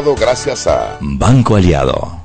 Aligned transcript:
Gracias 0.00 0.66
a 0.66 0.96
Banco 1.02 1.54
Aliado. 1.56 2.22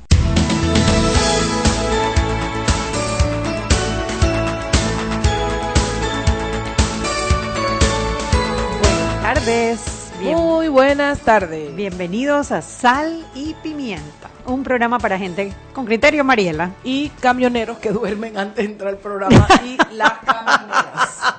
Buenas 8.81 9.21
tardes. 9.21 10.11
Bien- 10.19 10.35
Muy 10.37 10.67
buenas 10.67 11.19
tardes. 11.19 11.75
bienvenidos 11.75 12.51
a 12.51 12.61
Sal 12.63 13.23
y 13.35 13.53
Pimienta, 13.61 14.29
un 14.45 14.63
programa 14.63 14.97
para 14.97 15.17
gente 15.19 15.53
con 15.73 15.85
criterio, 15.85 16.23
Mariela. 16.23 16.71
Y 16.83 17.09
camioneros 17.21 17.77
que 17.77 17.91
duermen 17.91 18.35
antes 18.37 18.65
de 18.65 18.71
entrar 18.71 18.89
al 18.93 18.97
programa 18.97 19.47
y 19.63 19.77
las 19.93 20.13
camioneras. 20.25 21.35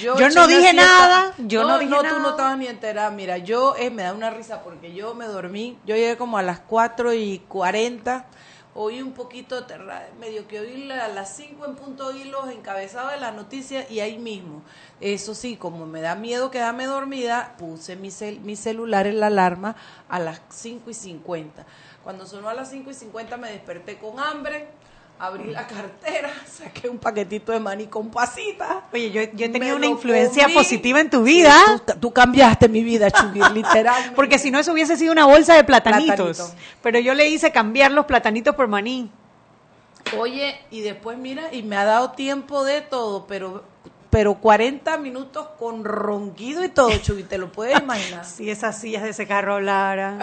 Yo 0.00 0.14
no 0.30 0.46
dije 0.46 0.72
nada, 0.72 1.34
yo 1.38 1.64
no 1.64 1.78
dije 1.78 1.94
tú 1.96 2.02
nada. 2.02 2.18
no 2.20 2.30
estabas 2.30 2.58
ni 2.58 2.66
enterada. 2.68 3.10
Mira, 3.10 3.38
yo 3.38 3.74
eh, 3.76 3.90
me 3.90 4.04
da 4.04 4.12
una 4.12 4.30
risa 4.30 4.62
porque 4.62 4.92
yo 4.94 5.14
me 5.14 5.26
dormí. 5.26 5.78
Yo 5.84 5.96
llegué 5.96 6.16
como 6.16 6.38
a 6.38 6.42
las 6.42 6.60
4 6.60 7.12
y 7.12 7.40
40. 7.48 8.26
Oí 8.72 9.02
un 9.02 9.12
poquito, 9.12 9.66
medio 10.20 10.46
que 10.46 10.60
oí 10.60 10.84
la- 10.84 11.06
a 11.06 11.08
las 11.08 11.34
5 11.34 11.66
en 11.66 11.74
punto 11.74 12.06
oí 12.06 12.22
los 12.24 12.48
encabezados 12.50 13.10
de 13.10 13.18
las 13.18 13.34
noticias 13.34 13.90
y 13.90 13.98
ahí 13.98 14.16
mismo. 14.16 14.62
Eso 15.00 15.34
sí, 15.34 15.56
como 15.56 15.86
me 15.86 16.00
da 16.00 16.14
miedo 16.14 16.52
quedarme 16.52 16.86
dormida, 16.86 17.56
puse 17.58 17.96
mi, 17.96 18.10
cel- 18.10 18.38
mi 18.40 18.54
celular 18.54 19.08
en 19.08 19.18
la 19.18 19.26
alarma 19.26 19.74
a 20.08 20.20
las 20.20 20.40
5 20.50 20.88
y 20.88 20.94
50. 20.94 21.66
Cuando 22.04 22.26
sonó 22.26 22.48
a 22.48 22.54
las 22.54 22.70
5 22.70 22.90
y 22.90 22.94
50 22.94 23.36
me 23.38 23.50
desperté 23.50 23.98
con 23.98 24.20
hambre, 24.20 24.68
abrí 25.20 25.50
la 25.50 25.66
cartera, 25.66 26.30
saqué 26.50 26.88
un 26.88 26.98
paquetito 26.98 27.52
de 27.52 27.60
maní 27.60 27.86
con 27.86 28.10
pasita. 28.10 28.84
Oye, 28.92 29.10
yo, 29.10 29.22
yo 29.34 29.46
he 29.46 29.48
tenido 29.50 29.76
una 29.76 29.86
influencia 29.86 30.44
comí. 30.44 30.54
positiva 30.54 31.00
en 31.00 31.10
tu 31.10 31.22
vida, 31.22 31.54
Tú, 31.86 31.92
tú 32.00 32.12
cambiaste 32.12 32.68
mi 32.68 32.82
vida, 32.82 33.10
Chugui, 33.10 33.40
literal. 33.54 34.12
porque 34.16 34.38
si 34.38 34.50
no 34.50 34.58
eso 34.58 34.72
hubiese 34.72 34.96
sido 34.96 35.12
una 35.12 35.26
bolsa 35.26 35.54
de 35.54 35.64
platanitos. 35.64 36.38
Platanito. 36.38 36.56
Pero 36.82 36.98
yo 36.98 37.14
le 37.14 37.28
hice 37.28 37.52
cambiar 37.52 37.92
los 37.92 38.06
platanitos 38.06 38.54
por 38.54 38.66
maní. 38.66 39.10
Oye, 40.18 40.58
y 40.70 40.80
después 40.80 41.18
mira, 41.18 41.52
y 41.52 41.62
me 41.62 41.76
ha 41.76 41.84
dado 41.84 42.12
tiempo 42.12 42.64
de 42.64 42.80
todo, 42.80 43.26
pero 43.26 43.64
pero 44.08 44.34
40 44.34 44.98
minutos 44.98 45.46
con 45.56 45.84
ronquido 45.84 46.64
y 46.64 46.68
todo, 46.68 46.90
Chugui, 46.98 47.22
te 47.22 47.38
lo 47.38 47.52
puedes 47.52 47.78
imaginar. 47.82 48.24
Si 48.24 48.50
esas 48.50 48.80
sillas 48.80 49.04
de 49.04 49.10
ese 49.10 49.26
carro 49.28 49.54
hablaran. 49.54 50.18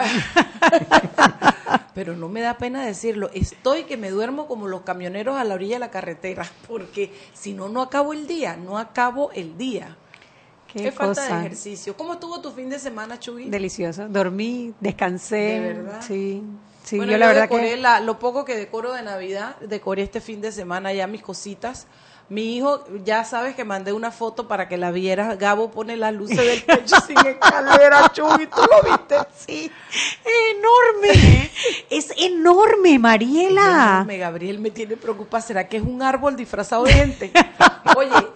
Pero 1.94 2.16
no 2.16 2.28
me 2.28 2.40
da 2.40 2.58
pena 2.58 2.84
decirlo, 2.84 3.30
estoy 3.34 3.84
que 3.84 3.96
me 3.96 4.10
duermo 4.10 4.46
como 4.46 4.66
los 4.68 4.82
camioneros 4.82 5.36
a 5.36 5.44
la 5.44 5.54
orilla 5.54 5.76
de 5.76 5.80
la 5.80 5.90
carretera, 5.90 6.46
porque 6.66 7.12
si 7.34 7.52
no, 7.52 7.68
no 7.68 7.82
acabo 7.82 8.12
el 8.12 8.26
día, 8.26 8.56
no 8.56 8.78
acabo 8.78 9.32
el 9.32 9.56
día. 9.58 9.96
Qué, 10.72 10.82
Qué, 10.82 10.92
falta 10.92 11.24
de 11.24 11.40
ejercicio. 11.40 11.96
¿Cómo 11.96 12.14
estuvo 12.14 12.40
tu 12.40 12.50
fin 12.50 12.68
de 12.68 12.78
semana, 12.78 13.18
Chugui? 13.18 13.48
delicioso. 13.48 14.06
Dormí, 14.08 14.74
descansé. 14.80 15.36
¿De 15.36 15.60
verdad? 15.60 16.00
Sí. 16.06 16.42
Sí, 16.84 16.96
bueno, 16.96 17.12
yo 17.12 17.18
la 17.18 17.26
verdad 17.26 17.42
decoré 17.42 17.70
que 17.70 17.76
la- 17.76 18.00
lo 18.00 18.18
poco 18.18 18.44
que 18.44 18.56
decoro 18.56 18.92
de 18.92 19.02
Navidad, 19.02 19.56
decoré 19.60 20.02
este 20.02 20.20
fin 20.20 20.40
de 20.40 20.52
semana 20.52 20.92
ya 20.92 21.06
mis 21.06 21.22
cositas. 21.22 21.86
Mi 22.30 22.56
hijo, 22.56 22.84
ya 23.04 23.24
sabes 23.24 23.54
que 23.54 23.64
mandé 23.64 23.94
una 23.94 24.10
foto 24.10 24.48
para 24.48 24.68
que 24.68 24.76
la 24.76 24.90
vieras. 24.90 25.38
Gabo 25.38 25.70
pone 25.70 25.96
las 25.96 26.12
luces 26.12 26.36
del 26.36 26.62
techo 26.62 26.96
sin 27.06 27.16
escalera, 27.26 28.10
Chuy, 28.12 28.46
¿tú 28.46 28.60
lo 28.60 28.90
viste? 28.90 29.16
Sí, 29.34 29.72
enorme. 30.50 31.50
es 31.88 32.12
enorme, 32.18 32.98
Mariela. 32.98 33.94
Enorme, 33.94 34.18
Gabriel 34.18 34.58
me 34.58 34.70
tiene 34.70 34.98
preocupada. 34.98 35.40
¿Será 35.40 35.68
que 35.68 35.78
es 35.78 35.82
un 35.82 36.02
árbol 36.02 36.36
disfrazado 36.36 36.84
de 36.84 36.92
gente? 36.92 37.32
Oye, 37.96 38.28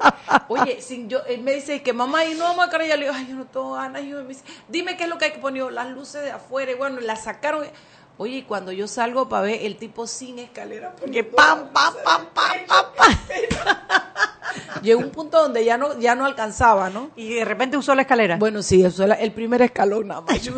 oye, 0.49 0.81
sin 0.81 1.11
yo, 1.11 1.21
él 1.29 1.43
me 1.43 1.53
dice 1.53 1.83
que 1.83 1.93
mamá, 1.93 2.25
y 2.25 2.35
no 2.35 2.45
vamos 2.45 2.67
a 2.67 2.71
cara. 2.71 2.87
Y 2.87 2.89
yo 2.89 2.97
le 2.97 3.03
digo, 3.03 3.15
ay, 3.15 3.27
yo 3.29 3.35
no 3.35 3.45
tengo 3.45 3.73
ganas. 3.73 4.03
Y 4.03 4.09
yo 4.09 4.23
me 4.23 4.29
dice, 4.29 4.43
dime 4.69 4.97
qué 4.97 5.05
es 5.05 5.11
lo 5.11 5.19
que 5.19 5.27
hay 5.27 5.33
que 5.33 5.39
poner. 5.39 5.71
Las 5.71 5.91
luces 5.91 6.23
de 6.23 6.31
afuera. 6.31 6.73
Y 6.73 6.77
bueno, 6.77 6.99
las 7.01 7.25
sacaron. 7.25 7.67
Oye, 8.19 8.39
y 8.39 8.43
cuando 8.43 8.73
yo 8.73 8.87
salgo 8.87 9.29
para 9.29 9.43
ver 9.43 9.61
el 9.63 9.77
tipo 9.77 10.07
sin 10.07 10.39
escalera, 10.39 10.95
Que 11.13 11.25
pam, 11.25 11.73
pam, 11.73 11.95
pam, 12.05 12.27
pam, 12.35 12.67
pam, 12.67 12.87
pam. 12.97 14.03
Llegó 14.83 15.01
un 15.01 15.11
punto 15.11 15.41
donde 15.41 15.65
ya 15.65 15.77
no, 15.79 15.99
ya 15.99 16.15
no 16.15 16.25
alcanzaba, 16.25 16.91
¿no? 16.91 17.11
Y 17.17 17.35
de 17.35 17.45
repente 17.45 17.77
usó 17.77 17.95
la 17.95 18.03
escalera. 18.03 18.37
Bueno, 18.37 18.63
sí, 18.63 18.85
es 18.85 18.99
el 18.99 19.33
primer 19.33 19.63
escalón 19.63 20.09
nada 20.09 20.23
más. 20.23 20.41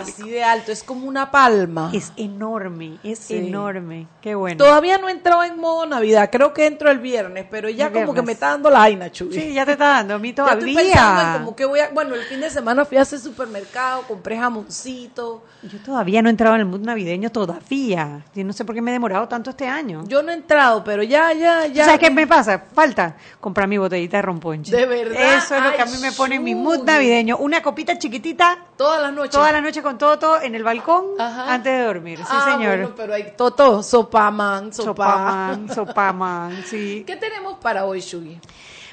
Así 0.00 0.28
de 0.30 0.42
alto, 0.44 0.72
es 0.72 0.82
como 0.82 1.06
una 1.06 1.30
palma. 1.30 1.90
Es 1.92 2.12
enorme, 2.16 2.98
es 3.02 3.18
Sí. 3.18 3.36
enorme. 3.36 4.06
Qué 4.20 4.34
bueno. 4.34 4.56
Todavía 4.58 4.98
no 4.98 5.08
he 5.08 5.12
entrado 5.12 5.42
en 5.44 5.58
modo 5.58 5.86
Navidad, 5.86 6.30
creo 6.32 6.52
que 6.52 6.66
entro 6.66 6.90
el 6.90 6.98
viernes, 6.98 7.46
pero 7.50 7.68
ya 7.68 7.86
El 7.86 7.92
como 7.92 8.14
que 8.14 8.22
me 8.22 8.32
está 8.32 8.48
dando 8.50 8.70
la 8.70 8.82
aina, 8.82 9.10
Chuy. 9.10 9.32
Sí, 9.32 9.52
ya 9.52 9.64
te 9.66 9.72
está 9.72 9.88
dando. 9.88 10.14
A 10.14 10.18
mí 10.18 10.32
Ya 10.36 10.44
estoy 10.52 10.74
pensando 10.74 11.10
en 11.10 11.16
todavía. 11.16 11.38
como 11.38 11.56
que 11.56 11.64
voy 11.64 11.80
a, 11.80 11.90
bueno, 11.90 12.14
el 12.14 12.22
fin 12.22 12.40
de 12.40 12.50
semana 12.50 12.84
fui 12.84 12.96
a 12.98 13.02
ese 13.02 13.18
supermercado, 13.18 14.02
compré 14.02 14.38
jamoncito. 14.38 15.44
Yo 15.62 15.78
todavía 15.84 16.22
no 16.22 16.28
he 16.28 16.30
entrado 16.30 16.54
en 16.54 16.60
el 16.62 16.66
mood 16.66 16.80
navideño, 16.80 17.30
todavía. 17.30 18.24
Yo 18.34 18.44
no 18.44 18.52
sé 18.52 18.64
por 18.64 18.74
qué 18.74 18.80
me 18.82 18.90
he 18.90 18.94
demorado 18.94 19.28
tanto 19.28 19.50
este 19.50 19.66
año. 19.66 20.04
Yo 20.06 20.22
no 20.22 20.30
he 20.30 20.34
entrado, 20.34 20.82
pero 20.84 21.02
ya, 21.02 21.32
ya, 21.32 21.66
ya. 21.66 21.89
¿Sabes 21.90 22.00
qué 22.08 22.10
me 22.14 22.24
pasa? 22.26 22.58
Falta 22.72 23.16
comprar 23.40 23.66
mi 23.66 23.76
botellita 23.76 24.18
de 24.18 24.22
romponche. 24.22 24.70
De 24.70 24.86
verdad. 24.86 25.36
Eso 25.38 25.56
es 25.56 25.64
lo 25.64 25.72
que 25.72 25.82
a 25.82 25.86
mí 25.86 25.98
me 26.00 26.12
pone 26.12 26.36
en 26.36 26.44
mi 26.44 26.54
mood 26.54 26.84
navideño. 26.84 27.36
Una 27.38 27.60
copita 27.62 27.98
chiquitita 27.98 28.58
Todas 28.76 29.02
las 29.02 29.12
noches. 29.12 29.32
toda 29.32 29.50
la 29.50 29.60
noche 29.60 29.82
con 29.82 29.98
todo, 29.98 30.16
todo 30.18 30.40
en 30.40 30.54
el 30.54 30.62
balcón 30.62 31.04
Ajá. 31.18 31.52
antes 31.52 31.72
de 31.72 31.84
dormir. 31.84 32.18
Sí, 32.18 32.24
Ah, 32.28 32.44
señor. 32.52 32.76
bueno, 32.78 32.94
pero 32.96 33.14
hay 33.14 33.32
toto, 33.36 33.82
sopaman, 33.82 34.72
sopa. 34.72 34.84
Sopaman, 35.04 35.74
sopaman, 35.74 36.62
sí. 36.64 37.02
¿Qué 37.04 37.16
tenemos 37.16 37.58
para 37.58 37.84
hoy, 37.84 38.00
Shugi? 38.00 38.38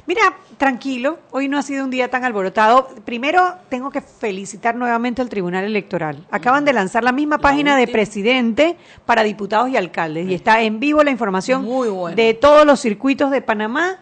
Mira, 0.08 0.22
tranquilo, 0.58 1.20
hoy 1.32 1.50
no 1.50 1.58
ha 1.58 1.62
sido 1.62 1.84
un 1.84 1.90
día 1.92 2.10
tan 2.10 2.24
alborotado. 2.24 2.88
Primero, 3.04 3.56
tengo 3.70 3.92
que 3.92 4.00
felicitar 4.02 4.74
nuevamente 4.76 5.22
al 5.22 5.28
Tribunal 5.28 5.66
Electoral. 5.66 6.26
Acaban 6.32 6.64
de 6.64 6.72
lanzar 6.72 7.04
la 7.04 7.12
misma 7.12 7.40
página 7.40 7.76
de 7.76 7.88
presidente 7.90 8.78
para 9.06 9.24
diputados 9.24 9.70
y 9.70 9.76
alcaldes 9.76 10.28
y 10.30 10.34
está 10.34 10.62
en 10.62 10.80
vivo 10.80 11.04
la 11.04 11.12
información 11.12 11.64
Muy 11.66 11.90
bueno. 11.90 12.16
de 12.16 12.34
todos 12.34 12.66
los 12.66 12.80
circuitos 12.80 13.32
de 13.32 13.42
Panamá, 13.42 13.98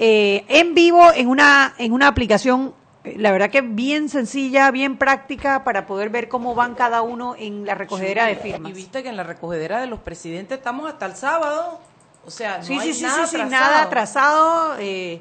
eh, 0.00 0.44
en 0.48 0.74
vivo 0.74 1.12
en 1.14 1.28
una, 1.28 1.72
en 1.78 1.92
una 1.92 2.08
aplicación, 2.08 2.74
eh, 3.04 3.14
la 3.16 3.30
verdad 3.30 3.48
que 3.50 3.60
bien 3.60 4.08
sencilla, 4.08 4.72
bien 4.72 4.96
práctica 4.96 5.62
para 5.62 5.86
poder 5.86 6.10
ver 6.10 6.28
cómo 6.28 6.56
van 6.56 6.74
cada 6.74 7.02
uno 7.02 7.36
en 7.38 7.64
la 7.64 7.76
recogedera 7.76 8.26
de 8.26 8.34
firmas. 8.34 8.72
Y 8.72 8.74
viste 8.74 9.04
que 9.04 9.08
en 9.08 9.16
la 9.16 9.22
recogedera 9.22 9.80
de 9.80 9.86
los 9.86 10.00
presidentes 10.00 10.58
estamos 10.58 10.88
hasta 10.92 11.06
el 11.06 11.14
sábado. 11.14 11.78
O 12.26 12.30
sea, 12.32 12.58
no 12.58 12.64
Sí, 12.64 12.72
hay 12.72 12.88
sí, 12.92 12.94
sí, 12.94 13.02
nada 13.04 13.26
sí, 13.26 13.36
sí, 13.36 13.36
atrasado. 13.36 13.50
nada 13.70 13.82
atrasado. 13.82 14.76
eh, 14.80 15.20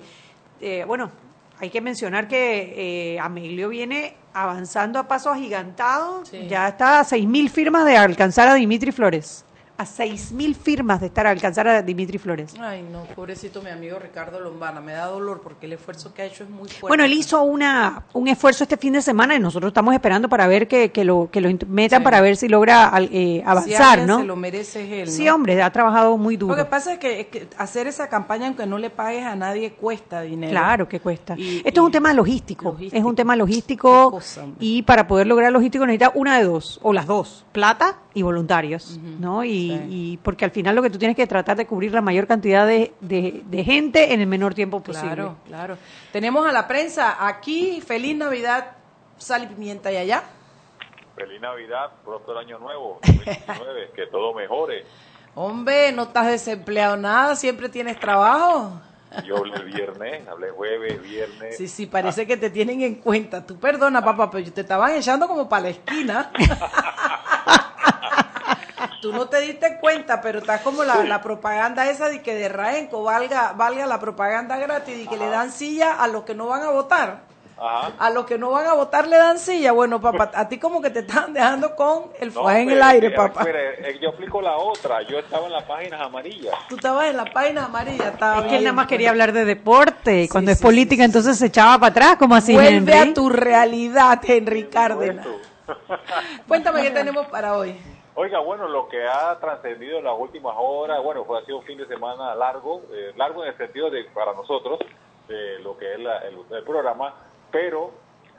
eh, 0.63 0.85
bueno, 0.85 1.11
hay 1.59 1.69
que 1.69 1.81
mencionar 1.81 2.27
que 2.27 3.15
eh, 3.15 3.19
Amelio 3.19 3.69
viene 3.69 4.15
avanzando 4.33 4.97
a 4.97 5.07
paso 5.07 5.29
agigantado. 5.29 6.25
Sí. 6.25 6.47
Ya 6.47 6.69
está 6.69 7.01
a 7.01 7.03
seis 7.03 7.27
mil 7.27 7.49
firmas 7.49 7.85
de 7.85 7.97
alcanzar 7.97 8.47
a 8.47 8.53
Dimitri 8.53 8.91
Flores. 8.91 9.45
A 9.83 9.85
seis 9.85 10.31
mil 10.31 10.55
firmas 10.55 11.01
de 11.01 11.07
estar 11.07 11.27
a 11.27 11.31
alcanzar 11.31 11.67
a 11.67 11.81
Dimitri 11.81 12.17
Flores. 12.17 12.53
Ay, 12.57 12.87
no, 12.89 13.03
pobrecito 13.15 13.61
mi 13.61 13.69
amigo 13.69 13.99
Ricardo 13.99 14.39
Lombana, 14.39 14.79
me 14.79 14.93
da 14.93 15.07
dolor 15.07 15.41
porque 15.43 15.65
el 15.65 15.73
esfuerzo 15.73 16.13
que 16.13 16.21
ha 16.21 16.25
hecho 16.25 16.45
es 16.45 16.49
muy 16.49 16.69
fuerte. 16.69 16.87
Bueno, 16.87 17.03
él 17.03 17.11
hizo 17.11 17.43
una, 17.43 18.05
un 18.13 18.29
esfuerzo 18.29 18.63
este 18.63 18.77
fin 18.77 18.93
de 18.93 19.01
semana 19.01 19.35
y 19.35 19.41
nosotros 19.41 19.71
estamos 19.71 19.93
esperando 19.93 20.29
para 20.29 20.47
ver 20.47 20.69
que, 20.69 20.93
que 20.93 21.03
lo, 21.03 21.27
que 21.29 21.41
lo 21.41 21.49
metan 21.67 21.99
Sí. 21.99 22.03
para 22.05 22.21
ver 22.21 22.37
si 22.37 22.47
logra 22.47 22.93
eh, 22.97 23.09
Si 23.11 23.43
avanzar, 23.45 23.81
alguien 23.99 24.07
¿no? 24.07 24.19
se 24.19 24.23
lo 24.25 24.35
merece 24.37 24.83
es 24.85 24.91
él, 25.09 25.13
Sí, 25.13 25.25
¿no? 25.25 25.35
hombre, 25.35 25.61
ha 25.61 25.69
trabajado 25.73 26.17
muy 26.17 26.37
duro. 26.37 26.55
Lo 26.55 26.63
que 26.63 26.69
pasa 26.69 26.93
es 26.93 26.99
que, 26.99 27.19
es 27.19 27.27
que 27.27 27.49
hacer 27.57 27.87
esa 27.87 28.07
campaña, 28.07 28.47
aunque 28.47 28.65
no 28.65 28.77
le 28.77 28.89
pagues 28.89 29.25
a 29.25 29.35
nadie, 29.35 29.73
cuesta 29.73 30.21
dinero. 30.21 30.51
Claro 30.51 30.87
que 30.87 31.01
cuesta. 31.01 31.35
Y- 31.37 31.57
Esto 31.65 31.81
es 31.81 31.83
un 31.83 31.89
y- 31.89 31.91
tema 31.91 32.13
logístico. 32.13 32.65
logístico. 32.71 32.97
Es 32.97 33.03
un 33.03 33.15
tema 33.15 33.35
logístico 33.35 34.11
cosa, 34.11 34.45
y 34.61 34.83
para 34.83 35.09
poder 35.09 35.27
lograr 35.27 35.51
logístico 35.51 35.85
necesita 35.85 36.13
una 36.15 36.37
de 36.37 36.45
dos, 36.45 36.79
o 36.83 36.93
las 36.93 37.05
dos, 37.05 37.45
plata 37.51 37.97
y 38.15 38.21
voluntarios, 38.21 38.99
¿no? 39.19 39.43
Y, 39.43 39.71
sí. 39.77 39.85
y 39.89 40.17
porque 40.17 40.45
al 40.45 40.51
final 40.51 40.75
lo 40.75 40.81
que 40.81 40.89
tú 40.89 40.97
tienes 40.97 41.15
que 41.15 41.27
tratar 41.27 41.57
de 41.57 41.65
cubrir 41.65 41.93
la 41.93 42.01
mayor 42.01 42.27
cantidad 42.27 42.65
de, 42.67 42.93
de- 43.01 43.41
de 43.45 43.63
gente 43.63 44.13
en 44.13 44.21
el 44.21 44.27
menor 44.27 44.53
tiempo 44.53 44.81
posible. 44.81 45.13
Claro, 45.15 45.35
claro. 45.45 45.77
Tenemos 46.11 46.47
a 46.47 46.51
la 46.51 46.67
prensa 46.67 47.25
aquí, 47.27 47.81
feliz 47.81 48.15
Navidad, 48.17 48.71
sal 49.17 49.43
y 49.43 49.47
pimienta 49.47 49.91
y 49.91 49.97
allá. 49.97 50.23
Feliz 51.15 51.39
Navidad, 51.41 51.91
próspero 52.03 52.39
año 52.39 52.57
nuevo, 52.59 52.99
2019, 53.05 53.91
que 53.95 54.07
todo 54.07 54.33
mejore. 54.33 54.85
Hombre, 55.35 55.91
no 55.91 56.03
estás 56.03 56.27
desempleado 56.27 56.95
nada, 56.97 57.35
siempre 57.35 57.69
tienes 57.69 57.99
trabajo. 57.99 58.79
Yo 59.27 59.37
hablé 59.37 59.55
el 59.57 59.65
viernes, 59.65 60.27
hablé 60.27 60.49
jueves, 60.49 60.99
viernes. 61.03 61.55
Sí, 61.55 61.67
sí, 61.67 61.85
parece 61.85 62.25
que 62.25 62.35
te 62.35 62.49
tienen 62.49 62.81
en 62.81 62.95
cuenta. 62.95 63.45
Tú 63.45 63.59
perdona, 63.59 64.03
papá, 64.03 64.31
pero 64.31 64.51
te 64.51 64.61
estaban 64.61 64.95
echando 64.95 65.27
como 65.27 65.47
para 65.47 65.63
la 65.63 65.69
esquina. 65.69 66.31
Tú 69.03 69.11
no 69.11 69.27
te 69.27 69.41
diste 69.41 69.79
cuenta, 69.81 70.21
pero 70.21 70.39
estás 70.39 70.61
como 70.61 70.85
la, 70.85 71.03
la 71.03 71.21
propaganda 71.21 71.89
esa 71.89 72.07
de 72.07 72.21
que 72.21 72.33
de 72.35 72.47
Raenco 72.47 73.03
valga, 73.03 73.51
valga 73.51 73.85
la 73.85 73.99
propaganda 73.99 74.55
gratis 74.57 74.97
y 74.97 75.07
que 75.07 75.17
le 75.17 75.27
dan 75.27 75.51
silla 75.51 76.01
a 76.01 76.07
los 76.07 76.23
que 76.23 76.33
no 76.33 76.47
van 76.47 76.63
a 76.63 76.69
votar. 76.69 77.19
Ajá. 77.57 77.91
A 77.99 78.09
los 78.11 78.25
que 78.25 78.37
no 78.37 78.51
van 78.51 78.65
a 78.65 78.73
votar 78.75 79.05
le 79.09 79.17
dan 79.17 79.39
silla. 79.39 79.73
Bueno, 79.73 79.99
papá, 79.99 80.31
a 80.33 80.47
ti 80.47 80.57
como 80.57 80.81
que 80.81 80.89
te 80.89 80.99
están 80.99 81.33
dejando 81.33 81.75
con 81.75 82.11
el 82.17 82.29
No, 82.33 82.43
fuego 82.43 82.49
en 82.51 82.69
el 82.69 82.75
pero, 82.75 82.85
aire, 82.85 83.11
papá. 83.11 83.45
eh, 83.45 83.99
yo 84.01 84.07
explico 84.07 84.41
la 84.41 84.55
otra. 84.55 85.01
Yo 85.01 85.19
estaba 85.19 85.47
en 85.47 85.51
las 85.51 85.63
páginas 85.63 85.99
amarillas. 85.99 86.55
Tú 86.69 86.75
estabas 86.75 87.07
en 87.09 87.17
la 87.17 87.25
página 87.25 87.65
amarilla, 87.65 88.07
estaba 88.07 88.39
Es 88.39 88.47
que 88.47 88.55
él 88.55 88.63
nada 88.63 88.73
más 88.73 88.87
quería 88.87 89.09
hablar 89.09 89.33
de 89.33 89.43
deporte 89.43 90.21
y 90.21 90.27
cuando 90.29 90.51
es 90.51 90.61
política 90.61 91.03
sí, 91.03 91.11
sí. 91.11 91.17
entonces 91.17 91.37
se 91.37 91.47
echaba 91.47 91.77
para 91.77 91.91
atrás, 91.91 92.15
como 92.15 92.35
así, 92.35 92.53
Vuelve 92.53 92.77
Henry? 92.77 93.11
a 93.11 93.13
tu 93.13 93.27
realidad, 93.29 94.21
Henry 94.25 94.67
Cárdenas. 94.67 95.27
Cuéntame 96.47 96.83
qué 96.83 96.91
tenemos 96.91 97.27
para 97.27 97.57
hoy. 97.57 97.75
Oiga, 98.15 98.39
bueno, 98.39 98.67
lo 98.67 98.87
que 98.89 99.03
ha 99.07 99.37
trascendido 99.39 99.97
en 99.97 100.03
las 100.05 100.13
últimas 100.17 100.53
horas, 100.57 101.01
bueno, 101.03 101.25
fue 101.25 101.39
ha 101.39 101.45
sido 101.45 101.57
un 101.57 101.63
fin 101.63 101.77
de 101.79 101.87
semana 101.87 102.35
largo, 102.35 102.83
eh, 102.91 103.11
largo 103.15 103.43
en 103.43 103.49
el 103.49 103.57
sentido 103.57 103.89
de 103.89 104.03
para 104.13 104.33
nosotros, 104.33 104.79
de 105.27 105.59
lo 105.59 105.75
que 105.77 105.93
es 105.93 105.99
la- 105.99 106.19
el, 106.19 106.37
el 106.51 106.63
programa, 106.63 107.15
pero 107.51 107.91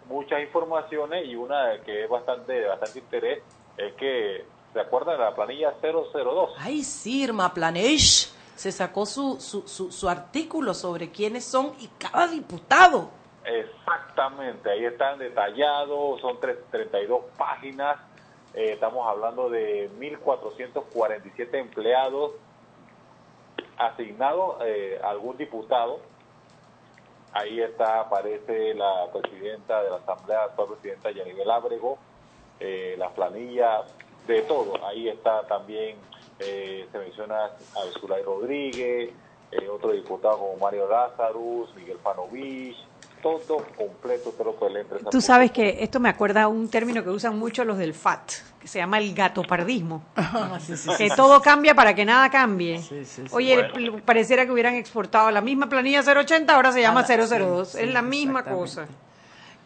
muchas 0.07 0.41
informaciones 0.43 1.27
y 1.27 1.35
una 1.35 1.81
que 1.85 2.05
es 2.05 2.09
bastante 2.11 2.53
de 2.53 2.69
bastante 2.69 2.99
interés 3.01 3.43
es 3.77 3.95
que, 3.95 4.45
¿se 4.73 4.81
acuerdan 4.81 5.19
de 5.19 5.25
la 5.25 5.35
planilla 5.35 5.75
002? 5.83 6.51
Ay, 6.59 6.85
sí, 6.85 7.23
Irma 7.25 7.53
Planesh 7.53 8.33
se 8.55 8.71
sacó 8.71 9.05
su, 9.07 9.41
su, 9.41 9.67
su, 9.67 9.91
su 9.91 10.09
artículo 10.09 10.73
sobre 10.75 11.11
quiénes 11.11 11.45
son 11.45 11.73
y 11.81 11.89
cada 11.99 12.29
diputado. 12.29 13.09
Exactamente, 13.45 14.71
ahí 14.71 14.85
están 14.85 15.19
detallados, 15.19 16.21
son 16.21 16.39
tres- 16.41 16.59
32 16.71 17.23
páginas, 17.37 17.99
eh, 18.55 18.73
estamos 18.73 19.07
hablando 19.07 19.51
de 19.51 19.91
1.447 19.99 21.55
empleados 21.55 22.33
asignados 23.77 24.57
eh, 24.65 25.01
a 25.03 25.11
algún 25.11 25.37
diputado. 25.37 26.01
Ahí 27.33 27.61
está, 27.61 28.01
aparece 28.01 28.75
la 28.75 29.09
presidenta 29.13 29.83
de 29.83 29.91
la 29.91 29.97
Asamblea, 29.97 30.45
actual 30.45 30.69
presidenta 30.69 31.11
Yanibel 31.11 31.51
Ábrego, 31.51 31.99
eh, 32.61 32.95
la 32.97 33.11
planilla, 33.11 33.85
de 34.27 34.43
todo. 34.43 34.85
Ahí 34.87 35.09
está 35.09 35.47
también, 35.47 35.97
eh, 36.39 36.87
se 36.91 36.99
menciona 36.99 37.45
a 37.45 37.99
Zulay 37.99 38.23
Rodríguez, 38.23 39.11
eh, 39.51 39.69
otro 39.69 39.93
diputado 39.93 40.39
como 40.39 40.57
Mario 40.57 40.89
Lazarus, 40.89 41.75
Miguel 41.75 41.99
Panovich, 41.99 42.77
todo 43.31 43.65
completo, 43.77 44.35
la 44.71 44.81
empresa. 44.81 45.11
Tú 45.11 45.21
sabes 45.21 45.51
que 45.51 45.79
esto 45.81 45.99
me 46.01 46.09
acuerda 46.09 46.43
a 46.43 46.49
un 46.49 46.69
término 46.69 47.03
que 47.03 47.11
usan 47.11 47.39
mucho 47.39 47.65
los 47.65 47.79
del 47.79 47.95
FAT, 47.95 48.33
que 48.61 48.69
se 48.69 48.79
llama 48.79 48.99
el 48.99 49.15
gatopardismo. 49.15 50.03
que 50.99 51.11
todo 51.11 51.41
cambia 51.41 51.75
para 51.75 51.95
que 51.95 52.05
nada 52.05 52.31
cambie. 52.31 52.81
Sí, 52.83 53.05
sí, 53.05 53.23
sí. 53.23 53.23
Oye, 53.31 53.69
Bueno. 53.73 54.01
pareciera 54.05 54.45
que 54.45 54.53
hubieran 54.53 54.75
exportado 54.75 55.31
la 55.31 55.41
misma 55.41 55.69
planilla 55.69 56.03
080, 56.03 56.55
ahora 56.55 56.73
se 56.73 56.81
llama 56.81 57.01
Ah, 57.01 57.05
sí, 57.07 57.15
002. 57.15 57.69
sí, 57.69 57.79
es 57.81 57.93
la 57.93 58.03
misma 58.03 58.45
cosa. 58.45 58.87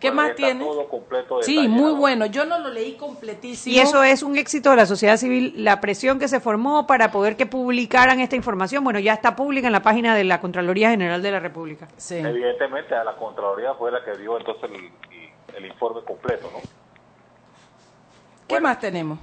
¿Qué 0.01 0.13
más 0.13 0.35
tiene? 0.37 0.65
Todo 0.65 0.89
completo 0.89 1.43
Sí, 1.43 1.67
muy 1.67 1.93
bueno. 1.93 2.27
Yo 2.27 2.45
no 2.45 2.59
lo 2.61 2.69
leí 2.69 2.97
completísimo. 2.97 3.75
Y 3.75 3.81
eso 3.81 4.03
es 4.05 4.23
un 4.23 4.37
éxito 4.37 4.71
de 4.71 4.77
la 4.77 4.87
sociedad 4.87 5.17
civil, 5.17 5.53
la 5.57 5.81
presión 5.81 6.19
que 6.21 6.29
se 6.29 6.39
formó 6.39 6.87
para 6.87 7.11
poder 7.11 7.37
que 7.37 7.47
publicaran 7.47 8.21
esta 8.21 8.37
información. 8.37 8.85
Bueno, 8.85 9.01
ya 9.01 9.15
está 9.15 9.35
pública 9.35 9.67
en 9.67 9.73
la 9.73 9.83
página 9.83 10.15
de 10.15 10.23
la 10.25 10.41
Contraloría 10.41 10.91
General 10.91 11.21
de 11.21 11.31
la 11.33 11.41
República. 11.41 11.89
Sí. 11.97 12.17
Evidentemente, 12.17 12.95
a 12.95 13.03
la 13.03 13.17
Contraloría 13.17 13.75
fue 13.75 13.91
la 13.91 14.05
que 14.05 14.17
dio 14.17 14.39
entonces 14.39 14.71
el, 14.71 15.57
el 15.57 15.67
informe 15.67 16.03
completo, 16.05 16.49
¿no? 16.53 16.61
¿Qué 16.61 18.55
Bueno. 18.55 18.69
más 18.69 18.79
tenemos? 18.79 19.19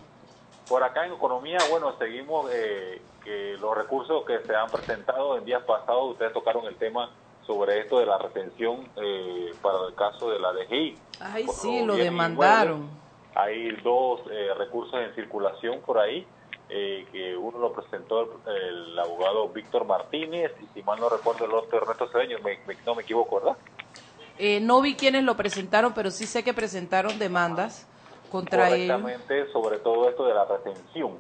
Por 0.67 0.83
acá 0.83 1.05
en 1.05 1.13
economía, 1.13 1.59
bueno, 1.69 1.97
seguimos 1.97 2.49
eh, 2.51 3.01
que 3.23 3.55
los 3.59 3.75
recursos 3.77 4.25
que 4.25 4.39
se 4.45 4.55
han 4.55 4.69
presentado 4.69 5.37
en 5.37 5.45
días 5.45 5.63
pasados, 5.63 6.11
ustedes 6.11 6.33
tocaron 6.33 6.65
el 6.65 6.75
tema 6.75 7.11
sobre 7.45 7.79
esto 7.79 7.99
de 7.99 8.05
la 8.05 8.17
retención 8.17 8.89
eh, 8.95 9.51
para 9.61 9.87
el 9.87 9.95
caso 9.95 10.29
de 10.29 10.39
la 10.39 10.51
DGI. 10.53 10.99
Ay, 11.21 11.47
sí, 11.47 11.83
lo 11.85 11.95
demandaron. 11.95 12.89
Hay 13.35 13.71
dos 13.83 14.21
eh, 14.31 14.53
recursos 14.57 14.99
en 14.99 15.13
circulación 15.13 15.81
por 15.81 15.99
ahí, 15.99 16.27
eh, 16.69 17.05
que 17.11 17.35
uno 17.35 17.59
lo 17.59 17.73
presentó 17.73 18.21
el, 18.47 18.53
el 18.53 18.99
abogado 18.99 19.49
Víctor 19.49 19.85
Martínez 19.85 20.51
y 20.61 20.65
si 20.67 20.81
mal 20.83 20.99
no 20.99 21.09
recuerdo 21.09 21.45
el 21.45 21.53
otro 21.53 21.79
Ernesto 21.81 22.07
Cedeño, 22.11 22.39
me- 22.39 22.59
me- 22.65 22.77
no 22.85 22.95
me 22.95 23.03
equivoco, 23.03 23.35
¿verdad? 23.41 23.57
Eh, 24.37 24.59
no 24.61 24.81
vi 24.81 24.95
quiénes 24.95 25.23
lo 25.23 25.35
presentaron, 25.37 25.93
pero 25.93 26.11
sí 26.11 26.25
sé 26.25 26.43
que 26.43 26.53
presentaron 26.53 27.17
demandas 27.19 27.87
contra 28.31 28.69
él. 28.69 28.87
correctamente 28.87 29.51
sobre 29.51 29.77
todo 29.79 30.09
esto 30.09 30.25
de 30.25 30.33
la 30.33 30.45
retención 30.45 31.19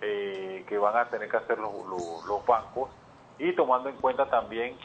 eh, 0.00 0.64
que 0.68 0.78
van 0.78 0.96
a 0.96 1.08
tener 1.08 1.28
que 1.30 1.36
hacer 1.38 1.58
los, 1.58 1.72
los- 1.88 2.24
los 2.26 2.46
bancos 2.46 2.90
y 3.38 3.54
tomando 3.54 3.88
en 3.88 3.96
cuenta 3.96 4.28
también, 4.28 4.76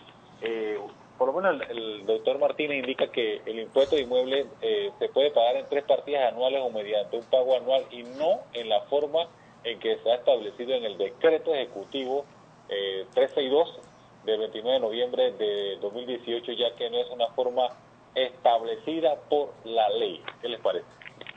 eh, 0.41 0.79
por 1.17 1.27
lo 1.27 1.39
menos 1.39 1.61
el, 1.69 2.05
doctor 2.05 2.39
Martínez 2.39 2.79
indica 2.79 3.11
que 3.11 3.41
el 3.45 3.59
impuesto 3.59 3.95
de 3.95 4.01
inmueble 4.01 4.47
eh, 4.61 4.91
se 4.97 5.07
puede 5.09 5.29
pagar 5.31 5.55
en 5.55 5.67
tres 5.69 5.83
partidas 5.83 6.33
anuales 6.33 6.61
o 6.63 6.71
mediante 6.71 7.17
un 7.17 7.25
pago 7.25 7.55
anual 7.55 7.85
y 7.91 8.03
no 8.03 8.39
en 8.53 8.69
la 8.69 8.81
forma 8.81 9.27
en 9.63 9.79
que 9.79 9.97
se 9.99 10.11
ha 10.11 10.15
establecido 10.15 10.73
en 10.73 10.83
el 10.83 10.97
decreto 10.97 11.53
ejecutivo 11.53 12.25
eh, 12.69 13.05
362 13.13 13.81
del 14.25 14.39
29 14.39 14.73
de 14.73 14.79
noviembre 14.79 15.31
de 15.33 15.77
2018, 15.81 16.53
ya 16.53 16.75
que 16.75 16.89
no 16.89 16.97
es 16.97 17.09
una 17.11 17.27
forma 17.27 17.67
establecida 18.15 19.15
por 19.29 19.53
la 19.63 19.89
ley. 19.89 20.23
¿Qué 20.41 20.49
les 20.49 20.59
parece? 20.59 20.85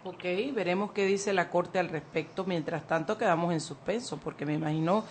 Ok, 0.04 0.24
veremos 0.54 0.92
qué 0.92 1.06
dice 1.06 1.32
la 1.32 1.50
Corte 1.50 1.78
al 1.78 1.88
respecto. 1.88 2.44
Mientras 2.44 2.86
tanto, 2.86 3.16
quedamos 3.16 3.52
en 3.52 3.60
suspenso, 3.60 4.18
porque 4.22 4.44
me 4.44 4.54
imagino 4.54 5.04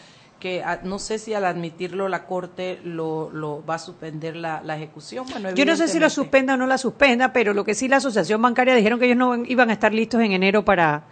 que 0.43 0.61
ah, 0.61 0.81
no 0.83 0.99
sé 0.99 1.19
si 1.19 1.33
al 1.33 1.45
admitirlo 1.45 2.09
la 2.09 2.25
Corte 2.25 2.77
lo, 2.83 3.29
lo 3.29 3.65
va 3.65 3.75
a 3.75 3.79
suspender 3.79 4.35
la, 4.35 4.61
la 4.61 4.75
ejecución. 4.75 5.25
Bueno, 5.31 5.51
Yo 5.55 5.63
no 5.63 5.77
sé 5.77 5.87
si 5.87 6.01
la 6.01 6.09
suspenda 6.09 6.55
o 6.55 6.57
no 6.57 6.67
la 6.67 6.77
suspenda, 6.77 7.31
pero 7.31 7.53
lo 7.53 7.63
que 7.63 7.73
sí 7.73 7.87
la 7.87 7.95
Asociación 7.97 8.41
Bancaria 8.41 8.75
dijeron 8.75 8.99
que 8.99 9.05
ellos 9.05 9.15
no 9.17 9.37
iban 9.45 9.69
a 9.69 9.73
estar 9.73 9.93
listos 9.93 10.19
en 10.19 10.33
enero 10.33 10.65
para, 10.65 11.03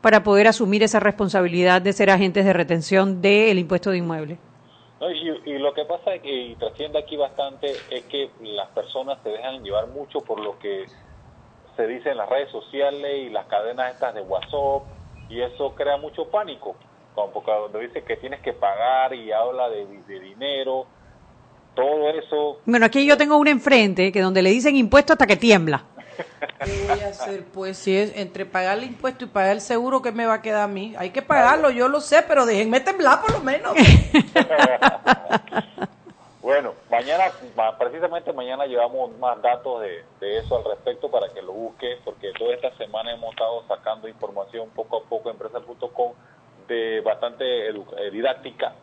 para 0.00 0.24
poder 0.24 0.48
asumir 0.48 0.82
esa 0.82 0.98
responsabilidad 0.98 1.80
de 1.80 1.92
ser 1.92 2.10
agentes 2.10 2.44
de 2.44 2.52
retención 2.52 3.22
del 3.22 3.60
impuesto 3.60 3.92
de 3.92 3.98
inmueble. 3.98 4.38
No, 5.00 5.08
y, 5.08 5.40
y 5.46 5.58
lo 5.58 5.72
que 5.72 5.84
pasa 5.84 6.16
es 6.16 6.22
que, 6.22 6.34
y 6.34 6.56
trasciende 6.56 6.98
aquí 6.98 7.16
bastante 7.16 7.70
es 7.92 8.02
que 8.06 8.28
las 8.40 8.70
personas 8.70 9.18
se 9.22 9.28
dejan 9.28 9.62
llevar 9.62 9.86
mucho 9.86 10.18
por 10.18 10.40
lo 10.40 10.58
que 10.58 10.86
se 11.76 11.86
dice 11.86 12.10
en 12.10 12.16
las 12.16 12.28
redes 12.28 12.50
sociales 12.50 13.28
y 13.28 13.30
las 13.30 13.46
cadenas 13.46 13.94
estas 13.94 14.16
de 14.16 14.22
WhatsApp 14.22 14.82
y 15.28 15.42
eso 15.42 15.76
crea 15.76 15.96
mucho 15.96 16.28
pánico. 16.28 16.74
Porque 17.32 17.50
donde 17.50 17.80
dice 17.80 18.02
que 18.02 18.16
tienes 18.16 18.40
que 18.40 18.52
pagar 18.52 19.12
y 19.14 19.30
habla 19.32 19.68
de, 19.68 19.86
de 19.86 20.20
dinero, 20.20 20.86
todo 21.74 22.10
eso 22.10 22.58
Bueno, 22.64 22.86
aquí 22.86 23.06
yo 23.06 23.16
tengo 23.16 23.36
una 23.36 23.50
enfrente 23.50 24.10
que 24.12 24.20
donde 24.20 24.42
le 24.42 24.50
dicen 24.50 24.76
impuesto 24.76 25.12
hasta 25.12 25.26
que 25.26 25.36
tiembla. 25.36 25.84
¿Qué 26.64 26.86
voy 26.88 27.00
a 27.00 27.08
hacer? 27.08 27.44
Pues 27.44 27.78
si 27.78 27.96
es 27.96 28.16
entre 28.16 28.44
pagar 28.44 28.78
el 28.78 28.84
impuesto 28.84 29.24
y 29.24 29.28
pagar 29.28 29.52
el 29.52 29.60
seguro, 29.60 30.02
¿qué 30.02 30.12
me 30.12 30.26
va 30.26 30.34
a 30.34 30.42
quedar 30.42 30.62
a 30.62 30.66
mí? 30.68 30.94
Hay 30.98 31.10
que 31.10 31.22
pagarlo, 31.22 31.70
yo 31.70 31.88
lo 31.88 32.00
sé, 32.00 32.22
pero 32.26 32.44
déjenme 32.46 32.80
temblar 32.80 33.20
por 33.20 33.32
lo 33.32 33.40
menos. 33.40 33.74
Bueno, 36.42 36.72
mañana, 36.90 37.24
ma- 37.54 37.76
precisamente 37.76 38.32
mañana 38.32 38.64
llevamos 38.66 39.16
más 39.18 39.40
datos 39.42 39.82
de, 39.82 40.02
de 40.20 40.38
eso 40.38 40.56
al 40.56 40.64
respecto 40.64 41.10
para 41.10 41.28
que 41.32 41.42
lo 41.42 41.52
busque, 41.52 41.98
porque 42.04 42.32
toda 42.38 42.54
esta 42.54 42.74
semana 42.76 43.12
hemos 43.12 43.30
estado 43.32 43.62
sacando 43.68 44.08
información 44.08 44.70
poco 44.70 44.96
a 44.96 45.04
poco 45.04 45.28
en 45.28 45.36
empresa.com 45.36 46.12
de 46.70 47.00
bastante 47.00 47.68
eh, 47.68 48.10
didáctica 48.10 48.74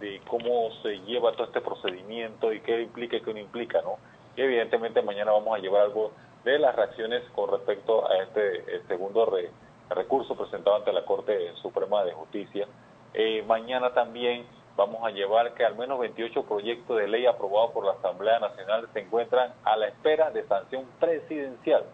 de 0.00 0.20
cómo 0.28 0.70
se 0.82 0.98
lleva 1.06 1.32
todo 1.32 1.44
este 1.44 1.60
procedimiento 1.60 2.52
y 2.52 2.60
qué 2.60 2.82
implica 2.82 3.16
y 3.16 3.20
qué 3.22 3.32
no 3.32 3.40
implica, 3.40 3.80
¿no? 3.82 3.96
Y 4.36 4.42
evidentemente 4.42 5.00
mañana 5.02 5.32
vamos 5.32 5.56
a 5.56 5.60
llevar 5.60 5.82
algo 5.82 6.12
de 6.44 6.58
las 6.58 6.74
reacciones 6.74 7.22
con 7.34 7.50
respecto 7.50 8.06
a 8.08 8.16
este 8.18 8.82
segundo 8.88 9.26
re- 9.26 9.50
recurso 9.90 10.34
presentado 10.36 10.76
ante 10.76 10.92
la 10.92 11.04
Corte 11.04 11.52
Suprema 11.62 12.04
de 12.04 12.12
Justicia. 12.12 12.66
Eh, 13.14 13.42
mañana 13.46 13.92
también 13.94 14.46
vamos 14.76 15.04
a 15.04 15.10
llevar 15.10 15.54
que 15.54 15.64
al 15.64 15.76
menos 15.76 15.98
28 15.98 16.44
proyectos 16.44 16.96
de 16.96 17.08
ley 17.08 17.26
aprobados 17.26 17.72
por 17.72 17.84
la 17.84 17.92
Asamblea 17.92 18.38
Nacional 18.38 18.88
se 18.92 19.00
encuentran 19.00 19.52
a 19.64 19.76
la 19.76 19.88
espera 19.88 20.30
de 20.30 20.44
sanción 20.46 20.84
presidencial, 20.98 21.84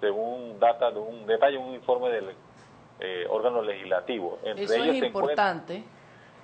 según 0.00 0.58
data 0.60 0.90
de 0.90 1.00
un 1.00 1.26
detalle, 1.26 1.58
un 1.58 1.74
informe 1.74 2.10
del 2.10 2.30
eh, 3.00 3.26
órgano 3.30 3.62
legislativo. 3.62 4.38
Entre 4.44 4.64
Eso 4.64 4.74
ellos 4.74 4.96
es 4.96 5.02
importante. 5.04 5.82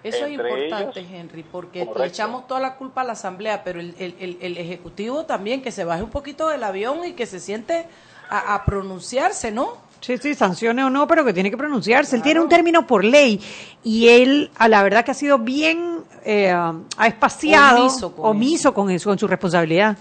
Eso 0.03 0.25
es 0.25 0.31
Entre 0.33 0.67
importante, 0.69 1.01
ellos, 1.01 1.11
Henry, 1.13 1.43
porque 1.43 1.85
le 1.99 2.07
echamos 2.07 2.47
toda 2.47 2.61
la 2.61 2.77
culpa 2.77 3.01
a 3.01 3.05
la 3.05 3.13
Asamblea, 3.15 3.65
pero 3.65 3.81
el, 3.81 3.95
el- 3.99 4.15
el- 4.21 4.39
el 4.41 4.59
Ejecutivo 4.59 5.25
también, 5.25 5.63
que 5.63 5.73
se 5.73 5.85
baje 5.85 6.03
un 6.03 6.11
poquito 6.11 6.49
del 6.49 6.63
avión 6.63 7.05
y 7.05 7.13
que 7.15 7.27
se 7.27 7.41
siente 7.41 7.87
a, 8.29 8.55
a 8.55 8.65
pronunciarse, 8.65 9.51
¿no? 9.51 9.85
Sí, 10.01 10.17
sí, 10.19 10.35
sancione 10.35 10.85
o 10.85 10.91
no, 10.91 11.09
pero 11.09 11.25
que 11.25 11.33
tiene 11.33 11.51
que 11.51 11.57
pronunciarse. 11.57 12.17
Él 12.17 12.23
tiene 12.23 12.39
un 12.41 12.49
término 12.49 12.87
por 12.87 13.03
ley 13.03 13.41
y 13.83 14.09
él, 14.09 14.51
a 14.57 14.69
la 14.69 14.83
verdad 14.83 15.05
que 15.05 15.11
ha 15.11 15.15
sido 15.15 15.39
bien, 15.39 16.05
eh, 16.25 16.51
ha 16.53 17.07
espaciado, 17.07 17.87
Omiso 17.87 18.15
con 18.15 18.27
omiso 18.31 18.75
con 18.75 18.91
eso, 18.91 19.11
con 19.11 19.19
su 19.19 19.27
responsabilidad. 19.27 19.97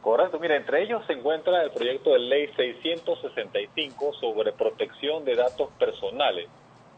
Correcto, 0.00 0.38
mira, 0.38 0.56
entre 0.56 0.82
ellos 0.82 1.02
se 1.06 1.12
encuentra 1.12 1.62
el 1.62 1.70
proyecto 1.72 2.12
de 2.12 2.20
ley 2.20 2.46
665 2.56 4.12
sobre 4.14 4.52
protección 4.52 5.24
de 5.24 5.36
datos 5.36 5.68
personales, 5.78 6.48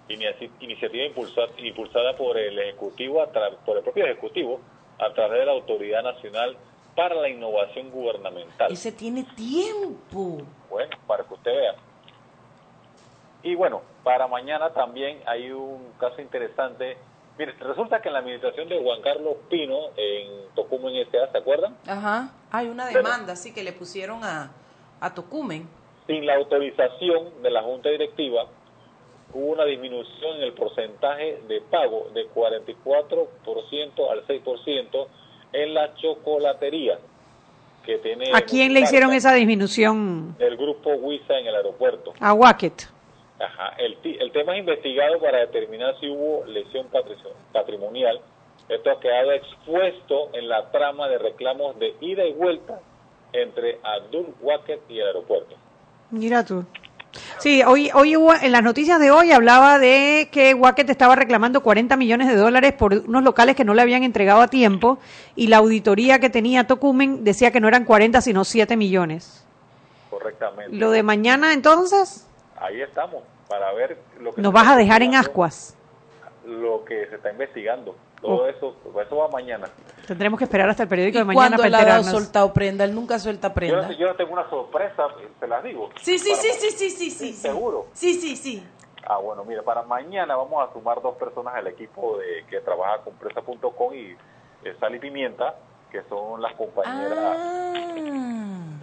inici- 0.09 0.51
iniciativa 0.61 1.05
impulsada, 1.05 1.49
impulsada 1.59 2.17
por 2.17 2.39
el 2.39 2.59
Ejecutivo, 2.59 3.25
por 3.67 3.77
el 3.79 3.83
propio 3.83 4.05
Ejecutivo, 4.05 4.61
a 4.99 5.13
través 5.15 5.41
de 5.41 5.47
la 5.47 5.53
Autoridad 5.53 6.03
Nacional 6.05 6.57
para 6.95 7.15
la 7.17 7.29
Innovación 7.29 7.91
Gubernamental. 7.91 8.71
Ese 8.71 8.93
tiene 8.93 9.25
tiempo. 9.37 10.43
Bueno, 10.71 10.97
para 11.07 11.25
que 11.25 11.35
usted 11.35 11.51
vea. 11.55 11.75
Y 13.43 13.57
bueno, 13.57 13.83
para 14.05 14.29
mañana 14.29 14.73
también 14.73 15.21
hay 15.27 15.51
un 15.51 15.93
caso 15.99 16.21
interesante. 16.21 16.97
Mire, 17.37 17.53
resulta 17.59 18.01
que 18.01 18.09
en 18.09 18.13
la 18.15 18.21
administración 18.21 18.69
de 18.69 18.81
Juan 18.81 19.01
Carlos 19.03 19.37
Pino, 19.51 19.89
en 19.97 20.55
Tocumen 20.55 20.95
S.A., 20.97 21.33
¿se 21.33 21.39
acuerdan? 21.39 21.77
Ajá. 21.89 22.31
Hay 22.53 22.69
una 22.69 22.87
demanda, 22.89 23.35
sí, 23.35 23.55
que 23.55 23.65
le 23.65 23.73
pusieron 23.73 24.23
a, 24.23 24.53
a 25.01 25.15
Tocumen. 25.15 25.67
sin 26.07 26.27
la 26.27 26.35
autorización 26.35 27.43
de 27.43 27.51
la 27.51 27.63
Junta 27.63 27.89
Directiva, 27.89 28.47
hubo 29.33 29.53
una 29.53 29.65
disminución 29.65 30.37
en 30.37 30.43
el 30.43 30.53
porcentaje 30.53 31.41
de 31.49 31.63
pago 31.63 32.11
de 32.13 32.29
44% 32.29 34.11
al 34.11 34.27
6% 34.27 35.07
en 35.55 35.75
la 35.75 35.95
chocolatería 35.95 36.99
que 37.87 37.99
tiene... 37.99 38.31
¿A 38.35 38.43
quién 38.43 38.75
le 38.75 38.81
hicieron 38.81 39.13
esa 39.15 39.33
disminución? 39.33 40.37
El 40.39 40.57
grupo 40.59 40.91
WISA 40.91 41.39
en 41.39 41.47
el 41.47 41.55
aeropuerto. 41.57 42.13
A 42.21 42.35
Wacket. 42.35 42.89
Ajá. 43.41 43.75
El, 43.79 43.97
el 44.05 44.31
tema 44.31 44.53
es 44.55 44.61
investigado 44.61 45.19
para 45.19 45.39
determinar 45.39 45.99
si 45.99 46.09
hubo 46.09 46.45
lesión 46.45 46.87
patrimonial. 47.53 48.21
Esto 48.69 48.91
ha 48.91 49.01
quedado 49.01 49.33
expuesto 49.33 50.31
en 50.33 50.49
la 50.49 50.71
trama 50.71 51.09
de 51.09 51.19
reclamos 51.19 51.79
de 51.79 51.95
ida 52.01 52.25
y 52.25 52.33
vuelta 52.33 52.81
entre 53.33 53.79
Abdul 53.83 54.35
Wacket 54.41 54.83
y 54.89 55.01
el 55.01 55.07
aeropuerto. 55.07 55.57
Mira 56.11 56.45
tú. 56.45 56.65
Sí, 57.39 57.63
hoy, 57.63 57.91
hoy 57.95 58.17
hubo, 58.17 58.33
en 58.35 58.53
las 58.53 58.63
noticias 58.63 58.99
de 58.99 59.11
hoy 59.11 59.33
hablaba 59.33 59.79
de 59.79 60.29
que 60.33 60.55
Wacket 60.55 60.89
estaba 60.89 61.15
reclamando 61.15 61.63
40 61.63 61.97
millones 61.97 62.29
de 62.29 62.37
dólares 62.37 62.73
por 62.73 62.95
unos 62.95 63.23
locales 63.23 63.57
que 63.57 63.65
no 63.65 63.75
le 63.75 63.83
habían 63.83 64.03
entregado 64.03 64.41
a 64.41 64.49
tiempo 64.49 64.99
y 65.37 65.49
la 65.49 65.59
auditoría 65.59 66.21
que 66.21 66.31
tenía 66.31 66.67
Tocumen 66.67 67.25
decía 67.25 67.51
que 67.51 67.61
no 67.61 67.69
eran 67.69 67.85
40 67.85 68.21
sino 68.21 68.45
7 68.45 68.77
millones. 68.77 69.47
Correctamente. 70.09 70.75
¿Lo 70.75 70.91
de 70.91 71.03
mañana 71.03 71.53
entonces? 71.53 72.27
Ahí 72.57 72.81
estamos, 72.81 73.23
para 73.49 73.73
ver 73.75 73.99
lo 74.21 74.33
que... 74.33 74.41
Nos 74.41 74.53
vas 74.53 74.69
a 74.69 74.77
dejar 74.77 75.03
en 75.03 75.15
ascuas. 75.15 75.77
Lo 76.45 76.85
que 76.85 77.07
se 77.07 77.17
está 77.17 77.31
investigando. 77.31 77.95
Todo 78.21 78.49
eso, 78.49 78.77
eso 79.05 79.17
va 79.17 79.29
mañana. 79.29 79.69
Tendremos 80.07 80.39
que 80.39 80.45
esperar 80.45 80.69
hasta 80.69 80.85
el 80.85 80.89
periódico 80.89 81.19
de 81.19 81.25
mañana 81.25 81.57
para 81.57 81.69
enterarnos. 81.69 82.09
ha 82.09 82.11
soltado 82.11 82.53
prenda? 82.53 82.85
Él 82.85 82.95
nunca 82.95 83.19
suelta 83.19 83.53
prenda. 83.53 83.91
Yo, 83.91 83.99
yo 83.99 84.17
tengo 84.17 84.33
una 84.33 84.49
sorpresa, 84.49 85.09
te 85.41 85.49
las 85.49 85.63
digo. 85.65 85.91
Sí, 86.01 86.19
sí, 86.19 86.35
sí, 86.37 86.51
sí, 86.53 86.71
sí, 86.71 86.91
sí, 86.91 87.11
sí, 87.11 87.33
¿Seguro? 87.33 87.87
Sí, 87.93 88.15
sí, 88.15 88.37
sí. 88.37 88.65
Ah, 89.05 89.19
bueno, 89.19 89.45
mira, 89.45 89.63
para 89.63 89.83
mañana 89.83 90.37
vamos 90.37 90.69
a 90.69 90.73
sumar 90.73 91.03
dos 91.03 91.17
personas 91.17 91.55
al 91.57 91.67
equipo 91.67 92.19
de 92.19 92.45
que 92.49 92.61
trabaja 92.61 92.99
con 93.03 93.15
Presa.com 93.15 93.95
y 93.95 94.17
eh, 94.65 94.77
Sal 94.79 94.95
y 94.95 95.01
Pimienta, 95.01 95.57
que 95.91 96.03
son 96.09 96.41
las 96.41 96.55
compañeras. 96.55 97.19
Ah. 97.19 97.75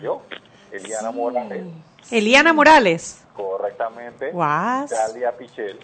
yo, 0.02 0.22
Eliana 0.72 1.12
Morales. 1.12 1.66
Eliana 2.12 2.52
Morales. 2.52 3.26
Correctamente. 3.34 4.32
Guas. 4.32 4.90
Dalia 4.90 5.38
Pichel 5.38 5.80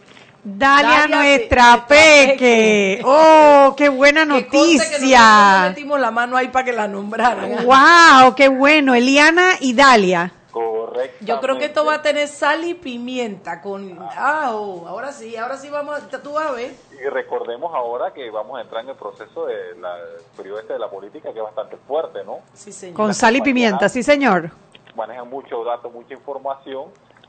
Dale 0.47 0.95
a 0.95 1.07
nuestra 1.07 1.87
peque. 1.87 3.01
Oh, 3.03 3.73
qué 3.75 3.89
buena 3.89 4.25
noticia. 4.25 5.63
Que 5.63 5.69
metimos 5.69 5.99
la 5.99 6.11
mano 6.11 6.37
ahí 6.37 6.49
para 6.49 6.63
que 6.63 6.71
la 6.71 6.87
nombraran. 6.87 7.65
Wow, 7.65 8.35
qué 8.35 8.47
bueno. 8.47 8.93
Eliana 8.93 9.53
y 9.59 9.73
Dalia. 9.73 10.31
Correcto. 10.51 11.25
Yo 11.25 11.41
creo 11.41 11.57
que 11.57 11.65
esto 11.65 11.83
va 11.83 11.95
a 11.95 12.01
tener 12.03 12.27
sal 12.27 12.63
y 12.63 12.75
pimienta 12.75 13.59
con 13.59 13.97
ah, 13.99 14.51
oh, 14.53 14.87
ahora 14.87 15.11
sí, 15.11 15.35
ahora 15.35 15.57
sí 15.57 15.69
vamos, 15.69 15.99
tú 16.23 16.33
vas 16.33 16.47
a 16.47 16.51
ver. 16.51 16.75
Y 16.91 17.09
recordemos 17.09 17.73
ahora 17.73 18.13
que 18.13 18.29
vamos 18.29 18.59
a 18.59 18.61
entrar 18.61 18.83
en 18.83 18.91
el 18.91 18.95
proceso 18.95 19.47
de 19.47 19.75
la 19.81 19.97
periodo 20.37 20.59
este 20.59 20.73
de 20.73 20.79
la 20.79 20.89
política 20.89 21.33
que 21.33 21.39
es 21.39 21.43
bastante 21.43 21.75
fuerte, 21.75 22.23
¿no? 22.23 22.39
Sí, 22.53 22.71
señor. 22.71 22.95
Con 22.95 23.13
sal 23.15 23.35
y 23.35 23.41
pimienta, 23.41 23.89
sí, 23.89 24.03
señor. 24.03 24.51
Manejan 24.95 25.27
muchos 25.27 25.65
datos, 25.65 25.91
mucha 25.91 26.13
información 26.13 26.85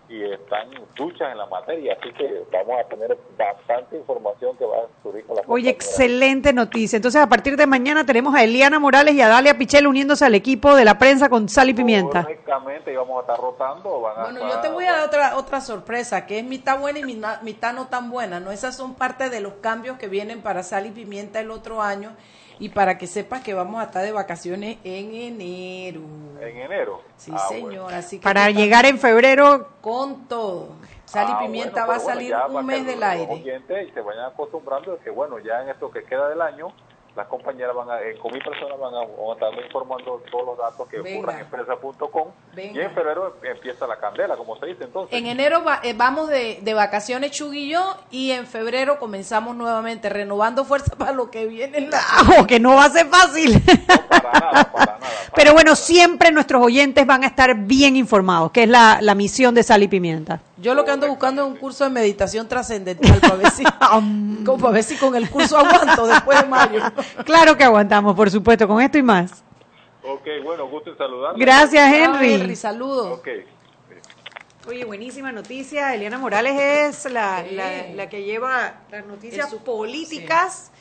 y 0.08 0.22
están 0.22 0.70
duchas 0.94 1.32
en 1.32 1.38
la 1.38 1.46
materia, 1.46 1.96
así 2.00 2.12
que 2.12 2.44
vamos 2.52 2.80
a 2.80 2.88
tener 2.88 3.16
bastante 3.36 3.96
información 3.96 4.56
que 4.56 4.64
va 4.64 4.76
a 4.76 5.02
subir 5.02 5.24
con 5.26 5.36
la 5.36 5.42
Oye, 5.48 5.68
excelente 5.68 6.52
noticia. 6.52 6.96
Entonces, 6.96 7.20
a 7.20 7.28
partir 7.28 7.56
de 7.56 7.66
mañana 7.66 8.06
tenemos 8.06 8.34
a 8.34 8.44
Eliana 8.44 8.78
Morales 8.78 9.14
y 9.14 9.20
a 9.20 9.28
Dalia 9.28 9.58
Pichel 9.58 9.86
uniéndose 9.86 10.24
al 10.24 10.34
equipo 10.34 10.74
de 10.76 10.84
la 10.84 10.98
prensa 10.98 11.28
con 11.28 11.48
sal 11.48 11.70
y 11.70 11.74
pimienta. 11.74 12.22
Correctamente, 12.22 12.92
y 12.92 12.96
vamos 12.96 13.18
a 13.18 13.20
estar 13.22 13.38
rotando. 13.38 14.00
bueno, 14.00 14.48
yo 14.48 14.60
te 14.60 14.68
voy 14.68 14.84
a 14.84 14.92
dar 14.92 15.06
otra, 15.06 15.36
otra 15.36 15.60
sorpresa, 15.60 16.26
que 16.26 16.38
es 16.38 16.44
mitad 16.44 16.78
buena 16.78 17.00
y 17.00 17.04
mitad 17.42 17.74
no 17.74 17.86
tan 17.88 18.10
buena, 18.10 18.38
¿no? 18.38 18.52
Esas 18.52 18.76
son 18.76 18.94
parte 18.94 19.28
de 19.28 19.40
los 19.40 19.54
cambios 19.54 19.98
que 19.98 20.06
vienen 20.06 20.40
para 20.40 20.62
sal 20.62 20.86
y 20.86 20.90
pimienta 20.90 21.40
el 21.40 21.50
otro 21.50 21.82
año 21.82 22.12
y 22.58 22.70
para 22.70 22.98
que 22.98 23.06
sepas 23.06 23.42
que 23.42 23.54
vamos 23.54 23.80
a 23.80 23.84
estar 23.84 24.02
de 24.02 24.12
vacaciones 24.12 24.78
en 24.84 25.14
enero. 25.14 26.02
¿En 26.40 26.56
enero? 26.56 27.02
Sí, 27.16 27.32
ah, 27.34 27.48
señor. 27.48 27.92
Así 27.92 28.18
que 28.18 28.24
para 28.24 28.50
llegar 28.50 28.86
en 28.86 28.98
febrero 28.98 29.68
con 29.80 30.26
todo. 30.26 30.70
Sal 31.04 31.28
y 31.28 31.32
ah, 31.32 31.38
pimienta 31.38 31.86
va 31.86 31.96
a 31.96 32.00
salir 32.00 32.34
un 32.50 32.66
mes 32.66 32.84
del 32.84 33.02
aire. 33.02 33.34
y 33.34 33.90
se 33.92 34.00
vayan 34.00 34.24
acostumbrando 34.26 34.92
de 34.92 34.98
que, 34.98 35.10
bueno, 35.10 35.38
ya 35.38 35.62
en 35.62 35.68
esto 35.68 35.90
que 35.90 36.02
queda 36.04 36.28
del 36.28 36.40
año, 36.40 36.72
las 37.16 37.26
compañeras 37.28 37.74
van 37.74 37.90
a, 37.90 38.02
eh, 38.02 38.16
con 38.18 38.32
mi 38.32 38.40
persona 38.40 38.74
van 38.76 38.94
a, 38.94 39.02
estar 39.32 39.64
informando 39.64 40.22
todos 40.30 40.46
los 40.46 40.58
datos 40.58 40.86
que 40.86 41.00
ocurran 41.00 41.36
en 41.36 41.42
empresa.com 41.42 42.28
y 42.56 42.78
en 42.78 42.90
febrero 42.92 43.36
empieza 43.42 43.86
la 43.86 43.96
candela, 43.96 44.36
como 44.36 44.56
se 44.58 44.66
dice 44.66 44.84
entonces. 44.84 45.18
En 45.18 45.26
enero 45.26 45.64
eh, 45.82 45.94
vamos 45.96 46.28
de, 46.28 46.58
de 46.60 46.74
vacaciones 46.74 47.30
Chuguillo 47.30 47.82
y 48.10 48.32
en 48.32 48.46
febrero 48.46 48.98
comenzamos 48.98 49.56
nuevamente 49.56 50.10
renovando 50.10 50.66
fuerza 50.66 50.94
para 50.96 51.12
lo 51.12 51.30
que 51.30 51.46
viene. 51.46 51.88
La... 51.88 52.00
que 52.46 52.60
no 52.60 52.74
va 52.74 52.84
a 52.84 52.90
ser 52.90 53.06
fácil. 53.06 53.62
para 54.08 54.38
nada, 54.38 54.72
para 54.72 54.84
nada. 55.00 55.16
Pero 55.34 55.54
bueno, 55.54 55.74
siempre 55.74 56.30
nuestros 56.32 56.62
oyentes 56.62 57.06
van 57.06 57.24
a 57.24 57.28
estar 57.28 57.54
bien 57.54 57.96
informados, 57.96 58.52
que 58.52 58.64
es 58.64 58.68
la, 58.68 58.98
la 59.00 59.14
misión 59.14 59.54
de 59.54 59.62
Sal 59.62 59.82
y 59.82 59.88
Pimienta. 59.88 60.40
Yo 60.58 60.74
lo 60.74 60.84
que 60.84 60.90
ando 60.90 61.06
buscando 61.06 61.42
es 61.42 61.48
un 61.48 61.56
curso 61.56 61.84
de 61.84 61.90
meditación 61.90 62.48
trascendental 62.48 63.20
para 63.20 63.36
ver 63.36 63.50
si, 63.50 63.62
para 63.78 64.70
ver 64.70 64.82
si 64.82 64.96
con 64.96 65.14
el 65.14 65.28
curso 65.28 65.58
aguanto 65.58 66.06
después 66.06 66.40
de 66.40 66.48
mayo. 66.48 66.80
claro 67.24 67.56
que 67.56 67.64
aguantamos, 67.64 68.14
por 68.16 68.30
supuesto, 68.30 68.66
con 68.66 68.80
esto 68.80 68.96
y 68.96 69.02
más. 69.02 69.44
Ok, 70.02 70.26
bueno, 70.44 70.68
gusto 70.68 70.90
en 70.90 70.96
saludar. 70.96 71.34
Gracias, 71.36 71.92
Henry. 71.92 72.34
Henry, 72.34 72.56
saludos. 72.56 73.18
Okay. 73.18 73.44
Oye, 74.68 74.84
buenísima 74.84 75.30
noticia. 75.30 75.94
Eliana 75.94 76.18
Morales 76.18 77.06
es 77.06 77.12
la, 77.12 77.44
la, 77.94 78.08
que 78.08 78.24
lleva 78.24 78.80
las 78.90 79.06
noticias 79.06 79.52
políticas. 79.54 80.72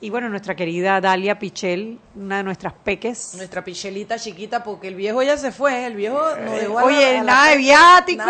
Y 0.00 0.10
bueno, 0.10 0.28
nuestra 0.28 0.54
querida 0.54 1.00
Dalia 1.00 1.40
Pichel, 1.40 1.98
una 2.14 2.36
de 2.36 2.42
nuestras 2.44 2.72
peques. 2.72 3.34
Nuestra 3.34 3.64
Pichelita 3.64 4.16
chiquita, 4.16 4.62
porque 4.62 4.86
el 4.86 4.94
viejo 4.94 5.24
ya 5.24 5.36
se 5.36 5.50
fue, 5.50 5.86
el 5.86 5.96
viejo 5.96 6.20
no 6.44 6.52
dejó 6.52 6.74
Oye, 6.84 7.20
nada 7.22 7.50
de 7.50 7.56
viático, 7.56 8.22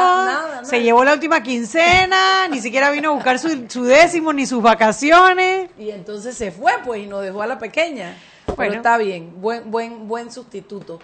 se 0.62 0.82
llevó 0.82 1.04
la 1.04 1.12
última 1.12 1.42
quincena, 1.42 2.48
ni 2.48 2.60
siquiera 2.60 2.90
vino 2.90 3.10
a 3.10 3.12
buscar 3.12 3.38
su, 3.38 3.84
décimo 3.84 4.32
ni 4.32 4.46
sus 4.46 4.62
vacaciones. 4.62 5.68
Y 5.78 5.90
entonces 5.90 6.38
se 6.38 6.50
fue, 6.50 6.72
pues, 6.86 7.02
y 7.02 7.06
nos 7.06 7.22
dejó 7.22 7.42
a 7.42 7.46
la 7.46 7.58
pequeña. 7.58 8.16
Bueno. 8.56 8.76
está 8.76 8.96
bien, 8.96 9.38
buen, 9.38 9.70
buen, 9.70 10.08
buen 10.08 10.32
sustituto. 10.32 10.98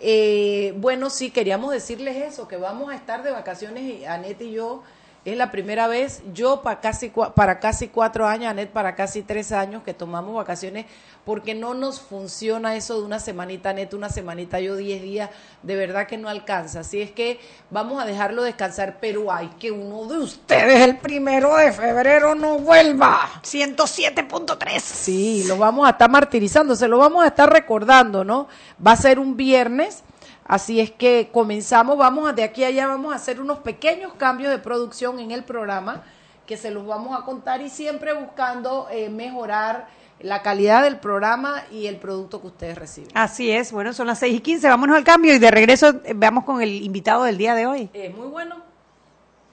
Eh, 0.00 0.74
bueno, 0.78 1.10
sí, 1.10 1.30
queríamos 1.30 1.70
decirles 1.72 2.16
eso, 2.16 2.48
que 2.48 2.56
vamos 2.56 2.90
a 2.90 2.96
estar 2.96 3.22
de 3.22 3.30
vacaciones, 3.30 4.04
Anette 4.08 4.42
y 4.42 4.50
yo, 4.50 4.82
es 5.24 5.36
la 5.36 5.50
primera 5.50 5.88
vez, 5.88 6.22
yo 6.32 6.62
para 6.62 6.80
casi, 6.80 7.10
para 7.34 7.60
casi 7.60 7.88
cuatro 7.88 8.26
años, 8.26 8.50
Anet 8.50 8.70
para 8.70 8.94
casi 8.94 9.22
tres 9.22 9.52
años 9.52 9.82
que 9.82 9.92
tomamos 9.92 10.34
vacaciones 10.34 10.86
porque 11.24 11.54
no 11.54 11.74
nos 11.74 12.00
funciona 12.00 12.76
eso 12.76 12.98
de 12.98 13.04
una 13.04 13.20
semanita 13.20 13.70
Anet, 13.70 13.92
una 13.92 14.08
semanita 14.08 14.60
yo, 14.60 14.76
diez 14.76 15.02
días, 15.02 15.28
de 15.62 15.76
verdad 15.76 16.06
que 16.06 16.16
no 16.16 16.28
alcanza. 16.28 16.80
Así 16.80 17.02
es 17.02 17.10
que 17.10 17.38
vamos 17.70 18.02
a 18.02 18.06
dejarlo 18.06 18.42
descansar, 18.42 18.98
pero 19.00 19.30
hay 19.30 19.48
que 19.58 19.70
uno 19.70 20.06
de 20.06 20.18
ustedes 20.18 20.80
el 20.80 20.96
primero 20.96 21.56
de 21.56 21.72
febrero 21.72 22.34
no 22.34 22.58
vuelva. 22.58 23.28
107.3. 23.42 24.80
Sí, 24.80 25.44
lo 25.46 25.58
vamos 25.58 25.86
a 25.86 25.90
estar 25.90 26.10
martirizando, 26.10 26.74
se 26.74 26.88
lo 26.88 26.96
vamos 26.96 27.24
a 27.24 27.28
estar 27.28 27.52
recordando, 27.52 28.24
¿no? 28.24 28.48
Va 28.84 28.92
a 28.92 28.96
ser 28.96 29.18
un 29.18 29.36
viernes 29.36 30.04
Así 30.48 30.80
es 30.80 30.90
que 30.90 31.28
comenzamos, 31.30 31.98
vamos 31.98 32.34
de 32.34 32.42
aquí 32.42 32.64
a 32.64 32.68
allá, 32.68 32.86
vamos 32.86 33.12
a 33.12 33.16
hacer 33.16 33.38
unos 33.38 33.58
pequeños 33.58 34.14
cambios 34.14 34.50
de 34.50 34.58
producción 34.58 35.20
en 35.20 35.30
el 35.30 35.44
programa 35.44 36.02
que 36.46 36.56
se 36.56 36.70
los 36.70 36.86
vamos 36.86 37.16
a 37.16 37.26
contar 37.26 37.60
y 37.60 37.68
siempre 37.68 38.14
buscando 38.14 38.88
eh, 38.90 39.10
mejorar 39.10 39.88
la 40.20 40.40
calidad 40.40 40.82
del 40.82 40.96
programa 40.96 41.62
y 41.70 41.86
el 41.86 41.96
producto 41.96 42.40
que 42.40 42.46
ustedes 42.46 42.78
reciben. 42.78 43.10
Así 43.12 43.50
es, 43.50 43.70
bueno, 43.70 43.92
son 43.92 44.06
las 44.06 44.18
6 44.20 44.36
y 44.36 44.40
15, 44.40 44.68
vámonos 44.68 44.96
al 44.96 45.04
cambio 45.04 45.34
y 45.34 45.38
de 45.38 45.50
regreso 45.50 45.90
eh, 46.02 46.14
veamos 46.16 46.44
con 46.44 46.62
el 46.62 46.82
invitado 46.82 47.24
del 47.24 47.36
día 47.36 47.54
de 47.54 47.66
hoy. 47.66 47.90
Es 47.92 48.16
muy 48.16 48.28
bueno. 48.28 48.56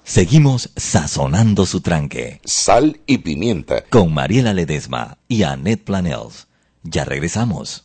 Seguimos 0.03 0.71
sazonando 0.77 1.65
su 1.65 1.81
tranque. 1.81 2.39
Sal 2.45 3.01
y 3.05 3.17
pimienta. 3.17 3.83
Con 3.89 4.13
Mariela 4.13 4.53
Ledesma 4.53 5.17
y 5.27 5.43
Annette 5.43 5.83
Planels. 5.83 6.47
Ya 6.83 7.03
regresamos. 7.03 7.84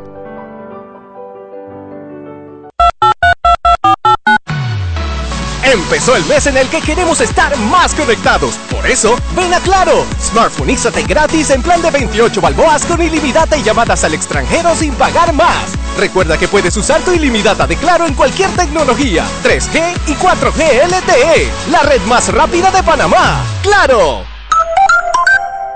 Empezó 5.71 6.17
el 6.17 6.25
mes 6.25 6.47
en 6.47 6.57
el 6.57 6.67
que 6.67 6.81
queremos 6.81 7.21
estar 7.21 7.57
más 7.57 7.95
conectados. 7.95 8.55
Por 8.69 8.85
eso, 8.85 9.15
ven 9.37 9.53
a 9.53 9.61
Claro. 9.61 10.05
Smartphoneízate 10.19 11.03
gratis 11.03 11.49
en 11.49 11.61
plan 11.61 11.81
de 11.81 11.89
28 11.89 12.41
balboas 12.41 12.85
con 12.85 13.01
ilimitada 13.01 13.55
y 13.57 13.63
llamadas 13.63 14.03
al 14.03 14.13
extranjero 14.13 14.75
sin 14.75 14.93
pagar 14.95 15.31
más. 15.31 15.71
Recuerda 15.97 16.37
que 16.37 16.49
puedes 16.49 16.75
usar 16.75 16.99
tu 17.03 17.13
ilimitada 17.13 17.67
de 17.67 17.77
Claro 17.77 18.05
en 18.05 18.15
cualquier 18.15 18.49
tecnología, 18.51 19.25
3G 19.43 19.93
y 20.07 20.13
4G 20.15 20.87
LTE. 20.89 21.49
La 21.71 21.83
red 21.83 22.01
más 22.01 22.27
rápida 22.33 22.69
de 22.71 22.83
Panamá. 22.83 23.41
¡Claro! 23.63 24.25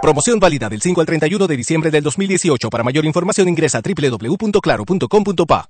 Promoción 0.02 0.40
válida 0.40 0.68
del 0.68 0.82
5 0.82 1.00
al 1.00 1.08
31 1.08 1.48
de 1.48 1.56
diciembre 1.56 1.90
del 1.90 2.04
2018. 2.04 2.70
Para 2.70 2.84
mayor 2.84 3.06
información 3.06 3.48
ingresa 3.48 3.78
a 3.78 3.82
www.claro.com.pa. 3.82 5.70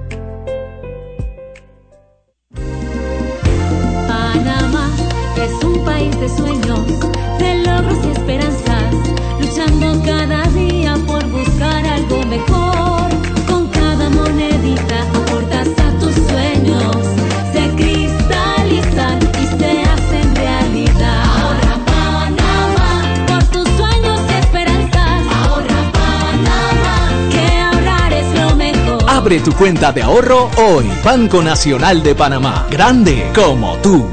Abre 29.21 29.39
tu 29.39 29.53
cuenta 29.53 29.91
de 29.91 30.01
ahorro 30.01 30.49
hoy. 30.57 30.83
Banco 31.03 31.43
Nacional 31.43 32.01
de 32.01 32.15
Panamá. 32.15 32.65
Grande 32.71 33.29
como 33.35 33.77
tú. 33.77 34.03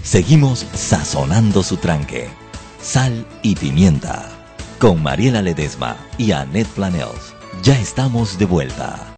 Seguimos 0.00 0.64
sazonando 0.74 1.64
su 1.64 1.76
tranque. 1.78 2.28
Sal 2.80 3.26
y 3.42 3.56
pimienta. 3.56 4.28
Con 4.78 5.02
Mariela 5.02 5.42
Ledesma 5.42 5.96
y 6.18 6.30
Annette 6.30 6.68
Planels. 6.68 7.34
Ya 7.64 7.76
estamos 7.80 8.38
de 8.38 8.44
vuelta. 8.44 9.16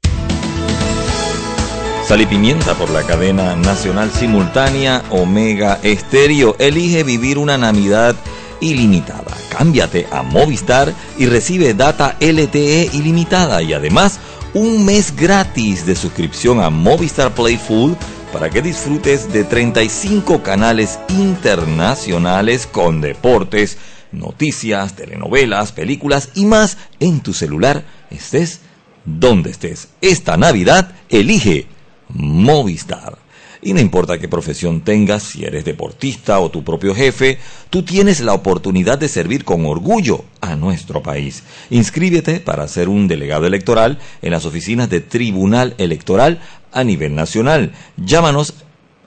Sal 2.06 2.22
y 2.22 2.24
pimienta 2.24 2.72
por 2.72 2.88
la 2.88 3.02
cadena 3.02 3.56
nacional 3.56 4.10
simultánea 4.10 5.02
Omega 5.10 5.80
Estéreo. 5.82 6.56
Elige 6.58 7.04
vivir 7.04 7.36
una 7.36 7.58
Navidad 7.58 8.16
ilimitada. 8.60 9.36
Cámbiate 9.50 10.06
a 10.10 10.22
Movistar 10.22 10.94
y 11.18 11.26
recibe 11.26 11.74
data 11.74 12.16
LTE 12.20 12.88
ilimitada 12.94 13.62
y 13.62 13.74
además 13.74 14.18
un 14.54 14.84
mes 14.84 15.14
gratis 15.14 15.86
de 15.86 15.94
suscripción 15.94 16.60
a 16.60 16.70
Movistar 16.70 17.34
Play 17.34 17.56
Full 17.56 17.92
para 18.32 18.50
que 18.50 18.62
disfrutes 18.62 19.32
de 19.32 19.44
35 19.44 20.42
canales 20.42 20.98
internacionales 21.08 22.66
con 22.66 23.00
deportes, 23.00 23.78
noticias, 24.12 24.94
telenovelas, 24.94 25.72
películas 25.72 26.30
y 26.34 26.46
más 26.46 26.78
en 26.98 27.20
tu 27.20 27.32
celular, 27.32 27.84
estés 28.10 28.60
donde 29.04 29.50
estés. 29.50 29.88
Esta 30.00 30.36
Navidad 30.36 30.92
elige 31.08 31.66
Movistar. 32.08 33.19
Y 33.62 33.74
no 33.74 33.80
importa 33.80 34.18
qué 34.18 34.26
profesión 34.26 34.80
tengas, 34.80 35.22
si 35.22 35.44
eres 35.44 35.66
deportista 35.66 36.40
o 36.40 36.50
tu 36.50 36.64
propio 36.64 36.94
jefe, 36.94 37.36
tú 37.68 37.82
tienes 37.82 38.20
la 38.20 38.32
oportunidad 38.32 38.96
de 38.98 39.08
servir 39.08 39.44
con 39.44 39.66
orgullo 39.66 40.24
a 40.40 40.56
nuestro 40.56 41.02
país. 41.02 41.42
Inscríbete 41.68 42.40
para 42.40 42.66
ser 42.68 42.88
un 42.88 43.06
delegado 43.06 43.46
electoral 43.46 43.98
en 44.22 44.30
las 44.30 44.46
oficinas 44.46 44.88
de 44.88 45.00
Tribunal 45.00 45.74
Electoral 45.76 46.40
a 46.72 46.84
nivel 46.84 47.14
nacional. 47.14 47.72
Llámanos 47.98 48.54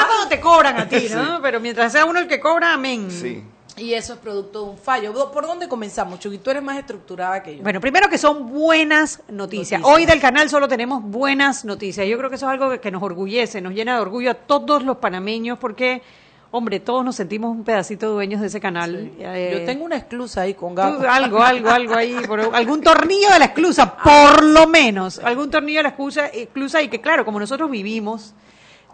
es 0.00 0.04
cuando 0.04 0.28
te 0.28 0.40
cobran 0.40 0.78
a 0.80 0.88
ti, 0.88 1.08
¿no? 1.14 1.40
Pero 1.40 1.60
mientras 1.60 1.92
sea 1.92 2.04
uno 2.06 2.18
el 2.18 2.26
que 2.26 2.40
cobra, 2.40 2.72
amén. 2.74 3.08
Sí. 3.08 3.44
Y 3.80 3.94
eso 3.94 4.12
es 4.12 4.18
producto 4.18 4.64
de 4.64 4.70
un 4.72 4.78
fallo. 4.78 5.32
¿Por 5.32 5.46
dónde 5.46 5.66
comenzamos, 5.66 6.18
Chucky? 6.20 6.38
Tú 6.38 6.50
eres 6.50 6.62
más 6.62 6.76
estructurada 6.78 7.42
que 7.42 7.56
yo. 7.56 7.62
Bueno, 7.62 7.80
primero 7.80 8.08
que 8.10 8.18
son 8.18 8.50
buenas 8.52 9.20
noticias. 9.28 9.80
Noticias. 9.80 9.82
Hoy 9.84 10.04
del 10.06 10.20
canal 10.20 10.50
solo 10.50 10.68
tenemos 10.68 11.02
buenas 11.02 11.64
noticias. 11.64 12.06
Yo 12.06 12.18
creo 12.18 12.28
que 12.28 12.36
eso 12.36 12.46
es 12.46 12.52
algo 12.52 12.78
que, 12.78 12.90
nos 12.90 13.02
orgullece, 13.02 13.60
nos 13.60 13.72
llena 13.72 13.94
de 13.94 14.00
orgullo 14.00 14.30
a 14.32 14.34
todos 14.34 14.82
los 14.82 14.98
panameños 14.98 15.58
porque, 15.58 16.02
hombre, 16.50 16.78
todos 16.80 17.04
nos 17.04 17.16
sentimos 17.16 17.56
un 17.56 17.64
pedacito 17.64 18.10
dueños 18.10 18.42
de 18.42 18.48
ese 18.48 18.60
canal. 18.60 19.10
Eh, 19.18 19.56
yo 19.60 19.64
tengo 19.64 19.84
una 19.86 19.96
exclusa 19.96 20.42
ahí 20.42 20.52
con 20.52 20.74
tú, 20.74 20.82
Gapo. 20.82 21.02
algo, 21.08 21.42
algo, 21.42 21.70
algo 21.70 21.94
ahí, 21.94 22.14
por- 22.26 22.40
algún 22.54 22.82
tornillo 22.82 23.30
de 23.32 23.38
la 23.38 23.46
exclusa, 23.46 23.96
por 23.96 24.44
lo 24.44 24.66
menos, 24.66 25.18
algún 25.20 25.50
tornillo 25.50 25.78
de 25.78 25.82
la 25.84 25.88
exclusa, 25.88 26.26
exclusa 26.26 26.82
y 26.82 26.88
que 26.88 27.00
claro, 27.00 27.24
como 27.24 27.40
nosotros 27.40 27.70
vivimos 27.70 28.34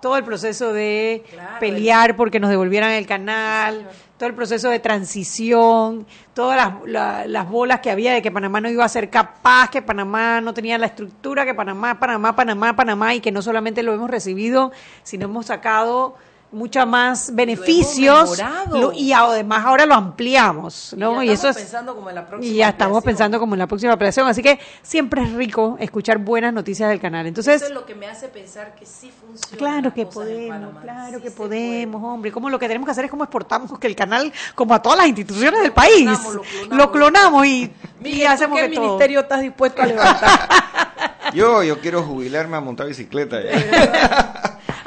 todo 0.01 0.16
el 0.18 0.25
proceso 0.25 0.72
de 0.72 1.25
Claro, 1.33 1.59
pelear 1.59 2.16
porque 2.16 2.38
nos 2.38 2.51
devolvieran 2.51 2.92
el 2.92 3.07
canal, 3.07 3.88
todo 4.18 4.29
el 4.29 4.35
proceso 4.35 4.70
de 4.70 4.79
transición, 4.81 6.07
todas 6.35 6.57
las, 6.57 6.74
la- 6.87 7.26
las 7.26 7.48
bolas 7.48 7.81
que 7.81 7.90
había 7.90 8.12
de 8.14 8.22
que 8.22 8.31
Panamá 8.31 8.61
no 8.61 8.68
iba 8.70 8.85
a 8.85 8.88
ser 8.88 9.11
capaz, 9.11 9.70
que 9.70 9.83
Panamá 9.83 10.40
no 10.40 10.55
tenía 10.55 10.79
la 10.79 10.87
estructura, 10.87 11.44
que 11.44 11.55
Panamá, 11.55 11.98
Panamá, 12.00 12.35
Panamá, 12.35 12.74
Panamá, 12.76 13.14
y 13.14 13.20
que 13.20 13.33
no 13.33 13.42
solamente 13.42 13.83
lo 13.83 13.92
hemos 13.92 14.09
recibido, 14.11 14.72
sino 15.02 15.26
hemos 15.26 15.46
sacado 15.46 16.16
mucha 16.53 16.87
más 16.87 17.35
beneficios 17.35 18.41
lo- 18.71 18.93
y 18.93 19.13
además 19.13 19.65
ahora 19.67 19.85
lo 19.85 19.95
ampliamos, 19.95 20.95
¿no? 20.97 21.23
Y 21.23 21.31
eso 21.31 21.49
es 21.49 21.57
pensando 21.57 21.95
como 21.95 22.09
en 22.09 22.15
la 22.15 22.27
próxima 22.27 22.53
y 22.53 22.57
ya 22.59 22.69
estamos 22.71 22.97
ampliación. 22.99 23.03
pensando 23.17 23.39
como 23.41 23.55
en 23.55 23.59
la 23.59 23.67
próxima 23.67 23.93
operación, 23.93 24.27
así 24.29 24.43
que 24.43 24.59
siempre 24.83 25.23
es 25.23 25.33
rico 25.33 25.77
escuchar 25.81 26.19
buenas 26.19 26.53
noticias 26.55 26.89
del 26.89 27.01
canal. 27.01 27.27
Entonces, 27.27 27.57
Eso 27.57 27.67
es 27.67 27.71
lo 27.73 27.85
que 27.85 27.95
me 27.95 28.07
hace 28.07 28.29
pensar 28.29 28.75
que 28.75 28.87
sí 28.87 29.11
funciona. 29.21 29.59
Claro 29.59 29.93
que 29.93 30.07
podemos, 30.07 30.83
claro 30.83 31.17
Sí 31.19 31.23
que 31.25 31.31
podemos, 31.31 32.03
hombre. 32.03 32.33
Como 32.33 32.49
lo 32.49 32.59
que 32.59 32.69
tenemos 32.69 32.87
que 32.87 32.93
hacer 32.93 33.05
es 33.07 33.11
como 33.11 33.25
exportamos 33.25 33.79
que 33.79 33.87
el 33.89 33.97
canal, 33.97 34.33
como 34.55 34.73
a 34.75 34.81
todas 34.81 34.99
las 34.99 35.09
instituciones 35.09 35.61
del 35.63 35.73
país, 35.73 36.05
clonamos, 36.05 36.35
lo 36.35 36.43
clonamos. 36.43 36.77
lo 36.79 36.93
clonamos 36.93 37.47
y, 37.47 37.73
Miguel, 38.01 38.29
¿tú 38.29 38.33
hacemos 38.33 38.59
¿qué 38.61 38.69
que 38.71 38.77
todo. 38.77 38.85
ministerio 38.87 39.21
estás 39.21 39.41
dispuesto 39.43 39.83
a 39.83 39.87
levantar? 39.87 40.49
Yo, 41.35 41.63
yo 41.65 41.81
quiero 41.81 42.03
jubilarme 42.05 42.57
a 42.57 42.61
montar 42.61 42.87
bicicleta. 42.87 43.39
ya. 43.43 44.36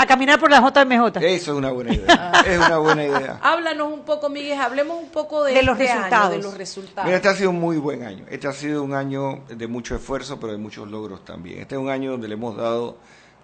Caminar 0.10 0.39
por 0.39 0.50
la 0.50 0.60
JMJ. 0.60 1.17
Eso 1.24 1.24
es 1.24 1.48
una 1.50 1.72
buena 1.72 1.93
idea. 1.93 2.32
Es 2.45 2.58
una 2.58 2.78
buena 2.80 3.04
idea. 3.06 3.39
Háblanos 3.43 3.93
un 3.93 4.02
poco, 4.06 4.28
Miguel, 4.30 4.60
hablemos 4.60 4.98
un 5.02 5.10
poco 5.10 5.43
de, 5.43 5.54
De 5.54 5.62
los 5.63 5.80
este 5.80 5.91
año, 5.91 6.02
resultados. 6.02 6.32
de 6.32 6.38
los 6.39 6.58
resultados. 6.58 7.06
Mira, 7.06 7.17
este 7.17 7.30
ha 7.30 7.36
sido 7.36 7.52
un 7.52 7.60
muy 7.60 7.78
buen 7.78 8.04
año. 8.04 8.26
Este 8.30 8.48
ha 8.48 8.52
sido 8.54 8.82
un 8.84 8.95
año 8.95 9.43
de 9.48 9.67
mucho 9.67 9.95
esfuerzo, 9.95 10.39
pero 10.39 10.52
de 10.52 10.58
muchos 10.58 10.88
logros 10.89 11.24
también. 11.24 11.60
Este 11.60 11.76
es 11.76 11.82
un 11.82 11.89
año 11.89 12.10
donde 12.12 12.28
le 12.28 12.34
hemos 12.34 12.58
dado 12.58 12.98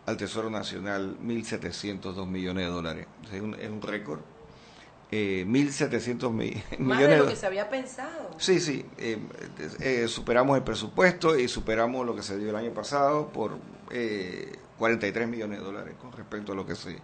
al 0.08 0.18
Tesoro 0.18 0.50
Nacional 0.50 1.18
1.702 1.24 2.26
millones 2.28 2.66
de 2.66 2.72
dólares. 2.72 3.08
Es 3.32 3.42
un, 3.42 3.54
es 3.56 3.70
un 3.70 3.82
récord. 3.82 4.20
Eh, 5.12 5.46
1.700 5.48 6.32
mi- 6.32 6.50
Más 6.80 6.80
millones 6.80 7.00
de 7.10 7.14
de 7.14 7.18
lo 7.20 7.28
que 7.28 7.36
se 7.36 7.46
había 7.46 7.70
pensado. 7.70 8.32
Sí, 8.38 8.60
sí. 8.60 8.84
eh, 8.98 9.20
eh, 9.82 10.08
superamos 10.08 10.58
el 10.58 10.64
presupuesto 10.64 11.38
y 11.38 11.48
superamos 11.48 12.06
lo 12.08 12.16
que 12.16 12.24
se 12.24 12.38
dio 12.40 12.50
el 12.50 12.56
año 12.56 12.72
pasado 12.72 13.28
por 13.28 13.58
eh, 13.92 14.52
43 14.78 15.28
millones 15.28 15.60
de 15.60 15.66
dólares 15.66 15.96
con 16.02 16.12
respecto 16.12 16.52
a 16.52 16.56
lo 16.56 16.66
que 16.66 16.76
se 16.76 17.00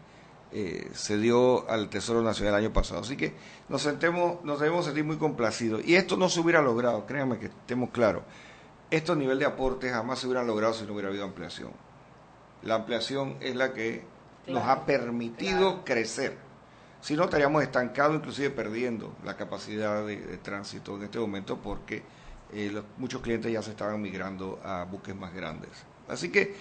eh, 0.54 0.90
se 0.94 1.18
dio 1.18 1.70
al 1.70 1.88
Tesoro 1.90 2.22
Nacional 2.22 2.56
el 2.56 2.66
año 2.66 2.74
pasado. 2.74 3.00
Así 3.02 3.16
que 3.16 3.34
nos 3.70 3.82
sentemos, 3.84 4.44
nos 4.44 4.60
debemos 4.60 4.84
sentir 4.84 5.06
muy 5.06 5.16
complacidos. 5.18 5.82
Y 5.86 5.96
esto 5.96 6.18
no 6.18 6.28
se 6.28 6.42
hubiera 6.42 6.62
logrado, 6.62 7.06
créanme 7.06 7.40
que 7.40 7.46
estemos 7.46 7.90
claros. 7.92 8.24
Estos 8.90 9.16
nivel 9.16 9.40
de 9.40 9.46
aportes 9.46 9.94
jamás 9.94 10.20
se 10.20 10.28
hubieran 10.28 10.46
logrado 10.48 10.74
si 10.74 10.84
no 10.86 10.92
hubiera 10.92 11.08
habido 11.08 11.24
ampliación. 11.24 11.72
La 12.64 12.76
ampliación 12.76 13.38
es 13.40 13.56
la 13.56 13.72
que 13.74 14.04
nos 14.48 14.64
ha 14.68 14.86
permitido 14.86 15.86
crecer. 15.86 16.36
Si 17.00 17.16
no, 17.16 17.24
estaríamos 17.24 17.64
estancados, 17.64 18.18
inclusive 18.18 18.50
perdiendo 18.50 19.16
la 19.24 19.38
capacidad 19.38 20.06
de, 20.06 20.18
de 20.18 20.38
tránsito 20.38 20.98
en 20.98 21.04
este 21.04 21.18
momento 21.18 21.58
porque 21.62 22.04
eh, 22.52 22.70
los- 22.74 22.84
muchos 22.98 23.22
clientes 23.22 23.52
ya 23.54 23.62
se 23.62 23.72
estaban 23.72 24.02
migrando 24.02 24.60
a 24.66 24.84
buques 24.84 25.16
más 25.16 25.34
grandes. 25.34 25.70
Así 26.10 26.30
que 26.30 26.54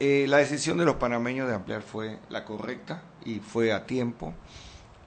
eh, 0.00 0.26
la 0.26 0.38
decisión 0.38 0.78
de 0.78 0.86
los 0.86 0.96
panameños 0.96 1.46
de 1.46 1.54
ampliar 1.54 1.82
fue 1.82 2.18
la 2.30 2.46
correcta 2.46 3.02
y 3.24 3.38
fue 3.40 3.72
a 3.72 3.84
tiempo. 3.84 4.34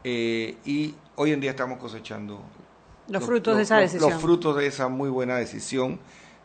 Eh, 0.04 0.58
y 0.66 0.94
hoy 1.16 1.32
en 1.32 1.42
día 1.42 1.50
estamos 1.50 1.80
cosechando 1.80 2.42
Los 3.08 3.24
frutos 3.24 3.58
de 3.58 3.64
esa 3.64 3.78
decisión. 3.78 4.12
Los 4.12 4.22
frutos 4.22 4.56
de 4.56 4.68
esa 4.68 4.90
muy 4.90 5.10
buena 5.10 5.38
decisión. 5.38 6.00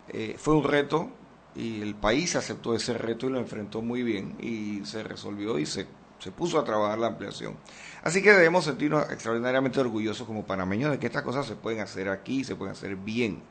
Eh, 0.09 0.37
fue 0.39 0.55
un 0.55 0.65
reto 0.65 1.11
y 1.55 1.83
el 1.83 1.95
país 1.95 2.37
aceptó 2.37 2.75
ese 2.75 2.95
reto 2.95 3.27
y 3.27 3.31
lo 3.31 3.39
enfrentó 3.39 3.83
muy 3.83 4.03
bien 4.03 4.37
y 4.41 4.83
se 4.87 5.03
resolvió 5.03 5.59
y 5.59 5.67
se, 5.67 5.87
se 6.19 6.33
puso 6.33 6.59
a 6.59 6.65
trabajar 6.65 6.99
la 6.99 7.09
ampliación. 7.09 7.55
Así 8.03 8.23
que 8.23 8.33
debemos 8.33 8.65
sentirnos 8.65 9.11
extraordinariamente 9.11 9.79
orgullosos 9.79 10.27
como 10.27 10.47
panameños 10.47 10.91
de 10.91 10.99
que 10.99 11.07
estas 11.07 11.23
cosas 11.23 11.45
se 11.45 11.57
pueden 11.57 11.81
hacer 11.81 12.09
aquí, 12.09 12.45
se 12.45 12.57
pueden 12.57 12.73
hacer 12.73 12.97
bien. 12.97 13.43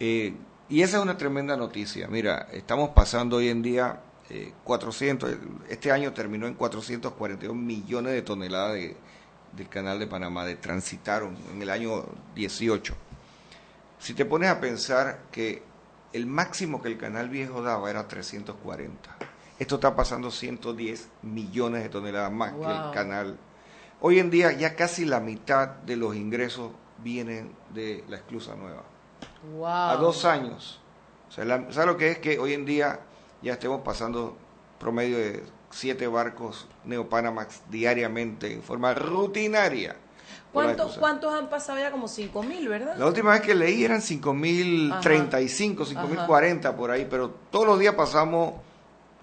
Eh, 0.00 0.34
y 0.70 0.80
esa 0.80 0.96
es 0.96 1.02
una 1.02 1.18
tremenda 1.18 1.54
noticia. 1.58 2.08
Mira, 2.08 2.48
estamos 2.52 2.90
pasando 2.90 3.36
hoy 3.36 3.48
en 3.48 3.60
día 3.60 4.00
eh, 4.32 4.52
400, 4.64 5.36
este 5.68 5.92
año 5.92 6.12
terminó 6.12 6.46
en 6.46 6.54
442 6.54 7.54
millones 7.54 8.12
de 8.14 8.22
toneladas 8.22 8.74
de, 8.74 8.96
del 9.54 9.68
canal 9.68 9.98
de 9.98 10.06
Panamá, 10.06 10.44
de 10.46 10.56
transitaron 10.56 11.36
en 11.52 11.60
el 11.60 11.68
año 11.70 12.04
18. 12.34 12.94
Si 13.98 14.14
te 14.14 14.24
pones 14.24 14.48
a 14.50 14.58
pensar 14.60 15.20
que 15.30 15.62
el 16.12 16.26
máximo 16.26 16.82
que 16.82 16.88
el 16.88 16.98
canal 16.98 17.28
viejo 17.28 17.62
daba 17.62 17.90
era 17.90 18.08
340, 18.08 19.16
esto 19.58 19.74
está 19.76 19.94
pasando 19.94 20.30
110 20.30 21.08
millones 21.22 21.82
de 21.82 21.88
toneladas 21.88 22.32
más 22.32 22.52
que 22.52 22.64
el 22.64 22.90
canal. 22.92 23.38
Hoy 24.00 24.18
en 24.18 24.30
día 24.30 24.50
ya 24.52 24.74
casi 24.74 25.04
la 25.04 25.20
mitad 25.20 25.68
de 25.68 25.96
los 25.96 26.16
ingresos 26.16 26.72
vienen 26.98 27.52
de 27.72 28.02
la 28.08 28.16
esclusa 28.16 28.54
nueva 28.56 28.82
Wow. 29.54 29.64
a 29.66 29.96
dos 29.96 30.24
años. 30.24 30.80
O 31.28 31.32
sea, 31.32 31.44
la- 31.44 31.70
¿Sabes 31.72 31.86
lo 31.86 31.96
que 31.96 32.10
es 32.12 32.18
que 32.18 32.38
hoy 32.38 32.54
en 32.54 32.64
día 32.64 33.00
ya 33.42 33.54
estemos 33.54 33.82
pasando 33.82 34.36
promedio 34.78 35.18
de 35.18 35.42
siete 35.70 36.06
barcos 36.06 36.66
Neopanamax 36.84 37.62
diariamente 37.70 38.52
en 38.52 38.62
forma 38.62 38.94
rutinaria? 38.94 39.96
¿Cuántos 40.52 41.32
han 41.32 41.48
pasado 41.48 41.78
ya? 41.78 41.90
Como 41.90 42.08
5 42.08 42.42
mil, 42.42 42.68
¿verdad? 42.68 42.96
La 42.98 43.06
última 43.06 43.30
vez 43.32 43.40
que 43.40 43.54
leí 43.54 43.84
eran 43.84 44.00
5.035, 44.02 45.86
5.040 45.86 46.74
por 46.76 46.90
ahí, 46.90 47.06
pero 47.08 47.30
todos 47.50 47.66
los 47.66 47.78
días 47.78 47.94
pasamos 47.94 48.54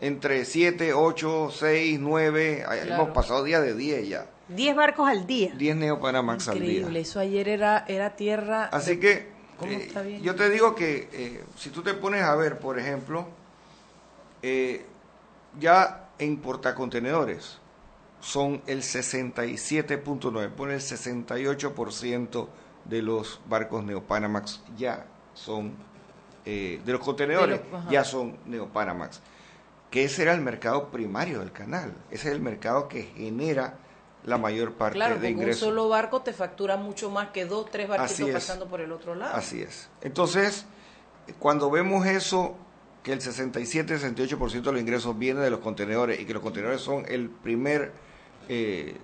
entre 0.01 0.45
7, 0.45 0.93
8, 0.93 1.51
6, 1.51 1.99
9, 1.99 2.63
Claro. 2.65 2.93
hemos 2.95 3.09
pasado 3.09 3.43
días 3.43 3.61
de 3.61 3.75
10 3.75 4.07
ya. 4.09 4.25
10 4.47 4.75
barcos 4.75 5.07
al 5.07 5.27
día. 5.27 5.51
10 5.55 5.75
Neopanamax 5.75 6.47
al 6.47 6.59
día. 6.59 6.63
Increíble. 6.71 6.99
Eso 7.01 7.19
ayer 7.19 7.47
era, 7.49 7.85
era 7.87 8.15
tierra. 8.15 8.65
Así 8.71 8.91
de- 8.95 8.99
que 8.99 9.27
¿Cómo 9.57 9.71
eh, 9.71 9.83
está 9.87 10.01
bien? 10.01 10.23
yo 10.23 10.33
te 10.35 10.49
digo 10.49 10.73
que 10.73 11.09
eh, 11.11 11.43
si 11.57 11.69
tú 11.69 11.83
te 11.83 11.93
pones 11.93 12.23
a 12.23 12.33
ver, 12.35 12.57
por 12.59 12.79
ejemplo, 12.79 13.27
eh, 14.41 14.85
ya 15.59 16.09
en 16.19 16.37
portacontenedores 16.37 17.59
son 18.19 18.61
el 18.67 18.81
67.9, 18.81 20.49
pone 20.51 20.73
el 20.73 20.81
68% 20.81 22.47
de 22.85 23.01
los 23.01 23.39
barcos 23.47 23.83
Neopanamax 23.83 24.61
ya 24.77 25.05
son, 25.33 25.73
eh, 26.45 26.81
de 26.85 26.91
los 26.91 27.01
contenedores 27.01 27.61
De 27.61 27.91
ya 27.91 28.03
son 28.03 28.37
Neopanamax. 28.45 29.21
Que 29.89 30.03
ese 30.03 30.21
era 30.21 30.33
el 30.33 30.41
mercado 30.41 30.89
primario 30.89 31.39
del 31.39 31.51
canal, 31.51 31.93
ese 32.11 32.27
es 32.29 32.35
el 32.35 32.41
mercado 32.41 32.87
que 32.87 33.03
genera 33.03 33.77
la 34.23 34.37
mayor 34.37 34.73
parte 34.73 34.95
Claro, 34.95 35.13
de 35.15 35.19
porque 35.21 35.27
un 35.33 35.39
ingresos. 35.41 35.61
solo 35.61 35.87
barco 35.89 36.21
te 36.21 36.33
factura 36.33 36.77
mucho 36.77 37.09
más 37.09 37.29
que 37.29 37.45
dos, 37.45 37.71
tres 37.71 37.87
barquitos 37.87 38.29
pasando 38.31 38.67
por 38.67 38.81
el 38.81 38.91
otro 38.91 39.15
lado. 39.15 39.33
Así 39.35 39.61
es. 39.61 39.89
Entonces, 40.01 40.65
cuando 41.39 41.71
vemos 41.71 42.05
eso, 42.05 42.55
que 43.03 43.13
el 43.13 43.21
67-68% 43.21 44.61
de 44.61 44.71
los 44.71 44.81
ingresos 44.81 45.17
viene 45.17 45.39
de 45.39 45.49
los 45.49 45.59
contenedores 45.59 46.19
y 46.19 46.25
que 46.25 46.33
los 46.33 46.43
contenedores 46.43 46.81
son 46.81 47.05
el 47.07 47.29
primer 47.29 47.91
eh, 48.47 48.97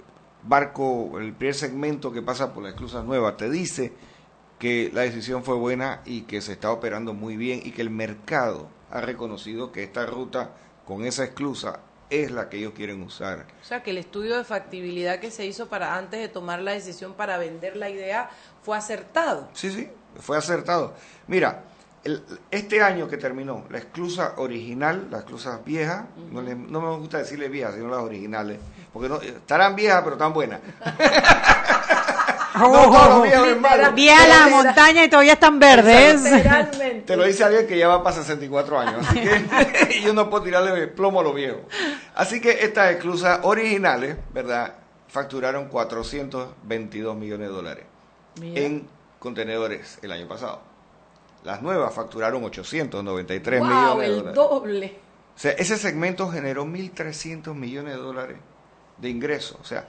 barco, 0.44 1.20
el 1.20 1.34
primer 1.34 1.56
segmento 1.56 2.12
que 2.12 2.22
pasa 2.22 2.54
por 2.54 2.64
la 2.64 2.70
esclusa 2.70 3.04
nueva, 3.04 3.38
te 3.38 3.50
dice 3.50 3.94
que 4.60 4.92
la 4.94 5.02
decisión 5.02 5.44
fue 5.44 5.56
buena 5.56 6.02
y 6.06 6.22
que 6.22 6.42
se 6.42 6.54
está 6.54 6.72
operando 6.72 7.14
muy 7.14 7.38
bien 7.38 7.62
y 7.64 7.72
que 7.72 7.82
el 7.82 7.90
mercado 7.90 8.70
ha 8.92 9.02
reconocido 9.02 9.72
que 9.72 9.84
esta 9.84 10.06
ruta 10.06 10.52
con 10.86 11.06
esa 11.06 11.24
esclusa 11.24 11.80
es 12.10 12.32
la 12.32 12.50
que 12.50 12.58
ellos 12.58 12.74
quieren 12.76 13.02
usar. 13.02 13.48
O 13.62 13.66
sea, 13.66 13.82
que 13.82 13.92
el 13.92 13.98
estudio 13.98 14.38
de 14.38 14.44
factibilidad 14.44 15.20
que 15.20 15.32
se 15.32 15.46
hizo 15.46 15.68
para 15.68 15.98
antes 15.98 16.20
de 16.20 16.28
tomar 16.28 16.62
la 16.62 16.72
decisión 16.72 17.14
para 17.14 17.38
vender 17.38 17.76
la 17.76 17.90
idea 17.90 18.30
fue 18.62 18.78
acertado. 18.78 19.50
Sí, 19.54 19.72
sí, 19.72 19.90
fue 20.20 20.38
acertado. 20.38 20.94
Mira, 21.28 21.64
el- 22.06 22.24
este 22.52 22.82
año 22.82 23.08
que 23.10 23.18
terminó, 23.18 23.66
la 23.70 23.78
esclusa 23.80 24.34
original, 24.38 25.08
las 25.12 25.22
esclusas 25.22 25.64
viejas, 25.66 26.06
no, 26.32 26.42
le- 26.42 26.56
no 26.56 26.80
me 26.80 26.96
gusta 26.98 27.18
decirle 27.18 27.50
viejas, 27.50 27.76
sino 27.76 27.90
las 27.90 28.00
originales, 28.00 28.60
porque 28.94 29.10
no, 29.10 29.20
estarán 29.22 29.76
viejas 29.76 30.02
pero 30.04 30.16
están 30.16 30.32
buenas. 30.34 30.62
No 32.58 32.72
todos 32.72 33.10
los 33.10 33.24
viejos 33.24 33.48
es 33.50 33.60
malo. 33.60 33.92
Vieja 33.92 34.28
la 34.28 34.48
montaña 34.48 35.04
y 35.04 35.10
todavía 35.10 35.34
están 35.34 35.60
verdes. 35.60 36.24
Te 37.06 37.18
lo 37.18 37.26
dice 37.26 37.44
alguien 37.44 37.68
que 37.68 37.78
ya 37.78 37.90
va 37.90 38.02
para 38.02 38.16
64 38.16 38.80
años, 38.80 39.06
así 39.06 39.20
que 39.20 40.02
yo 40.06 40.14
no 40.14 40.30
puedo 40.30 40.44
tirarle 40.44 40.88
plomo 40.88 41.20
a 41.20 41.24
los 41.24 41.36
viejos. 41.36 41.60
Así 42.16 42.40
que 42.40 42.52
estas 42.64 42.92
esclusas 42.92 43.42
originales, 43.44 44.16
¿verdad? 44.34 44.74
Facturaron 45.10 45.68
422 45.68 47.16
millones 47.18 47.50
de 47.50 47.54
dólares 47.54 47.84
Mira. 48.40 48.62
en 48.62 48.88
contenedores 49.20 50.00
el 50.02 50.14
año 50.14 50.28
pasado. 50.30 50.62
Las 51.46 51.62
nuevas 51.62 51.94
facturaron 51.94 52.44
893 52.44 53.60
Wow, 53.60 53.70
millones 53.70 53.98
de 54.00 54.06
el 54.06 54.16
dólares. 54.18 54.36
doble. 54.36 54.98
O 55.36 55.40
sea, 55.40 55.52
ese 55.52 55.78
segmento 55.78 56.28
generó 56.30 56.66
1.300 56.66 57.54
millones 57.54 57.94
de 57.96 58.00
dólares 58.02 58.38
de 58.98 59.10
ingresos. 59.10 59.58
O 59.62 59.64
sea, 59.64 59.88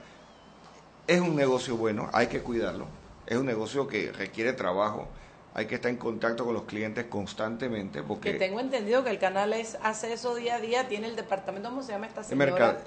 es 1.07 1.19
un 1.19 1.35
negocio 1.35 1.75
bueno, 1.75 2.09
hay 2.13 2.27
que 2.27 2.41
cuidarlo. 2.41 2.85
Es 3.25 3.37
un 3.37 3.45
negocio 3.47 3.87
que 3.87 4.11
requiere 4.11 4.53
trabajo. 4.53 5.07
Hay 5.55 5.65
que 5.65 5.75
estar 5.75 5.89
en 5.89 5.97
contacto 5.97 6.45
con 6.45 6.53
los 6.53 6.63
clientes 6.65 7.05
constantemente 7.05 7.99
Que 8.01 8.05
porque 8.05 8.33
tengo 8.35 8.59
entendido 8.59 9.03
que 9.03 9.09
el 9.09 9.17
canal 9.17 9.53
es 9.53 9.79
hace 9.81 10.13
eso 10.13 10.35
día 10.35 10.55
a 10.57 10.59
día, 10.59 10.87
tiene 10.87 11.07
el 11.07 11.15
departamento, 11.15 11.69
¿cómo 11.69 11.81
se 11.81 11.93
llama 11.93 12.05
esta 12.05 12.21
el 12.21 12.27
señora? 12.27 12.51
mercado. 12.51 12.77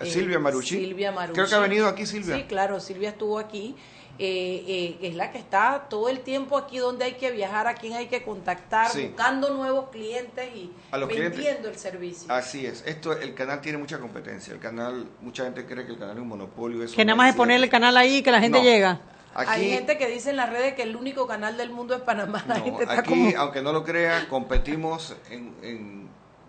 Eh, 0.00 0.06
Silvia 0.06 0.38
Marucci. 0.38 0.76
Silvia 0.76 1.12
Marucci. 1.12 1.34
Creo 1.34 1.48
que 1.48 1.54
ha 1.54 1.58
venido 1.60 1.88
aquí 1.88 2.04
Silvia. 2.04 2.36
Sí, 2.36 2.42
claro, 2.44 2.80
Silvia 2.80 3.10
estuvo 3.10 3.38
aquí. 3.38 3.76
Eh, 4.22 4.64
eh, 4.68 4.98
es 5.08 5.14
la 5.14 5.30
que 5.32 5.38
está 5.38 5.86
todo 5.88 6.10
el 6.10 6.20
tiempo 6.20 6.58
aquí 6.58 6.76
donde 6.76 7.06
hay 7.06 7.14
que 7.14 7.30
viajar, 7.30 7.66
a 7.66 7.74
quién 7.74 7.94
hay 7.94 8.06
que 8.06 8.22
contactar, 8.22 8.90
Sí. 8.90 9.06
buscando 9.06 9.48
nuevos 9.54 9.88
clientes 9.88 10.46
y 10.54 10.70
A 10.90 10.98
los 10.98 11.08
vendiendo 11.08 11.36
clientes. 11.38 11.66
el 11.66 11.76
servicio. 11.78 12.30
Así 12.30 12.66
es. 12.66 12.84
Esto, 12.86 13.12
el 13.18 13.32
canal 13.32 13.62
tiene 13.62 13.78
mucha 13.78 13.98
competencia. 13.98 14.52
El 14.52 14.60
canal, 14.60 15.08
mucha 15.22 15.44
gente 15.44 15.64
cree 15.64 15.86
que 15.86 15.92
el 15.92 15.98
canal 15.98 16.16
es 16.16 16.22
un 16.22 16.28
monopolio. 16.28 16.82
eso 16.84 16.94
Que 16.94 17.02
nada 17.06 17.16
no 17.16 17.22
más 17.22 17.30
es 17.30 17.36
ponerle 17.36 17.64
el 17.64 17.70
canal 17.70 17.96
ahí 17.96 18.16
y 18.16 18.22
que 18.22 18.30
la 18.30 18.40
gente 18.40 18.58
No. 18.58 18.64
llega. 18.64 19.00
Aquí, 19.32 19.50
Hay 19.52 19.70
gente 19.70 19.96
que 19.96 20.06
dice 20.08 20.28
en 20.30 20.36
las 20.36 20.50
redes 20.50 20.74
que 20.74 20.82
el 20.82 20.96
único 20.96 21.26
canal 21.26 21.56
del 21.56 21.70
mundo 21.70 21.94
es 21.94 22.02
Panamá. 22.02 22.44
La 22.46 22.58
No, 22.58 22.64
gente 22.64 22.82
está 22.82 22.98
aquí, 22.98 23.08
como... 23.08 23.32
aunque 23.38 23.62
no 23.62 23.72
lo 23.72 23.84
crea, 23.84 24.28
competimos 24.28 25.16
en, 25.30 25.54
en- 25.62 26.08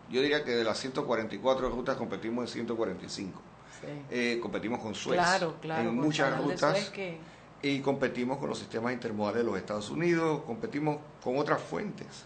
yo 0.09 0.21
diría 0.21 0.43
que 0.43 0.51
de 0.51 0.65
las 0.65 0.77
144 0.77 1.69
rutas 1.69 1.95
competimos 1.95 2.43
en 2.49 2.51
145. 2.53 3.41
Sí. 3.79 3.87
Eh, 4.09 4.39
competimos 4.41 4.79
con 4.79 4.93
Suez 4.93 5.17
Claro, 5.19 5.55
claro. 5.61 5.87
en 5.89 5.95
muchas 5.95 6.37
rutas 6.37 6.59
Suez 6.77 6.89
que- 6.89 7.17
y 7.61 7.79
competimos 7.81 8.37
con 8.37 8.49
los 8.49 8.59
sistemas 8.59 8.93
intermodales 8.93 9.43
de 9.43 9.43
los 9.43 9.57
Estados 9.57 9.89
Unidos, 9.89 10.41
competimos 10.45 10.97
con 11.23 11.37
otras 11.37 11.61
fuentes. 11.61 12.25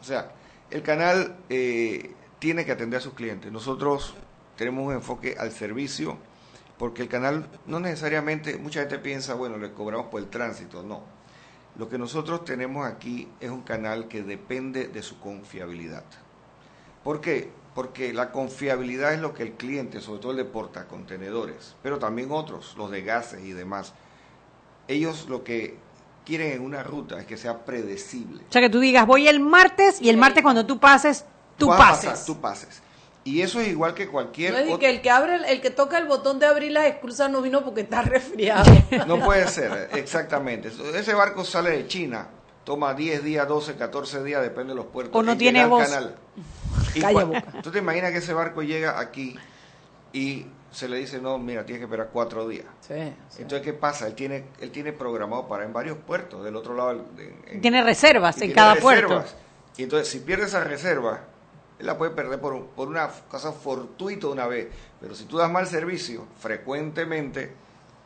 O 0.00 0.04
sea, 0.04 0.32
el 0.70 0.82
canal 0.82 1.36
eh, 1.48 2.14
tiene 2.38 2.64
que 2.64 2.72
atender 2.72 2.98
a 2.98 3.02
sus 3.02 3.14
clientes. 3.14 3.50
Nosotros 3.50 4.14
tenemos 4.56 4.86
un 4.86 4.94
enfoque 4.94 5.36
al 5.38 5.52
servicio 5.52 6.18
porque 6.78 7.02
el 7.02 7.08
canal 7.08 7.48
no 7.66 7.80
necesariamente, 7.80 8.56
mucha 8.56 8.80
gente 8.80 8.98
piensa, 8.98 9.34
bueno, 9.34 9.58
le 9.58 9.72
cobramos 9.72 10.06
por 10.06 10.20
el 10.20 10.28
tránsito, 10.28 10.82
no. 10.82 11.02
Lo 11.76 11.88
que 11.88 11.98
nosotros 11.98 12.44
tenemos 12.44 12.86
aquí 12.86 13.28
es 13.40 13.50
un 13.50 13.62
canal 13.62 14.08
que 14.08 14.22
depende 14.22 14.88
de 14.88 15.02
su 15.02 15.18
confiabilidad. 15.18 16.04
¿Por 17.02 17.20
qué? 17.20 17.50
Porque 17.74 18.12
la 18.12 18.30
confiabilidad 18.30 19.12
es 19.12 19.20
lo 19.20 19.34
que 19.34 19.42
el 19.42 19.52
cliente, 19.52 20.00
sobre 20.00 20.20
todo 20.20 20.32
el 20.32 20.38
de 20.38 20.44
portacontenedores, 20.44 21.76
pero 21.82 21.98
también 21.98 22.30
otros, 22.30 22.74
los 22.76 22.90
de 22.90 23.02
gases 23.02 23.44
y 23.44 23.52
demás, 23.52 23.92
ellos 24.88 25.26
lo 25.28 25.44
que 25.44 25.76
quieren 26.24 26.52
en 26.52 26.60
una 26.62 26.82
ruta 26.82 27.18
es 27.20 27.26
que 27.26 27.36
sea 27.36 27.64
predecible. 27.64 28.42
O 28.48 28.52
sea, 28.52 28.60
que 28.60 28.68
tú 28.70 28.80
digas, 28.80 29.06
voy 29.06 29.28
el 29.28 29.40
martes 29.40 30.00
y 30.02 30.08
el 30.08 30.16
martes 30.16 30.42
cuando 30.42 30.66
tú 30.66 30.78
pases, 30.78 31.24
tú 31.56 31.68
Vas 31.68 31.76
a 31.80 31.82
pases. 31.90 32.10
pasar, 32.10 32.26
tú 32.26 32.40
pases. 32.40 32.82
Y 33.24 33.42
eso 33.42 33.60
es 33.60 33.68
igual 33.68 33.94
que 33.94 34.08
cualquier 34.08 34.52
No 34.52 34.58
es 34.58 34.64
otro- 34.66 34.78
que 34.78 34.88
el 34.90 35.00
que 35.02 35.10
abre, 35.10 35.36
el, 35.52 35.60
que 35.60 35.70
toca 35.70 35.98
el 35.98 36.06
botón 36.06 36.38
de 36.38 36.46
abrir 36.46 36.72
las 36.72 36.86
exclusas 36.86 37.30
no 37.30 37.42
vino 37.42 37.62
porque 37.64 37.82
está 37.82 38.02
resfriado. 38.02 38.64
No 39.06 39.18
puede 39.22 39.46
ser, 39.48 39.90
exactamente. 39.94 40.70
Ese 40.94 41.12
barco 41.14 41.44
sale 41.44 41.70
de 41.70 41.86
China, 41.86 42.28
toma 42.64 42.94
10 42.94 43.22
días, 43.24 43.46
12, 43.46 43.74
14 43.76 44.22
días, 44.24 44.40
depende 44.42 44.70
de 44.70 44.76
los 44.76 44.86
puertos. 44.86 45.14
O 45.18 45.22
no 45.22 45.32
en 45.32 45.38
tiene 45.38 45.64
voz. 45.66 45.84
canal. 45.88 46.16
Y 46.94 47.00
Calla 47.00 47.24
boca. 47.24 47.44
Tú 47.62 47.70
te 47.70 47.78
imaginas 47.80 48.12
que 48.12 48.18
ese 48.18 48.32
barco 48.32 48.62
llega 48.62 48.98
aquí 48.98 49.34
y 50.12 50.46
se 50.70 50.88
le 50.88 50.98
dice, 50.98 51.20
no, 51.20 51.38
mira, 51.38 51.64
tienes 51.64 51.80
que 51.80 51.84
esperar 51.84 52.10
cuatro 52.12 52.46
días. 52.46 52.66
Sí, 52.80 52.94
sí. 53.30 53.42
Entonces, 53.42 53.62
¿qué 53.62 53.72
pasa? 53.72 54.06
Él 54.06 54.14
tiene, 54.14 54.44
él 54.60 54.70
tiene 54.70 54.92
programado 54.92 55.48
para 55.48 55.64
en 55.64 55.72
varios 55.72 55.96
puertos 55.98 56.44
del 56.44 56.56
otro 56.56 56.74
lado. 56.74 57.06
en- 57.46 57.60
Tiene 57.60 57.82
reservas 57.82 58.36
en 58.36 58.40
tiene 58.40 58.54
cada 58.54 58.74
reservas. 58.74 59.24
puerto. 59.32 59.38
Y 59.78 59.82
entonces, 59.84 60.08
si 60.08 60.20
pierde 60.20 60.44
esa 60.46 60.62
reserva, 60.64 61.20
él 61.78 61.86
la 61.86 61.96
puede 61.96 62.10
perder 62.10 62.40
por, 62.40 62.66
por 62.66 62.88
una 62.88 63.08
cosa 63.30 63.52
fortuita 63.52 64.26
una 64.26 64.46
vez. 64.46 64.68
Pero 65.00 65.14
si 65.14 65.24
tú 65.24 65.38
das 65.38 65.50
mal 65.50 65.66
servicio, 65.66 66.26
frecuentemente 66.38 67.52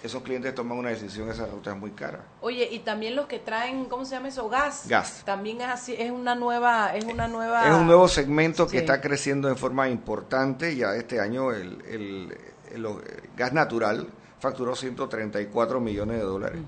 esos 0.03 0.23
clientes 0.23 0.55
toman 0.55 0.79
una 0.79 0.89
decisión, 0.91 1.31
esa 1.31 1.47
ruta 1.47 1.71
es 1.71 1.77
muy 1.77 1.93
cara. 1.93 2.25
Oye, 2.41 2.69
y 2.71 2.81
también 2.81 3.15
los 3.15 3.27
que 3.27 3.39
traen, 3.39 3.85
¿cómo 3.87 4.05
se 4.05 4.17
llama 4.17 4.29
eso? 4.29 4.49
Gas. 4.49 4.87
Gas. 4.89 5.23
También 5.25 5.61
es 5.61 5.69
así, 5.69 5.95
es 5.97 6.11
una 6.11 6.35
nueva, 6.35 6.95
es 6.97 7.05
una 7.05 7.29
nueva. 7.29 7.69
Es 7.69 7.75
un 7.75 7.87
nuevo 7.87 8.09
segmento 8.09 8.67
que 8.67 8.79
está 8.79 9.01
creciendo 9.01 9.49
de 9.49 9.55
forma 9.55 9.89
importante. 9.89 10.75
Ya 10.77 10.95
este 10.97 11.21
año 11.21 11.53
el, 11.53 11.81
el- 11.87 12.37
el- 12.73 12.85
el 12.87 13.03
gas 13.37 13.53
natural 13.53 14.09
facturó 14.41 14.75
134 14.75 15.81
millones 15.81 16.19
de 16.19 16.25
dólares. 16.25 16.61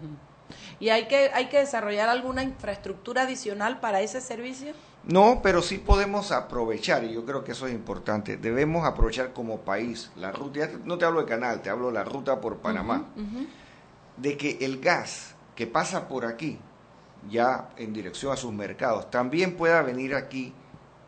¿Y 0.79 0.91
hay 0.91 1.07
que, 1.09 1.31
hay 1.33 1.49
que 1.49 1.59
desarrollar 1.59 2.09
alguna 2.09 2.43
infraestructura 2.43 3.23
adicional 3.23 3.81
para 3.81 4.01
ese 4.01 4.21
servicio? 4.21 4.73
No, 5.07 5.41
pero 5.43 5.61
sí 5.61 5.79
podemos 5.79 6.33
aprovechar, 6.33 7.05
y 7.05 7.13
yo 7.13 7.25
creo 7.27 7.45
que 7.45 7.53
eso 7.53 7.67
es 7.67 7.75
importante. 7.75 8.37
Debemos 8.39 8.87
aprovechar 8.87 9.33
como 9.35 9.59
país 9.61 10.11
la 10.17 10.33
ruta, 10.33 10.61
ya 10.61 10.71
no 10.85 10.97
te 10.97 11.05
hablo 11.05 11.21
de 11.21 11.27
canal, 11.27 11.61
te 11.61 11.69
hablo 11.69 11.89
de 11.89 11.93
la 11.95 12.05
ruta 12.05 12.41
por 12.41 12.57
Panamá, 12.59 13.05
de 14.17 14.37
que 14.37 14.59
el 14.63 14.81
gas 14.81 15.35
que 15.55 15.67
pasa 15.67 16.09
por 16.09 16.25
aquí, 16.25 16.59
ya 17.31 17.69
en 17.77 17.93
dirección 17.93 18.33
a 18.33 18.37
sus 18.37 18.53
mercados, 18.53 19.11
también 19.11 19.57
pueda 19.57 19.83
venir 19.83 20.15
aquí 20.15 20.53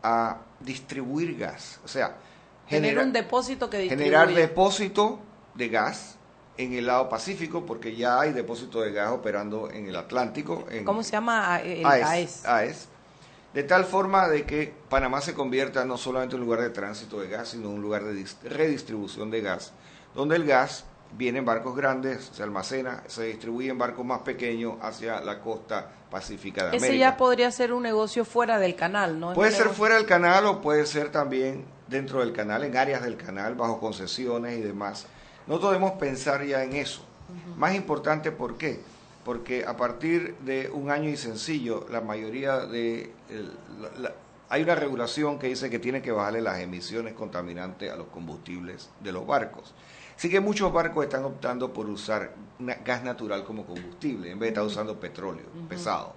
a 0.03 0.37
distribuir 0.59 1.37
gas. 1.37 1.79
O 1.83 1.87
sea, 1.87 2.17
Tener 2.69 2.89
genera- 2.91 3.03
un 3.03 3.13
depósito 3.13 3.69
que 3.69 3.87
generar 3.89 4.33
depósito 4.33 5.19
de 5.55 5.69
gas 5.69 6.17
en 6.57 6.73
el 6.73 6.85
lado 6.87 7.07
Pacífico, 7.09 7.65
porque 7.65 7.95
ya 7.95 8.19
hay 8.19 8.33
depósito 8.33 8.81
de 8.81 8.91
gas 8.91 9.11
operando 9.11 9.69
en 9.71 9.87
el 9.87 9.95
Atlántico. 9.95 10.65
En, 10.69 10.83
¿Cómo 10.85 11.01
se 11.03 11.11
llama? 11.11 11.61
El 11.61 11.85
AES, 11.85 12.45
AES. 12.45 12.89
De 13.57 13.63
tal 13.63 13.85
forma 13.85 14.27
de 14.27 14.45
que 14.45 14.71
Panamá 14.87 15.19
se 15.19 15.33
convierta 15.33 15.83
no 15.83 15.97
solamente 15.97 16.35
en 16.35 16.41
un 16.41 16.45
lugar 16.45 16.61
de 16.61 16.69
tránsito 16.69 17.19
de 17.19 17.27
gas, 17.27 17.47
sino 17.47 17.71
un 17.71 17.81
lugar 17.81 18.03
de 18.03 18.13
dis- 18.13 18.37
redistribución 18.43 19.31
de 19.31 19.41
gas, 19.41 19.71
donde 20.13 20.35
el 20.35 20.45
gas 20.45 20.85
viene 21.13 21.39
en 21.39 21.45
barcos 21.45 21.75
grandes, 21.75 22.29
se 22.31 22.43
almacena, 22.43 23.01
se 23.07 23.23
distribuye 23.23 23.69
en 23.69 23.79
barcos 23.79 24.05
más 24.05 24.19
pequeños 24.19 24.75
hacia 24.83 25.21
la 25.21 25.39
costa 25.39 25.89
pacífica 26.11 26.65
de 26.69 26.77
Ese 26.77 26.85
América. 26.85 27.09
ya 27.09 27.17
podría 27.17 27.49
ser 27.49 27.73
un 27.73 27.81
negocio 27.81 28.25
fuera 28.25 28.59
del 28.59 28.75
canal, 28.75 29.19
¿no? 29.19 29.33
Puede 29.33 29.49
ser 29.49 29.61
negocio- 29.61 29.75
fuera 29.79 29.95
del 29.95 30.05
canal 30.05 30.45
o 30.45 30.61
puede 30.61 30.85
ser 30.85 31.11
también 31.11 31.65
dentro 31.87 32.19
del 32.19 32.33
canal, 32.33 32.63
en 32.63 32.77
áreas 32.77 33.01
del 33.01 33.17
canal, 33.17 33.55
bajo 33.55 33.79
concesiones 33.79 34.55
y 34.59 34.61
demás. 34.61 35.07
Nosotros 35.47 35.71
debemos 35.71 35.93
pensar 35.93 36.45
ya 36.45 36.63
en 36.63 36.75
eso. 36.75 37.01
Más 37.57 37.73
importante, 37.73 38.31
¿por 38.31 38.55
qué? 38.55 38.81
Porque 39.27 39.65
a 39.65 39.75
partir 39.75 40.35
de 40.45 40.69
un 40.71 40.89
año 40.89 41.09
y 41.09 41.17
sencillo, 41.17 41.85
la 41.91 41.99
mayoría 41.99 42.59
de... 42.59 43.11
el- 43.29 43.51
la- 44.01 44.13
hay 44.49 44.63
una 44.63 44.73
regulación 44.75 45.37
que 45.37 45.47
dice 45.47 45.69
que 45.69 45.79
tiene 45.79 46.01
que 46.01 46.13
bajarle 46.13 46.39
las 46.39 46.59
emisiones 46.61 47.13
contaminantes 47.13 47.91
a 47.91 47.97
los 47.97 48.07
combustibles 48.07 48.89
de 49.01 49.11
los 49.11 49.27
barcos. 49.27 49.73
Así 50.15 50.29
que 50.29 50.39
muchos 50.39 50.71
barcos 50.71 51.03
están 51.03 51.25
optando 51.25 51.73
por 51.73 51.89
usar 51.89 52.31
gas 52.85 53.03
natural 53.03 53.43
como 53.43 53.65
combustible 53.65 54.31
en 54.31 54.39
vez 54.39 54.47
de 54.47 54.51
estar 54.53 54.63
usando 54.63 54.97
petróleo 54.97 55.43
pesado. 55.67 56.13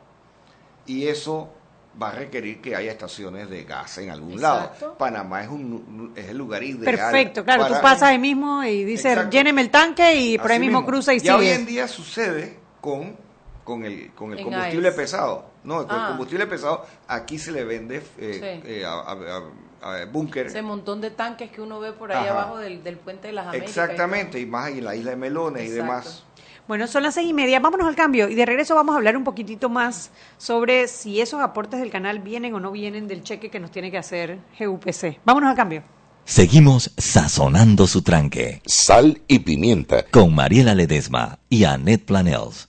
Y 0.87 1.09
eso 1.09 1.53
va 2.01 2.11
a 2.11 2.13
requerir 2.13 2.61
que 2.61 2.77
haya 2.77 2.93
estaciones 2.93 3.51
de 3.51 3.65
gas 3.65 3.99
en 3.99 4.11
algún 4.11 4.35
Exacto. 4.35 4.85
lado. 4.87 4.97
Panamá 4.99 5.43
es, 5.43 5.49
un, 5.49 6.13
es 6.15 6.29
el 6.29 6.39
lugar 6.39 6.63
ideal. 6.63 6.85
Perfecto, 6.85 7.45
claro, 7.45 7.65
tú 7.67 7.71
para- 7.71 7.83
pasas 7.83 8.05
ahí 8.11 8.19
mismo 8.21 8.63
y 8.63 8.85
dices, 8.85 9.07
Exacto. 9.07 9.31
lléneme 9.33 9.63
el 9.63 9.71
tanque 9.71 10.15
y 10.15 10.39
por 10.39 10.53
ahí 10.53 10.59
Así 10.59 10.67
mismo, 10.67 10.87
cruza 10.87 11.13
y 11.13 11.19
Ya 11.19 11.35
hoy 11.37 11.47
sigue. 11.47 11.55
en 11.57 11.67
día 11.67 11.89
sucede 11.89 12.60
con, 12.81 13.17
con 13.65 13.85
el, 13.85 14.11
con 14.15 14.33
el 14.33 14.43
combustible 14.43 14.93
pesado. 14.93 15.51
No, 15.65 15.87
con 15.87 15.97
Ah. 15.99 16.03
el 16.03 16.09
combustible 16.09 16.47
pesado 16.47 16.87
aquí 17.09 17.39
se 17.39 17.53
le 17.53 17.65
vende 17.65 18.03
eh, 18.19 18.61
Sí. 18.63 18.69
eh, 18.71 18.85
a, 18.85 18.93
a- 18.93 19.43
a- 19.83 20.03
a 20.03 20.05
búnker. 20.07 20.47
Ese 20.47 20.63
montón 20.63 21.01
de 21.01 21.11
tanques 21.11 21.51
que 21.51 21.61
uno 21.61 21.81
ve 21.81 21.93
por 21.93 22.13
ahí 22.13 22.25
Ajá. 22.27 22.31
abajo 22.43 22.59
del, 22.59 22.83
del 22.83 22.97
puente 22.97 23.29
de 23.29 23.33
las 23.35 23.47
Américas. 23.47 23.77
y. 23.77 23.81
Exactamente, 23.81 24.41
y 24.41 24.47
más 24.47 24.67
ahí 24.67 24.79
en 24.79 24.85
la 24.85 24.95
isla 24.97 25.11
de 25.13 25.17
Melones 25.17 25.67
y 25.67 25.71
demás. 25.71 26.25
Bueno, 26.69 26.87
son 26.87 27.03
las 27.03 27.15
seis 27.15 27.29
y 27.29 27.33
media, 27.33 27.59
vámonos 27.59 27.89
al 27.89 27.97
cambio 27.97 28.29
y 28.29 28.35
de 28.37 28.47
regreso 28.47 28.75
vamos 28.77 28.95
a 28.95 28.99
hablar 28.99 29.17
un 29.17 29.25
poquitito 29.25 29.69
más 29.69 30.11
sobre 30.39 30.87
si 30.87 31.21
esos 31.21 31.41
aportes 31.41 31.81
del 31.81 31.91
canal 31.91 32.21
vienen 32.21 32.55
o 32.55 32.61
no 32.61 32.71
vienen 32.71 33.09
del 33.09 33.23
cheque 33.25 33.51
que 33.51 33.59
nos 33.59 33.71
tiene 33.73 33.91
que 33.91 33.99
hacer 33.99 34.39
GUPC. 34.59 35.19
Vámonos 35.25 35.51
al 35.51 35.57
cambio. 35.57 35.83
Seguimos 36.25 36.93
sazonando 36.97 37.89
su 37.89 38.03
tranque. 38.03 38.63
Sal 38.67 39.21
y 39.27 39.41
pimienta. 39.41 40.05
Con 40.13 40.33
Mariela 40.35 40.75
Ledesma 40.77 41.41
y 41.49 41.65
Annette 41.65 42.05
Planels. 42.05 42.69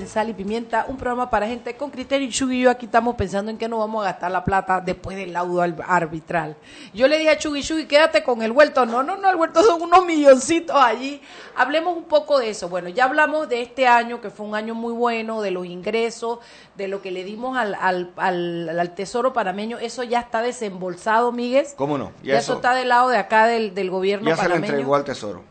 En 0.00 0.08
Sal 0.08 0.28
y 0.30 0.32
Pimienta, 0.32 0.86
un 0.88 0.96
programa 0.96 1.30
para 1.30 1.46
gente 1.46 1.76
con 1.76 1.90
criterio. 1.90 2.26
Y 2.26 2.30
Chugui 2.30 2.58
y 2.58 2.62
yo 2.62 2.70
aquí 2.70 2.86
estamos 2.86 3.14
pensando 3.14 3.50
en 3.50 3.58
que 3.58 3.68
no 3.68 3.78
vamos 3.78 4.02
a 4.02 4.06
gastar 4.06 4.30
la 4.30 4.42
plata 4.44 4.80
después 4.80 5.16
del 5.16 5.32
laudo 5.32 5.62
al- 5.62 5.76
arbitral. 5.86 6.56
Yo 6.92 7.06
le 7.06 7.18
dije 7.18 7.30
a 7.30 7.38
Chugui, 7.38 7.62
Chugui, 7.62 7.86
quédate 7.86 8.22
con 8.22 8.42
el 8.42 8.52
vuelto. 8.52 8.84
No, 8.86 9.02
no, 9.02 9.16
no, 9.16 9.30
el 9.30 9.36
vuelto 9.36 9.62
son 9.62 9.82
unos 9.82 10.04
milloncitos 10.04 10.76
allí. 10.76 11.20
Hablemos 11.56 11.96
un 11.96 12.04
poco 12.04 12.38
de 12.38 12.50
eso. 12.50 12.68
Bueno, 12.68 12.88
ya 12.88 13.04
hablamos 13.04 13.48
de 13.48 13.62
este 13.62 13.86
año, 13.86 14.20
que 14.20 14.30
fue 14.30 14.46
un 14.46 14.54
año 14.54 14.74
muy 14.74 14.92
bueno, 14.92 15.42
de 15.42 15.50
los 15.50 15.66
ingresos, 15.66 16.38
de 16.76 16.88
lo 16.88 17.02
que 17.02 17.10
le 17.10 17.22
dimos 17.24 17.56
al, 17.56 17.74
al, 17.74 18.10
al, 18.16 18.78
al 18.78 18.94
Tesoro 18.94 19.32
panameño. 19.32 19.78
Eso 19.78 20.02
ya 20.02 20.20
está 20.20 20.42
desembolsado, 20.42 21.32
Miguel. 21.32 21.66
¿Cómo 21.76 21.98
no? 21.98 22.12
Ya, 22.22 22.38
eso, 22.38 22.54
está 22.54 22.74
del 22.74 22.88
lado 22.88 23.08
de 23.10 23.18
acá 23.18 23.46
del, 23.46 23.74
del 23.74 23.90
gobierno 23.90 24.28
ya 24.30 24.36
se 24.36 24.42
le 24.44 24.48
panameño 24.48 24.72
entregó 24.72 24.94
al 24.94 25.04
Tesoro. 25.04 25.49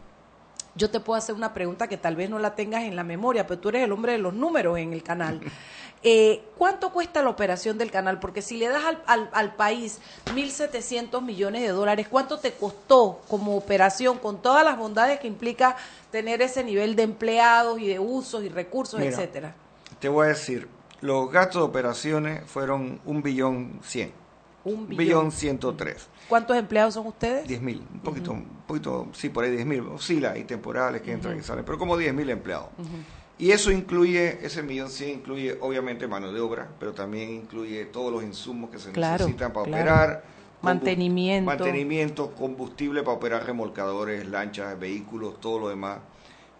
Yo 0.80 0.90
te 0.90 1.00
puedo 1.00 1.18
hacer 1.18 1.36
una 1.36 1.54
pregunta 1.54 1.88
que 1.88 1.98
tal 1.98 2.16
vez 2.16 2.30
no 2.30 2.40
la 2.40 2.56
tengas 2.56 2.84
en 2.84 2.96
la 2.96 3.04
memoria, 3.04 3.46
pero 3.46 3.60
tú 3.60 3.70
eres 3.70 3.84
el 3.84 3.92
hombre 3.92 4.14
de 4.14 4.18
los 4.18 4.34
números 4.34 4.80
en 4.80 4.94
el 4.94 5.04
canal. 5.04 5.42
Eh, 6.02 6.42
¿Cuánto 6.58 6.94
cuesta 6.94 7.22
la 7.22 7.30
operación 7.30 7.78
del 7.78 7.92
canal? 7.92 8.22
Porque 8.22 8.42
si 8.42 8.56
le 8.56 8.70
das 8.70 8.86
al, 8.86 9.04
al, 9.06 9.30
al 9.34 9.56
país 9.56 10.00
1.700 10.28 11.22
millones 11.22 11.62
de 11.62 11.68
dólares, 11.68 12.08
¿cuánto 12.10 12.40
te 12.40 12.54
costó 12.54 13.20
como 13.28 13.58
operación 13.58 14.18
con 14.18 14.42
todas 14.42 14.64
las 14.64 14.78
bondades 14.78 15.20
que 15.20 15.28
implica 15.28 15.76
tener 16.10 16.42
ese 16.42 16.64
nivel 16.64 16.96
de 16.96 17.04
empleados 17.04 17.82
y 17.82 17.88
de 17.88 18.00
usos 18.00 18.46
y 18.46 18.48
recursos, 18.48 18.98
Mira, 18.98 19.12
etcétera? 19.12 19.56
Te 20.00 20.08
voy 20.08 20.28
a 20.28 20.30
decir, 20.30 20.70
los 21.02 21.30
gastos 21.30 21.64
de 21.64 21.68
operaciones 21.68 22.50
fueron 22.50 23.02
un 23.04 23.22
billón 23.22 23.82
cien. 23.84 24.14
Un 24.64 24.88
billón 24.88 24.98
billón. 24.98 25.32
ciento 25.34 25.76
tres. 25.76 26.08
¿Cuántos 26.30 26.56
empleados 26.56 26.94
son 26.94 27.08
ustedes? 27.08 27.48
Diez 27.48 27.60
mil, 27.60 27.88
un 27.92 28.00
poquito, 28.02 28.32
un 28.32 28.62
poquito, 28.68 29.10
sí, 29.14 29.30
por 29.30 29.44
ahí 29.44 29.52
diez 29.52 29.66
mil, 29.66 29.82
oscila, 29.82 30.34
hay 30.34 30.44
temporales 30.44 31.02
que 31.02 31.12
entran 31.12 31.38
y 31.38 31.42
salen, 31.42 31.66
pero 31.66 31.78
como 31.80 31.98
diez 31.98 32.14
mil 32.14 32.30
empleados. 32.30 32.70
Y 33.40 33.52
eso 33.52 33.72
incluye, 33.72 34.46
ese 34.46 34.62
millón 34.62 34.90
cien 34.90 35.10
incluye 35.20 35.58
obviamente 35.62 36.08
mano 36.08 36.32
de 36.32 36.40
obra, 36.40 36.70
pero 36.80 36.94
también 36.94 37.32
incluye 37.32 37.86
todos 37.86 38.12
los 38.14 38.24
insumos 38.24 38.70
que 38.70 38.78
se 38.78 38.92
Claro, 38.92 39.24
necesitan 39.26 39.52
para 39.54 39.66
claro. 39.66 39.82
operar. 39.82 40.24
combu- 40.62 40.66
Mantenimiento. 40.66 41.46
Mantenimiento, 41.46 42.36
combustible 42.36 43.02
para 43.02 43.18
operar 43.18 43.46
remolcadores, 43.46 44.28
lanchas, 44.28 44.78
vehículos, 44.78 45.40
todo 45.40 45.58
lo 45.58 45.70
demás. 45.70 46.00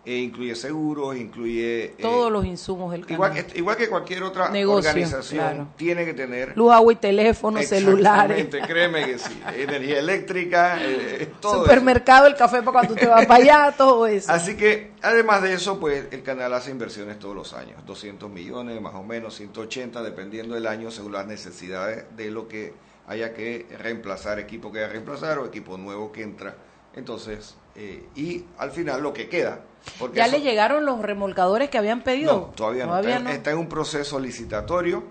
E 0.06 0.16
incluye 0.18 0.56
seguros, 0.56 1.16
incluye... 1.18 1.84
eh, 1.86 1.96
Todos 2.02 2.32
los 2.32 2.46
insumos 2.46 2.92
del 2.94 3.02
canal. 3.06 3.16
Igual, 3.16 3.34
que- 3.46 3.58
igual 3.60 3.78
que 3.78 3.90
cualquier 3.90 4.24
otra 4.24 4.50
Negocio, 4.50 4.90
organización, 4.90 5.40
claro. 5.40 5.68
tiene 5.76 6.06
que 6.06 6.14
tener... 6.14 6.58
Luz, 6.58 6.72
agua 6.72 6.94
y 6.94 6.96
teléfono, 6.96 7.62
celulares. 7.62 8.48
Créeme 8.66 9.06
que 9.06 9.20
sí. 9.20 9.40
Energía 9.58 10.00
eléctrica, 10.00 10.78
eh, 10.82 11.30
todo 11.42 11.56
eso. 11.56 11.64
Supermercado, 11.64 12.28
el 12.28 12.36
café 12.36 12.60
para 12.60 12.72
cuando 12.72 12.96
te 12.96 13.08
vas 13.08 13.26
para 13.26 13.44
allá, 13.44 13.76
todo 13.78 14.08
eso. 14.08 14.32
Así 14.32 14.56
que, 14.56 14.92
además 15.02 15.44
de 15.44 15.54
eso, 15.54 15.80
pues 15.82 16.06
el 16.12 16.24
canal 16.24 16.54
hace 16.54 16.72
inversiones 16.72 17.20
todos 17.20 17.36
los 17.36 17.54
años, 17.54 17.86
200 17.86 18.30
millones, 18.32 18.80
más 18.82 18.96
o 18.96 19.04
menos, 19.04 19.36
180, 19.36 20.02
dependiendo 20.02 20.56
del 20.56 20.66
año, 20.68 20.92
según 20.92 21.12
las 21.12 21.28
necesidades 21.28 22.06
de 22.16 22.32
lo 22.32 22.48
que 22.48 22.74
haya 23.06 23.34
que 23.34 23.66
reemplazar, 23.78 24.40
equipo 24.40 24.72
que 24.72 24.80
haya 24.80 24.88
que 24.88 24.94
reemplazar 24.94 25.40
o 25.40 25.46
equipo 25.46 25.78
nuevo 25.78 26.12
que 26.14 26.24
entra. 26.24 26.56
Entonces, 26.96 27.56
eh, 27.76 28.06
y 28.16 28.46
al 28.58 28.72
final 28.72 29.02
lo 29.04 29.14
que 29.14 29.28
queda. 29.30 29.60
Porque 29.98 30.18
¿Ya 30.18 30.26
eso- 30.26 30.38
le 30.38 30.42
llegaron 30.44 30.86
los 30.86 31.02
remolcadores 31.02 31.70
que 31.70 31.78
habían 31.78 32.02
pedido? 32.04 32.34
no, 32.34 32.42
todavía 32.56 32.86
no. 32.86 32.92
Todavía 32.92 33.18
está, 33.18 33.32
está 33.34 33.52
en 33.52 33.58
un 33.60 33.70
proceso 33.70 34.20
licitatorio, 34.20 35.04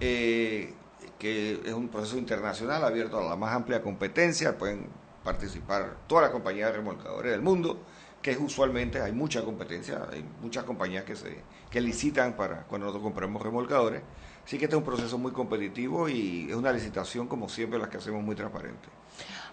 eh, 0.00 0.74
que 1.18 1.60
es 1.64 1.72
un 1.72 1.88
proceso 1.88 2.16
internacional 2.18 2.84
abierto 2.84 3.18
a 3.18 3.24
la 3.28 3.36
más 3.36 3.54
amplia 3.54 3.82
competencia. 3.82 4.56
Pueden 4.56 4.88
participar 5.24 5.96
todas 6.06 6.22
las 6.24 6.30
compañías 6.32 6.70
de 6.70 6.76
remolcadores 6.78 7.32
del 7.32 7.42
mundo, 7.42 7.78
que 8.22 8.30
es 8.32 8.38
usualmente 8.38 9.00
hay 9.00 9.12
mucha 9.12 9.42
competencia, 9.44 10.06
hay 10.12 10.24
muchas 10.42 10.64
compañías 10.64 11.04
que 11.04 11.16
se 11.16 11.42
que 11.70 11.80
licitan 11.80 12.32
para 12.34 12.62
cuando 12.64 12.86
nosotros 12.86 13.04
compramos 13.04 13.40
remolcadores. 13.42 14.02
Así 14.44 14.58
que 14.58 14.64
este 14.64 14.74
es 14.76 14.78
un 14.78 14.84
proceso 14.84 15.16
muy 15.18 15.30
competitivo 15.32 16.08
y 16.08 16.48
es 16.50 16.56
una 16.56 16.72
licitación, 16.72 17.28
como 17.28 17.48
siempre, 17.48 17.78
las 17.78 17.88
que 17.88 17.98
hacemos 17.98 18.22
muy 18.22 18.34
transparente. 18.34 18.88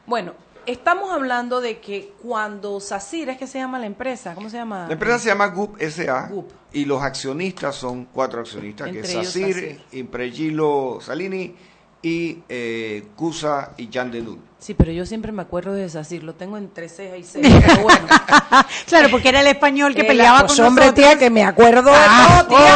Bueno, 0.08 0.34
estamos 0.68 1.10
hablando 1.12 1.62
de 1.62 1.80
que 1.80 2.14
cuando 2.22 2.80
SACIR, 2.80 3.30
es 3.30 3.38
que 3.38 3.48
se 3.48 3.58
llama 3.58 3.80
la 3.80 3.86
empresa, 3.86 4.36
¿cómo 4.36 4.50
se 4.50 4.58
llama? 4.58 4.86
La 4.88 4.94
empresa 4.94 5.20
se 5.20 5.30
llama 5.30 5.48
GUP 5.48 5.82
SA 5.82 6.28
GUP. 6.28 6.52
y 6.74 6.86
los 6.86 7.02
accionistas 7.02 7.76
son 7.76 8.06
cuatro 8.06 8.42
accionistas, 8.42 8.92
que 8.92 9.00
es 9.00 9.12
SACIR, 9.12 9.54
SACIR. 9.54 9.82
Impregilo 9.94 11.00
Salini 11.02 11.56
y 12.02 12.44
eh, 12.50 13.08
CUSA 13.16 13.74
y 13.78 13.90
Jan 13.92 14.12
Denul. 14.12 14.40
Sí, 14.60 14.74
pero 14.74 14.92
yo 14.92 15.06
siempre 15.06 15.32
me 15.32 15.44
acuerdo 15.44 15.74
de 15.74 15.88
SACIR, 15.88 16.24
lo 16.24 16.34
tengo 16.34 16.58
entre 16.58 16.90
ceja 16.90 17.16
y 17.16 17.24
ceja, 17.24 17.60
pero 17.64 17.82
bueno. 17.84 18.08
Claro, 18.88 19.10
porque 19.12 19.30
era 19.30 19.42
el 19.42 19.48
español 19.48 19.94
que 19.94 20.02
Eh, 20.02 20.06
peleaba 20.06 20.40
la- 20.42 20.48
con 20.48 20.56
pues, 20.56 20.60
hombre, 20.68 20.86
nosotros. 20.86 21.06
tía, 21.10 21.20
que 21.20 21.30
me 21.30 21.44
acuerdo 21.44 21.92
de 21.92 21.98
Ah, 22.00 22.44
todo, 22.48 22.58
tía. 22.58 22.76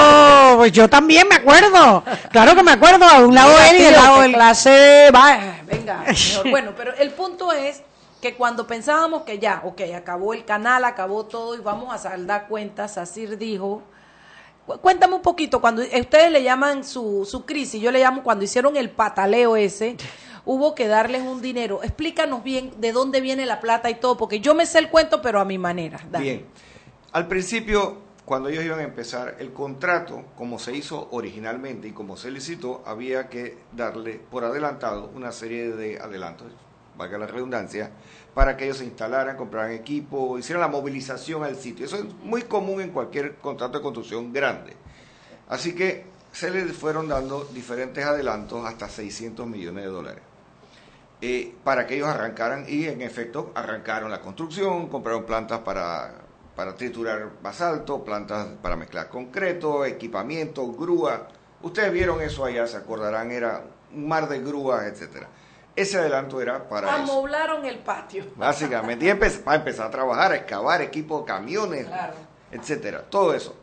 oh, 0.53 0.57
pues 0.57 0.71
yo 0.71 0.87
también 0.89 1.27
me 1.27 1.35
acuerdo. 1.35 2.03
Claro 2.31 2.55
que 2.55 2.61
me 2.63 2.71
acuerdo. 2.71 3.05
De 3.19 3.25
un 3.25 3.33
lado 3.33 3.51
él 3.71 3.79
y 3.79 3.83
del 3.83 3.93
lado 3.93 4.23
él. 4.23 4.31
clase 4.33 5.09
va, 5.13 5.55
venga. 5.65 6.03
Bueno, 6.51 6.73
pero 6.77 6.93
el 6.95 7.09
punto 7.11 7.51
es 7.51 7.81
que 8.21 8.35
cuando 8.35 8.67
pensábamos 8.67 9.23
que 9.23 9.39
ya, 9.39 9.61
ok, 9.65 9.81
acabó 9.97 10.35
el 10.35 10.45
canal, 10.45 10.85
acabó 10.85 11.25
todo 11.25 11.55
y 11.55 11.61
vamos 11.61 11.91
a 11.93 11.97
saldar 11.97 12.47
cuentas, 12.47 12.93
Sacir 12.93 13.39
dijo, 13.39 13.81
cu- 14.67 14.77
cuéntame 14.77 15.15
un 15.15 15.23
poquito, 15.23 15.59
cuando 15.59 15.81
ustedes 15.81 16.31
le 16.31 16.43
llaman 16.43 16.83
su, 16.83 17.27
su 17.29 17.43
crisis, 17.43 17.81
yo 17.81 17.91
le 17.91 17.99
llamo 17.99 18.21
cuando 18.21 18.43
hicieron 18.45 18.77
el 18.77 18.91
pataleo 18.91 19.55
ese, 19.55 19.97
hubo 20.45 20.75
que 20.75 20.87
darles 20.87 21.21
un 21.21 21.41
dinero. 21.41 21.83
Explícanos 21.83 22.43
bien 22.43 22.71
de 22.79 22.91
dónde 22.91 23.21
viene 23.21 23.45
la 23.45 23.59
plata 23.59 23.89
y 23.89 23.95
todo, 23.95 24.17
porque 24.17 24.39
yo 24.39 24.55
me 24.55 24.65
sé 24.65 24.79
el 24.79 24.89
cuento, 24.89 25.21
pero 25.21 25.39
a 25.39 25.45
mi 25.45 25.57
manera. 25.57 25.99
Bien, 26.19 26.45
al 27.11 27.27
principio, 27.27 27.97
cuando 28.25 28.49
ellos 28.49 28.63
iban 28.63 28.79
a 28.79 28.83
empezar, 28.83 29.35
el 29.39 29.51
contrato, 29.51 30.25
como 30.37 30.59
se 30.59 30.75
hizo 30.75 31.09
originalmente 31.11 31.87
y 31.89 31.91
como 31.91 32.17
se 32.17 32.31
licitó, 32.31 32.83
había 32.85 33.27
que 33.27 33.57
darle 33.73 34.19
por 34.29 34.43
adelantado 34.43 35.11
una 35.15 35.31
serie 35.31 35.71
de 35.71 35.99
adelantos, 35.99 36.47
valga 36.97 37.17
la 37.17 37.27
redundancia, 37.27 37.91
para 38.33 38.55
que 38.55 38.65
ellos 38.65 38.77
se 38.77 38.85
instalaran, 38.85 39.35
compraran 39.35 39.71
equipo, 39.71 40.37
hicieran 40.37 40.61
la 40.61 40.67
movilización 40.67 41.43
al 41.43 41.57
sitio. 41.57 41.85
Eso 41.85 41.97
es 41.97 42.05
muy 42.23 42.43
común 42.43 42.81
en 42.81 42.91
cualquier 42.91 43.35
contrato 43.35 43.77
de 43.77 43.83
construcción 43.83 44.31
grande. 44.31 44.73
Así 45.49 45.75
que 45.75 46.05
se 46.31 46.49
les 46.49 46.71
fueron 46.71 47.09
dando 47.09 47.43
diferentes 47.43 48.05
adelantos 48.05 48.65
hasta 48.65 48.87
600 48.87 49.45
millones 49.47 49.83
de 49.83 49.89
dólares. 49.89 50.30
Eh, 51.21 51.55
para 51.63 51.85
que 51.85 51.95
ellos 51.95 52.07
arrancaran 52.07 52.65
y 52.67 52.85
en 52.87 53.01
efecto 53.01 53.51
arrancaron 53.55 54.09
la 54.11 54.21
construcción, 54.21 54.87
compraron 54.89 55.23
plantas 55.25 55.59
para, 55.59 56.13
para 56.55 56.75
triturar 56.75 57.29
basalto, 57.41 58.03
plantas 58.03 58.47
para 58.61 58.75
mezclar 58.75 59.09
concreto, 59.09 59.85
equipamiento, 59.85 60.67
grúa. 60.71 61.27
Ustedes 61.61 61.91
vieron 61.93 62.21
eso 62.21 62.43
allá, 62.43 62.65
se 62.65 62.77
acordarán, 62.77 63.29
era 63.31 63.61
un 63.93 64.07
mar 64.07 64.27
de 64.27 64.39
grúas, 64.41 64.83
etcétera. 64.85 65.27
Ese 65.75 65.97
adelanto 65.99 66.41
era 66.41 66.67
para 66.67 66.89
eso. 67.03 67.13
Amoblaron 67.13 67.65
el 67.65 67.77
patio. 67.79 68.25
Básicamente, 68.35 69.05
y 69.05 69.09
empe- 69.09 69.39
para 69.41 69.57
empezar 69.57 69.87
a 69.87 69.91
trabajar, 69.91 70.31
a 70.31 70.35
excavar 70.35 70.81
equipo, 70.81 71.23
camiones, 71.23 71.85
Claro. 71.87 72.13
etcétera, 72.51 73.03
todo 73.09 73.33
eso. 73.33 73.55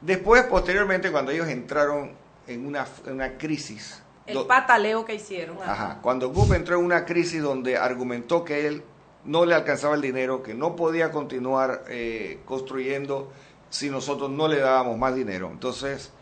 Después, 0.00 0.42
posteriormente, 0.44 1.12
cuando 1.12 1.30
ellos 1.30 1.46
entraron 1.48 2.12
en 2.46 2.66
una, 2.66 2.86
en 3.06 3.12
una 3.12 3.36
crisis, 3.36 4.02
El 4.26 4.34
do- 4.34 4.46
pataleo 4.46 5.04
que 5.04 5.14
hicieron. 5.14 5.56
Ajá. 5.62 5.98
Cuando 6.02 6.28
Gup 6.30 6.52
entró 6.52 6.78
en 6.78 6.84
una 6.84 7.04
crisis 7.04 7.42
donde 7.42 7.76
argumentó 7.76 8.44
que 8.44 8.66
él 8.66 8.82
no 9.24 9.44
le 9.44 9.54
alcanzaba 9.54 9.94
el 9.94 10.00
dinero, 10.00 10.42
que 10.42 10.54
no 10.54 10.76
podía 10.76 11.10
continuar 11.10 11.84
eh, 11.88 12.40
construyendo 12.44 13.30
si 13.70 13.90
nosotros 13.90 14.30
no 14.30 14.48
le 14.48 14.60
dábamos 14.60 14.96
más 14.98 15.14
dinero. 15.14 15.48
Entonces, 15.52 16.12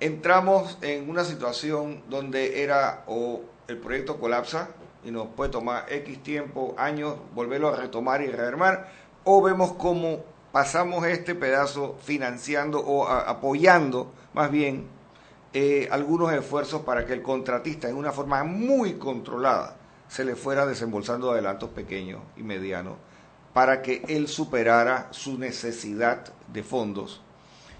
entramos 0.00 0.78
en 0.82 1.08
una 1.10 1.24
situación 1.24 2.02
donde 2.08 2.62
era 2.62 3.02
o 3.06 3.40
el 3.66 3.78
proyecto 3.78 4.18
colapsa 4.18 4.68
y 5.04 5.10
nos 5.10 5.28
puede 5.28 5.50
tomar 5.50 5.86
X 5.90 6.22
tiempo, 6.22 6.74
años, 6.78 7.16
volverlo 7.34 7.68
a 7.68 7.76
retomar 7.76 8.22
y 8.22 8.26
rearmar, 8.28 8.90
o 9.24 9.42
vemos 9.42 9.72
cómo 9.72 10.24
pasamos 10.52 11.06
este 11.06 11.34
pedazo 11.34 11.96
financiando 12.02 12.80
o 12.80 13.06
a- 13.06 13.20
apoyando 13.28 14.12
más 14.32 14.50
bien 14.50 14.86
eh, 15.52 15.88
algunos 15.90 16.32
esfuerzos 16.32 16.82
para 16.82 17.06
que 17.06 17.12
el 17.14 17.22
contratista 17.22 17.88
en 17.88 17.96
una 17.96 18.12
forma 18.12 18.44
muy 18.44 18.94
controlada 18.94 19.76
se 20.08 20.24
le 20.24 20.36
fuera 20.36 20.66
desembolsando 20.66 21.30
adelantos 21.30 21.70
pequeños 21.70 22.20
y 22.36 22.42
medianos 22.42 22.94
para 23.52 23.82
que 23.82 24.02
él 24.08 24.28
superara 24.28 25.08
su 25.10 25.38
necesidad 25.38 26.24
de 26.52 26.62
fondos 26.62 27.22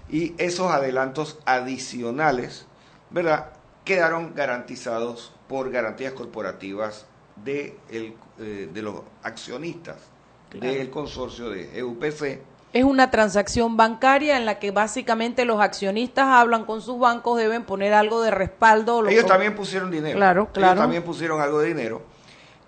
y 0.09 0.33
esos 0.39 0.71
adelantos 0.71 1.37
adicionales, 1.45 2.65
¿verdad? 3.11 3.51
Quedaron 3.85 4.33
garantizados 4.35 5.31
por 5.47 5.69
garantías 5.71 6.13
corporativas 6.13 7.05
de, 7.43 7.77
el, 7.89 8.15
eh, 8.39 8.69
de 8.73 8.81
los 8.81 9.01
accionistas 9.23 9.97
Claro. 10.49 10.73
del 10.73 10.89
consorcio 10.89 11.51
de 11.51 11.77
EUPC 11.77 12.39
Es 12.71 12.83
una 12.83 13.09
transacción 13.09 13.77
bancaria 13.77 14.37
en 14.37 14.45
la 14.45 14.59
que 14.59 14.69
básicamente 14.71 15.43
los 15.45 15.59
accionistas 15.59 16.27
hablan 16.27 16.65
con 16.65 16.81
sus 16.81 16.99
bancos, 16.99 17.37
deben 17.39 17.63
poner 17.63 17.93
algo 17.93 18.21
de 18.21 18.29
respaldo. 18.31 19.01
lo- 19.01 19.09
Ellos 19.09 19.25
también 19.25 19.55
pusieron 19.55 19.89
dinero. 19.89 20.15
Claro, 20.17 20.41
Ellos 20.43 20.53
claro. 20.53 20.81
también 20.81 21.01
pusieron 21.03 21.41
algo 21.41 21.59
de 21.59 21.67
dinero. 21.69 22.01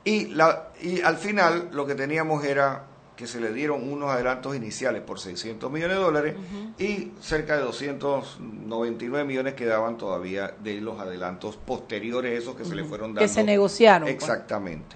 Y, 0.04 0.26
la, 0.28 0.70
y 0.82 1.02
al 1.02 1.18
final 1.18 1.70
lo 1.72 1.86
que 1.86 1.94
teníamos 1.94 2.44
era 2.44 2.86
que 3.16 3.28
se 3.28 3.40
le 3.40 3.54
dieron 3.54 3.92
unos 3.94 4.10
adelantos 4.10 4.56
iniciales 4.56 5.04
por 5.04 5.20
600 5.20 5.72
millones 5.72 5.98
de 5.98 6.04
dólares 6.04 6.36
y 6.80 7.12
cerca 7.22 7.56
de 7.56 7.62
299 7.62 9.24
millones 9.26 9.54
quedaban 9.54 9.98
todavía 9.98 10.56
de 10.64 10.82
los 10.82 11.00
adelantos 11.00 11.58
posteriores, 11.58 12.42
esos 12.42 12.56
que 12.56 12.66
se 12.66 12.74
le 12.74 12.84
fueron 12.84 13.10
dando. 13.14 13.22
Que 13.22 13.28
se 13.28 13.44
negociaron, 13.44 14.06
pues. 14.08 14.16
Exactamente. 14.16 14.96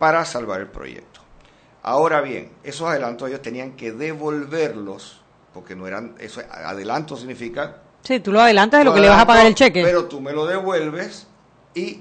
Para 0.00 0.24
salvar 0.24 0.60
el 0.60 0.66
proyecto. 0.68 1.19
Ahora 1.82 2.20
bien, 2.20 2.50
esos 2.62 2.88
adelantos 2.88 3.28
ellos 3.28 3.42
tenían 3.42 3.72
que 3.72 3.92
devolverlos, 3.92 5.20
porque 5.54 5.74
no 5.74 5.86
eran, 5.86 6.14
eso 6.18 6.42
adelanto 6.50 7.16
significa 7.16 7.76
Sí, 8.02 8.20
tú 8.20 8.32
lo 8.32 8.40
adelantas 8.40 8.80
de 8.80 8.84
lo 8.84 8.94
que 8.94 9.00
le 9.00 9.08
vas 9.08 9.20
a 9.22 9.26
pagar 9.26 9.46
el 9.46 9.54
cheque. 9.54 9.82
pero 9.82 10.06
tú 10.06 10.20
me 10.20 10.32
lo 10.32 10.46
devuelves 10.46 11.26
y 11.74 12.00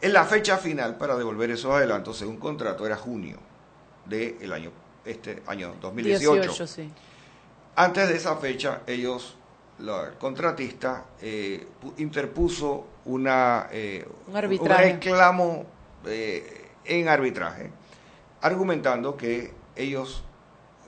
en 0.00 0.12
la 0.12 0.24
fecha 0.24 0.56
final 0.58 0.96
para 0.96 1.16
devolver 1.16 1.50
esos 1.50 1.72
adelantos 1.72 2.16
según 2.18 2.36
contrato 2.38 2.86
era 2.86 2.96
junio 2.96 3.38
del 4.06 4.52
año 4.52 4.70
este 5.04 5.42
año 5.46 5.74
2018. 5.80 6.32
18, 6.42 6.66
sí. 6.66 6.90
Antes 7.76 8.08
de 8.08 8.16
esa 8.16 8.36
fecha 8.36 8.82
ellos 8.86 9.36
la- 9.80 10.04
el 10.08 10.14
contratista 10.14 11.04
eh, 11.20 11.66
pu- 11.82 11.94
interpuso 11.98 12.86
una 13.06 13.68
eh, 13.72 14.06
Un 14.28 14.68
reclamo 14.68 15.64
eh, 16.06 16.68
en 16.84 17.08
arbitraje 17.08 17.70
argumentando 18.42 19.16
que 19.16 19.52
ellos 19.76 20.24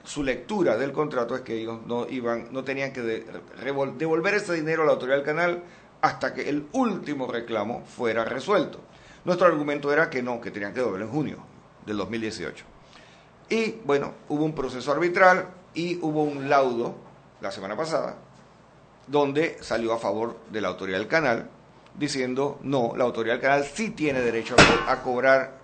su 0.05 0.23
lectura 0.23 0.77
del 0.77 0.93
contrato 0.93 1.35
es 1.35 1.41
que 1.41 1.55
ellos 1.55 1.81
no 1.87 2.07
iban 2.09 2.49
no 2.53 2.63
tenían 2.63 2.93
que 2.93 3.01
devolver 3.01 4.35
ese 4.35 4.53
dinero 4.53 4.83
a 4.83 4.87
la 4.87 4.93
autoridad 4.93 5.17
del 5.17 5.25
canal 5.25 5.63
hasta 6.03 6.35
que 6.35 6.49
el 6.49 6.67
último 6.73 7.27
reclamo 7.27 7.83
fuera 7.87 8.25
resuelto. 8.25 8.81
Nuestro 9.25 9.47
argumento 9.47 9.91
era 9.91 10.11
que 10.11 10.23
no, 10.23 10.39
que 10.39 10.51
tenían 10.51 10.75
que 10.75 10.81
devolverlo 10.81 11.07
en 11.07 11.13
junio 11.13 11.37
del 11.87 11.97
2018. 11.97 12.65
Y 13.49 13.77
bueno, 13.87 14.13
hubo 14.29 14.45
un 14.45 14.55
proceso 14.55 14.93
arbitral 14.93 15.49
y 15.73 15.99
hubo 16.03 16.23
un 16.23 16.51
laudo 16.51 16.95
la 17.41 17.51
semana 17.51 17.75
pasada 17.75 18.17
donde 19.07 19.57
salió 19.63 19.95
a 19.95 19.99
favor 19.99 20.37
de 20.51 20.61
la 20.61 20.69
autoridad 20.69 20.99
del 20.99 21.09
canal 21.09 21.49
diciendo 21.99 22.59
no, 22.63 22.93
la 22.97 23.05
autoridad 23.05 23.35
del 23.35 23.43
canal 23.43 23.65
sí 23.65 23.91
tiene 23.91 24.21
derecho 24.21 24.57
a 24.87 25.03
cobrar 25.03 25.64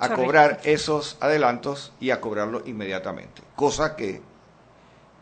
a 0.00 0.08
Correcto. 0.08 0.24
cobrar 0.24 0.60
esos 0.64 1.16
adelantos 1.20 1.92
y 2.00 2.10
a 2.10 2.20
cobrarlo 2.20 2.62
inmediatamente. 2.66 3.42
Cosa 3.54 3.94
que 3.96 4.22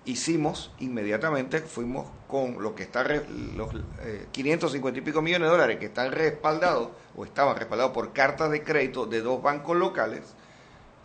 hicimos 0.05 0.71
inmediatamente, 0.79 1.61
fuimos 1.61 2.07
con 2.29 2.63
lo 2.63 2.75
que 2.75 2.85
está, 2.85 3.03
re- 3.03 3.27
los 3.57 3.69
eh, 4.03 4.27
550 4.33 4.99
y 4.99 5.03
pico 5.03 5.21
millones 5.21 5.47
de 5.49 5.51
dólares 5.53 5.79
que 5.79 5.87
están 5.87 6.13
respaldados 6.13 6.89
o 7.17 7.25
estaban 7.25 7.57
respaldados 7.57 7.93
por 7.93 8.13
cartas 8.13 8.51
de 8.51 8.63
crédito 8.63 9.05
de 9.07 9.21
dos 9.21 9.43
bancos 9.43 9.77
locales, 9.77 10.23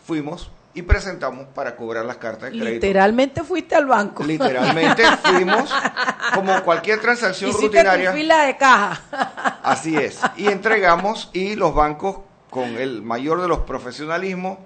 fuimos 0.06 0.52
y 0.76 0.82
presentamos 0.84 1.48
para 1.54 1.76
cobrar 1.76 2.06
las 2.06 2.18
cartas 2.18 2.52
de 2.52 2.58
crédito. 2.60 2.72
Literalmente 2.86 3.44
fuiste 3.44 3.76
al 3.76 3.86
banco. 3.86 4.24
Literalmente 4.24 5.04
fuimos 5.24 5.72
como 6.34 6.64
cualquier 6.64 7.00
transacción 7.00 7.50
Hiciste 7.52 7.68
rutinaria. 7.68 8.12
tu 8.12 8.18
fila 8.18 8.46
de 8.46 8.58
caja. 8.58 9.60
Así 9.64 9.96
es. 9.96 10.20
Y 10.38 10.48
entregamos 10.48 11.30
y 11.34 11.56
los 11.56 11.76
bancos 11.76 12.18
con 12.54 12.78
el 12.78 13.02
mayor 13.02 13.42
de 13.42 13.48
los 13.48 13.60
profesionalismos 13.62 14.60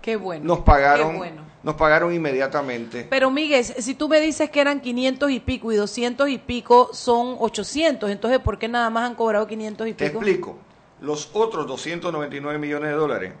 Qué 0.00 0.16
bueno. 0.16 0.44
nos 0.46 0.60
pagaron 0.60 1.12
Qué 1.12 1.16
bueno. 1.18 1.42
nos 1.62 1.74
pagaron 1.76 2.12
inmediatamente. 2.14 3.06
Pero 3.08 3.30
Miguel, 3.30 3.64
si 3.64 3.94
tú 3.94 4.08
me 4.08 4.20
dices 4.20 4.50
que 4.50 4.60
eran 4.60 4.80
500 4.80 5.30
y 5.30 5.40
pico 5.40 5.70
y 5.72 5.76
200 5.76 6.28
y 6.30 6.38
pico 6.38 6.90
son 6.92 7.36
800, 7.38 8.10
entonces 8.10 8.38
¿por 8.40 8.58
qué 8.58 8.68
nada 8.68 8.88
más 8.90 9.08
han 9.10 9.14
cobrado 9.14 9.46
500 9.46 9.86
y 9.88 9.92
Te 9.94 10.06
pico? 10.06 10.18
explico. 10.18 10.58
Los 11.00 11.30
otros 11.34 11.66
299 11.66 12.58
millones 12.58 12.90
de 12.90 12.96
dólares 12.96 13.32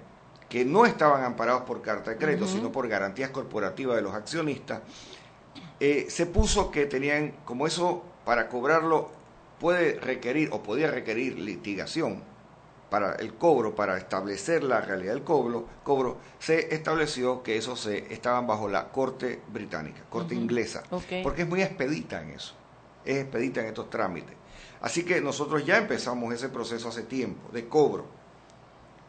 que 0.48 0.64
no 0.64 0.84
estaban 0.86 1.24
amparados 1.24 1.62
por 1.62 1.80
carta 1.82 2.10
de 2.12 2.16
crédito, 2.18 2.46
sino 2.46 2.70
por 2.70 2.86
garantías 2.88 3.30
corporativas 3.30 3.96
de 3.96 4.02
los 4.02 4.14
accionistas, 4.14 4.82
eh, 5.80 6.06
se 6.08 6.26
puso 6.26 6.70
que 6.70 6.86
tenían, 6.86 7.34
como 7.44 7.66
eso 7.66 8.04
para 8.24 8.48
cobrarlo 8.48 9.10
puede 9.58 9.98
requerir 9.98 10.50
o 10.52 10.62
podía 10.62 10.90
requerir 10.90 11.38
litigación 11.38 12.22
para 12.94 13.16
el 13.16 13.34
cobro, 13.34 13.74
para 13.74 13.98
establecer 13.98 14.62
la 14.62 14.80
realidad 14.80 15.14
del 15.14 15.24
cobro, 15.24 15.66
cobro 15.82 16.18
se 16.38 16.72
estableció 16.72 17.42
que 17.42 17.56
eso 17.56 17.74
se 17.74 18.14
estaban 18.14 18.46
bajo 18.46 18.68
la 18.68 18.92
corte 18.92 19.42
británica, 19.48 20.02
corte 20.08 20.36
inglesa, 20.36 20.84
porque 21.24 21.42
es 21.42 21.48
muy 21.48 21.60
expedita 21.60 22.22
en 22.22 22.30
eso, 22.30 22.54
es 23.04 23.16
expedita 23.16 23.62
en 23.62 23.66
estos 23.66 23.90
trámites. 23.90 24.36
Así 24.80 25.04
que 25.04 25.20
nosotros 25.20 25.66
ya 25.66 25.76
empezamos 25.78 26.32
ese 26.32 26.50
proceso 26.50 26.88
hace 26.88 27.02
tiempo 27.02 27.50
de 27.50 27.66
cobro 27.66 28.06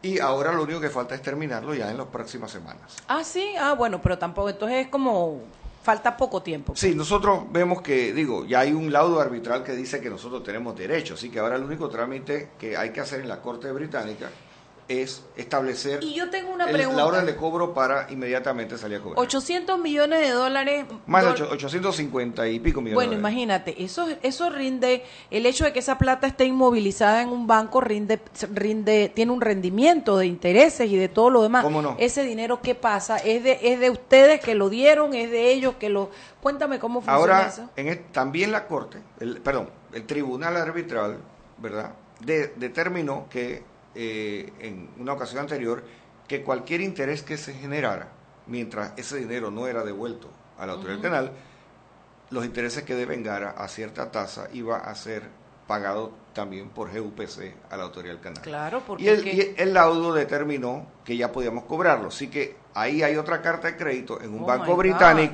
y 0.02 0.18
ahora 0.18 0.50
lo 0.50 0.64
único 0.64 0.80
que 0.80 0.90
falta 0.90 1.14
es 1.14 1.22
terminarlo 1.22 1.72
ya 1.72 1.88
en 1.88 1.96
las 1.96 2.08
próximas 2.08 2.50
semanas. 2.50 2.96
Ah, 3.06 3.22
sí, 3.22 3.54
ah, 3.56 3.74
bueno, 3.74 4.02
pero 4.02 4.18
tampoco, 4.18 4.48
entonces 4.48 4.86
es 4.86 4.88
como, 4.90 5.42
falta 5.86 6.16
poco 6.16 6.42
tiempo. 6.42 6.74
Sí, 6.74 6.96
nosotros 6.96 7.44
vemos 7.52 7.80
que, 7.80 8.12
digo, 8.12 8.44
ya 8.44 8.58
hay 8.58 8.72
un 8.72 8.92
laudo 8.92 9.20
arbitral 9.20 9.62
que 9.62 9.72
dice 9.72 10.00
que 10.00 10.10
nosotros 10.10 10.42
tenemos 10.42 10.76
derecho, 10.76 11.14
así 11.14 11.30
que 11.30 11.38
ahora 11.38 11.54
el 11.54 11.62
único 11.62 11.88
trámite 11.88 12.48
que 12.58 12.76
hay 12.76 12.90
que 12.90 13.00
hacer 13.00 13.20
en 13.20 13.28
la 13.28 13.40
Corte 13.40 13.70
Británica 13.70 14.28
es 14.88 15.24
establecer 15.36 15.98
Y 16.04 16.14
yo 16.14 16.30
tengo 16.30 16.52
una 16.52 16.66
el- 16.66 16.72
pregunta. 16.72 16.96
la 17.00 17.06
orden 17.06 17.26
de 17.26 17.34
cobro 17.34 17.74
para 17.74 18.06
inmediatamente 18.10 18.78
salir 18.78 18.98
a 18.98 19.00
cobrar. 19.02 19.18
800 19.18 19.80
millones 19.80 20.20
de 20.20 20.30
dólares. 20.30 20.84
Más 21.06 21.24
de 21.24 21.30
dol- 21.30 21.32
ocho- 21.34 21.48
850 21.52 22.46
y 22.48 22.60
pico 22.60 22.80
millones 22.80 22.94
Bueno, 22.94 23.10
de 23.10 23.16
dólares. 23.16 23.32
imagínate, 23.34 23.82
eso, 23.82 24.06
eso 24.22 24.48
rinde, 24.50 25.02
el 25.32 25.44
hecho 25.44 25.64
de 25.64 25.72
que 25.72 25.80
esa 25.80 25.98
plata 25.98 26.28
esté 26.28 26.44
inmovilizada 26.44 27.20
en 27.22 27.30
un 27.30 27.48
banco 27.48 27.80
rinde, 27.80 28.20
rinde, 28.54 29.10
tiene 29.12 29.32
un 29.32 29.40
rendimiento 29.40 30.18
de 30.18 30.26
intereses 30.26 30.88
y 30.88 30.96
de 30.96 31.08
todo 31.08 31.30
lo 31.30 31.42
demás. 31.42 31.64
¿Cómo 31.64 31.82
no? 31.82 31.96
Ese 31.98 32.22
dinero, 32.22 32.60
¿qué 32.62 32.76
pasa? 32.76 33.16
¿Es 33.16 33.42
de, 33.42 33.58
es 33.62 33.80
de 33.80 33.90
ustedes 33.90 34.40
que 34.40 34.54
lo 34.54 34.68
dieron? 34.68 35.14
¿Es 35.14 35.30
de 35.32 35.50
ellos 35.52 35.74
que 35.80 35.88
lo...? 35.88 36.10
Cuéntame 36.40 36.78
cómo 36.78 37.00
funciona 37.00 37.18
Ahora, 37.18 37.46
eso. 37.48 37.68
en 37.74 37.88
el- 37.88 38.04
también 38.12 38.52
la 38.52 38.68
Corte, 38.68 38.98
el, 39.18 39.40
perdón, 39.40 39.68
el 39.92 40.04
Tribunal 40.06 40.56
Arbitral, 40.56 41.18
¿verdad? 41.58 41.94
De- 42.20 42.52
determinó 42.56 43.26
que 43.28 43.64
eh, 43.96 44.52
en 44.60 44.90
una 44.98 45.14
ocasión 45.14 45.40
anterior 45.40 45.82
que 46.28 46.42
cualquier 46.42 46.80
interés 46.80 47.22
que 47.22 47.36
se 47.36 47.54
generara, 47.54 48.08
mientras 48.46 48.92
ese 48.96 49.16
dinero 49.18 49.50
no 49.50 49.66
era 49.66 49.82
devuelto 49.84 50.30
a 50.58 50.66
la 50.66 50.72
autoridad 50.74 50.94
del 50.98 51.02
canal, 51.02 51.32
los 52.30 52.44
intereses 52.44 52.82
que 52.82 52.94
devengara 52.94 53.50
a 53.50 53.68
cierta 53.68 54.10
tasa 54.10 54.48
iba 54.52 54.78
a 54.78 54.94
ser 54.94 55.22
pagado 55.66 56.12
también 56.32 56.68
por 56.68 56.90
GUPC 56.90 57.54
a 57.70 57.76
la 57.76 57.84
autoridad 57.84 58.14
del 58.14 58.22
canal. 58.22 58.42
Claro, 58.42 58.82
porque 58.86 59.04
Y 59.04 59.08
el, 59.08 59.16
es 59.16 59.22
que- 59.22 59.32
y 59.34 59.54
el 59.56 59.72
laudo 59.74 60.12
determinó 60.12 60.86
que 61.04 61.16
ya 61.16 61.32
podíamos 61.32 61.64
cobrarlo. 61.64 62.08
Así 62.08 62.28
que 62.28 62.56
ahí 62.74 63.02
hay 63.02 63.16
otra 63.16 63.40
carta 63.42 63.68
de 63.68 63.76
crédito 63.76 64.20
en 64.20 64.34
un 64.34 64.42
Oh 64.42 64.46
banco 64.46 64.66
God. 64.66 65.26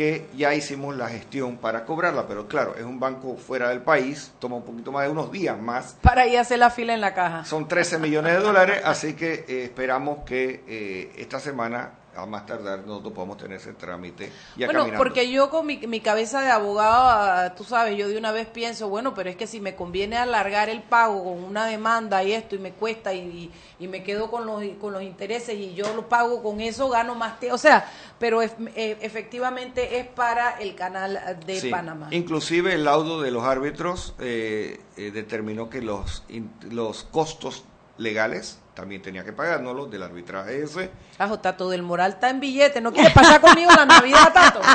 Que 0.00 0.24
ya 0.34 0.54
hicimos 0.54 0.96
la 0.96 1.10
gestión 1.10 1.58
para 1.58 1.84
cobrarla. 1.84 2.26
Pero 2.26 2.48
claro, 2.48 2.74
es 2.74 2.84
un 2.84 2.98
banco 2.98 3.36
fuera 3.36 3.68
del 3.68 3.82
país, 3.82 4.32
toma 4.38 4.56
un 4.56 4.62
poquito 4.62 4.90
más 4.90 5.04
de 5.04 5.10
unos 5.10 5.30
días 5.30 5.60
más. 5.60 5.94
para 6.00 6.26
ir 6.26 6.38
a 6.38 6.40
hacer 6.40 6.58
la 6.58 6.70
fila 6.70 6.94
en 6.94 7.02
la 7.02 7.12
caja. 7.12 7.44
Son 7.44 7.68
13 7.68 7.98
millones 7.98 8.32
de 8.32 8.40
dólares, 8.40 8.80
así 8.82 9.12
que 9.12 9.44
eh, 9.46 9.64
esperamos 9.64 10.24
que 10.24 10.64
eh, 10.66 11.12
esta 11.18 11.38
semana, 11.38 11.90
a 12.22 12.26
más 12.26 12.46
tardar, 12.46 12.80
nosotros 12.86 13.12
podamos 13.12 13.36
tener 13.38 13.58
ese 13.58 13.72
trámite 13.72 14.30
ya 14.56 14.66
bueno, 14.66 14.80
caminando. 14.80 15.02
porque 15.04 15.30
yo 15.30 15.50
con 15.50 15.66
mi, 15.66 15.78
mi 15.78 16.00
cabeza 16.00 16.40
de 16.42 16.50
abogado, 16.50 16.92
ah, 17.02 17.54
tú 17.56 17.64
sabes, 17.64 17.96
yo 17.96 18.08
de 18.08 18.16
una 18.18 18.32
vez 18.32 18.46
pienso, 18.46 18.88
bueno, 18.88 19.14
pero 19.14 19.30
es 19.30 19.36
que 19.36 19.46
si 19.46 19.60
me 19.60 19.74
conviene 19.74 20.16
alargar 20.16 20.68
el 20.68 20.82
pago 20.82 21.24
con 21.24 21.42
una 21.44 21.66
demanda 21.66 22.22
y 22.22 22.32
esto 22.32 22.54
y 22.54 22.58
me 22.58 22.72
cuesta 22.72 23.12
y, 23.14 23.18
y- 23.20 23.50
y 23.84 23.88
me 23.88 24.02
quedo 24.02 24.30
con 24.30 24.44
los, 24.46 24.62
con 24.78 24.92
los 24.92 25.02
intereses 25.02 25.54
y 25.58 25.74
yo 25.74 25.92
lo 25.94 26.08
pago 26.08 26.42
con 26.42 26.60
eso, 26.60 26.88
gano 26.90 27.14
más. 27.14 27.40
te- 27.40 27.50
o 27.52 27.58
sea, 27.58 27.90
pero 28.18 28.42
eh, 28.42 28.50
efectivamente 29.00 29.98
es 29.98 30.06
para 30.06 30.58
el 30.60 30.74
canal 30.74 31.38
de 31.46 31.60
Sí, 31.60 31.70
Panamá. 31.70 32.08
Inclusive 32.10 32.74
el 32.74 32.84
laudo 32.84 33.20
de 33.22 33.30
los 33.30 33.44
árbitros 33.44 34.14
eh, 34.18 34.80
eh, 34.96 35.10
determinó 35.10 35.70
que 35.70 35.80
los, 35.80 36.24
los 36.70 37.04
costos 37.04 37.64
legales 38.00 38.58
también 38.74 39.02
tenía 39.02 39.24
que 39.24 39.32
pagar, 39.32 39.60
no 39.60 39.74
los 39.74 39.90
del 39.90 40.02
arbitraje 40.02 40.62
ese. 40.62 40.90
Ajo, 41.18 41.38
Tato 41.38 41.68
del 41.68 41.82
Moral 41.82 42.12
está 42.12 42.30
en 42.30 42.40
billete, 42.40 42.80
¿no 42.80 42.92
quiere 42.92 43.10
pasar 43.10 43.40
conmigo 43.40 43.70
la 43.72 43.84
Navidad, 43.84 44.32
Tato? 44.32 44.60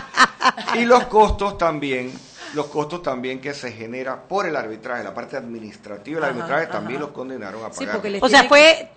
Y 0.76 0.86
los 0.86 1.06
costos 1.06 1.58
también, 1.58 2.14
los 2.54 2.68
costos 2.68 3.02
también 3.02 3.42
que 3.42 3.54
se 3.54 3.72
genera 3.72 4.22
por 4.22 4.46
el 4.46 4.56
arbitraje, 4.56 5.04
la 5.04 5.14
parte 5.14 5.38
administrativa 5.38 6.20
del 6.20 6.30
arbitraje 6.30 6.64
ajá. 6.66 6.72
también 6.74 7.00
los 7.00 7.10
condenaron 7.10 7.66
a 7.66 7.70
pagar. 7.70 8.00
O 8.22 8.30
sea, 8.30 8.44
fue 8.44 8.90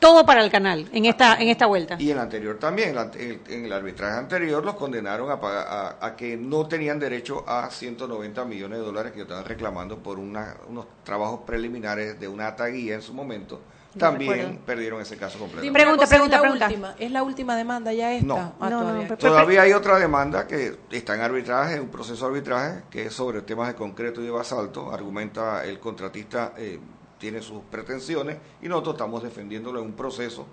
todo 0.00 0.26
para 0.26 0.42
el 0.42 0.50
canal 0.50 0.88
en 0.92 1.04
esta 1.04 1.36
en 1.40 1.48
esta 1.48 1.66
vuelta. 1.66 1.96
Y 1.98 2.06
en 2.10 2.16
el 2.16 2.22
anterior 2.22 2.58
también, 2.58 2.88
en, 2.90 2.94
la- 2.96 3.10
en 3.14 3.20
el, 3.30 3.40
en 3.48 3.64
el 3.66 3.72
arbitraje 3.72 4.18
anterior 4.18 4.64
los 4.64 4.74
condenaron 4.74 5.30
a, 5.30 5.38
pagar- 5.40 5.66
a, 5.68 6.06
a 6.06 6.16
que 6.16 6.36
no 6.36 6.66
tenían 6.66 6.98
derecho 6.98 7.44
a 7.46 7.70
190 7.70 8.44
millones 8.46 8.78
de 8.80 8.84
dólares 8.84 9.12
que 9.12 9.20
estaban 9.22 9.44
reclamando 9.44 9.98
por 9.98 10.18
una- 10.18 10.56
unos 10.68 10.86
trabajos 11.04 11.40
preliminares 11.46 12.18
de 12.18 12.26
una 12.26 12.48
ataguía 12.48 12.94
en 12.94 13.02
su 13.02 13.14
momento. 13.14 13.60
No 13.92 13.98
También 13.98 14.32
recuerdo. 14.32 14.58
perdieron 14.66 15.00
ese 15.02 15.16
caso 15.16 15.36
completo. 15.40 15.66
Una 15.68 15.96
cosa, 15.96 16.16
¿es 16.16 16.30
la 16.30 16.42
última? 16.42 16.94
¿Es 16.96 17.10
la 17.10 17.22
última 17.24 17.56
demanda 17.56 17.92
ya 17.92 18.12
esta? 18.14 18.24
No. 18.26 18.52
Ah, 18.60 18.70
todavía. 18.70 19.16
Todavía 19.16 19.62
hay 19.62 19.72
otra 19.72 19.98
demanda 19.98 20.46
que 20.46 20.76
está 20.92 21.16
en 21.16 21.22
arbitraje, 21.22 21.80
un 21.80 21.88
proceso 21.88 22.24
de 22.26 22.30
arbitraje, 22.36 22.82
que 22.88 23.06
es 23.06 23.12
sobre 23.14 23.42
temas 23.42 23.66
de 23.66 23.74
concreto 23.74 24.20
y 24.20 24.26
de 24.26 24.30
basalto. 24.30 24.92
Argumenta 24.92 25.64
el 25.64 25.80
contratista, 25.80 26.52
eh, 26.56 26.78
tiene 27.20 27.40
sus 27.42 27.62
pretensiones 27.70 28.38
y 28.62 28.66
nosotros 28.68 28.94
estamos 28.96 29.22
defendiéndolo 29.22 29.78
en 29.80 29.86
un 29.86 29.92
proceso 29.92 30.46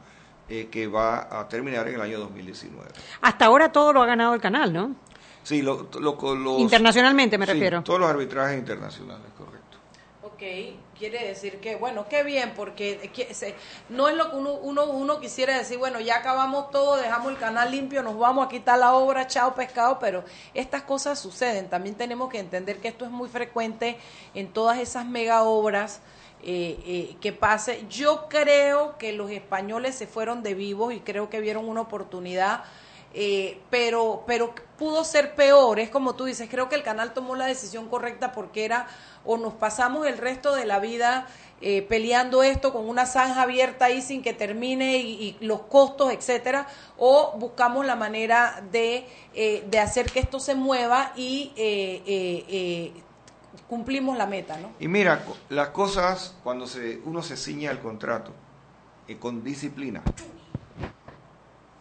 eh, 0.49 0.68
que 0.70 0.86
va 0.88 1.39
a 1.39 1.47
terminar 1.47 1.88
en 1.88 1.95
el 1.95 2.01
año 2.01 2.20
2019. 2.20 2.89
Hasta 3.22 3.45
ahora 3.45 3.72
todo 3.72 3.93
lo 3.93 4.03
ha 4.03 4.05
ganado 4.05 4.34
el 4.36 4.41
canal, 4.41 4.72
¿no? 4.72 4.95
Sí, 5.43 5.61
lo, 5.61 5.88
lo- 5.99 6.36
los- 6.36 6.59
Internacionalmente 6.59 7.38
me 7.38 7.45
sí, 7.45 7.53
refiero. 7.53 7.82
todos 7.84 7.99
los 8.01 8.09
arbitrajes 8.09 8.59
internacionales, 8.59 9.26
correcto. 9.38 9.78
Ok, 10.24 10.41
quiere 10.99 11.26
decir 11.26 11.59
que, 11.61 11.78
bueno, 11.78 12.05
qué 12.09 12.24
bien, 12.24 12.51
porque 12.55 13.09
que 13.13 13.34
se- 13.34 13.55
no 13.89 14.09
es 14.09 14.15
lo 14.15 14.30
que 14.30 14.36
uno, 14.36 14.53
uno, 14.55 14.86
uno 14.86 15.20
quisiera 15.22 15.57
decir, 15.57 15.78
bueno, 15.78 16.01
ya 16.01 16.18
acabamos 16.18 16.70
todo, 16.70 16.97
dejamos 16.97 17.32
el 17.32 17.38
canal 17.38 17.72
limpio, 17.72 18.03
nos 18.03 18.18
vamos 18.20 18.45
a 18.45 18.49
quitar 18.49 18.78
la 18.78 18.93
obra, 18.93 19.26
chao 19.28 19.55
pescado, 19.55 19.99
pero 19.99 20.26
estas 20.53 20.82
cosas 20.84 21.18
suceden. 21.18 21.70
También 21.70 21.95
tenemos 21.95 22.30
que 22.30 22.39
entender 22.39 22.80
que 22.80 22.89
esto 22.89 23.05
es 23.05 23.11
muy 23.11 23.30
frecuente 23.30 23.97
en 24.34 24.49
todas 24.51 24.80
esas 24.80 25.05
mega 25.05 25.43
obras. 25.43 26.01
Eh, 26.48 26.80
eh, 26.86 27.16
que 27.22 27.34
pase. 27.34 27.86
Yo 27.89 28.28
creo 28.30 28.98
que 28.98 29.14
los 29.14 29.30
españoles 29.30 29.93
se 29.93 30.08
fueron 30.08 30.41
de 30.41 30.56
vivos 30.56 30.93
y 30.93 31.02
creo 31.02 31.30
que 31.30 31.39
vieron 31.41 31.70
una 31.70 31.82
oportunidad 31.82 32.64
eh, 33.14 33.60
pero, 33.70 34.24
pero 34.28 34.54
pudo 34.78 35.04
ser 35.04 35.34
peor, 35.34 35.80
es 35.80 35.89
como 35.89 36.16
tú 36.16 36.26
dices, 36.26 36.50
creo 36.52 36.70
que 36.70 36.76
el 36.76 36.84
canal 36.84 37.14
tomó 37.14 37.36
la 37.36 37.45
decisión 37.45 37.88
correcta 37.88 38.32
porque 38.32 38.66
era 38.66 38.88
o 39.26 39.38
nos 39.38 39.54
pasamos 39.54 40.06
el 40.06 40.18
resto 40.18 40.54
de 40.54 40.66
la 40.66 40.80
vida 40.80 41.26
eh, 41.62 41.82
peleando 41.82 42.43
esto 42.43 42.72
con 42.72 42.88
una 42.88 43.08
zanja 43.08 43.41
abierta 43.41 43.86
ahí 43.86 44.04
sin 44.04 44.22
que 44.22 44.34
termine 44.34 44.98
y, 44.98 45.36
y 45.41 45.45
los 45.45 45.62
costos, 45.62 46.12
etcétera, 46.12 46.68
o 46.98 47.34
buscamos 47.38 47.86
la 47.86 47.95
manera 47.95 48.64
de, 48.72 49.08
eh, 49.34 49.64
de 49.68 49.80
hacer 49.80 50.12
que 50.12 50.20
esto 50.20 50.39
se 50.39 50.54
mueva 50.54 51.14
y 51.16 51.54
eh, 51.56 52.93
cumplimos 53.68 54.18
la 54.18 54.26
meta, 54.28 54.58
¿no? 54.60 54.72
Y 54.80 54.88
mira, 54.88 55.24
las 55.49 55.70
cosas 55.70 56.36
cuando 56.43 56.68
se, 56.68 57.01
uno 57.05 57.22
se 57.22 57.36
ciña 57.38 57.72
al 57.72 57.80
contrato 57.80 58.32
eh, 59.08 59.18
con 59.18 59.43
disciplina, 59.43 60.01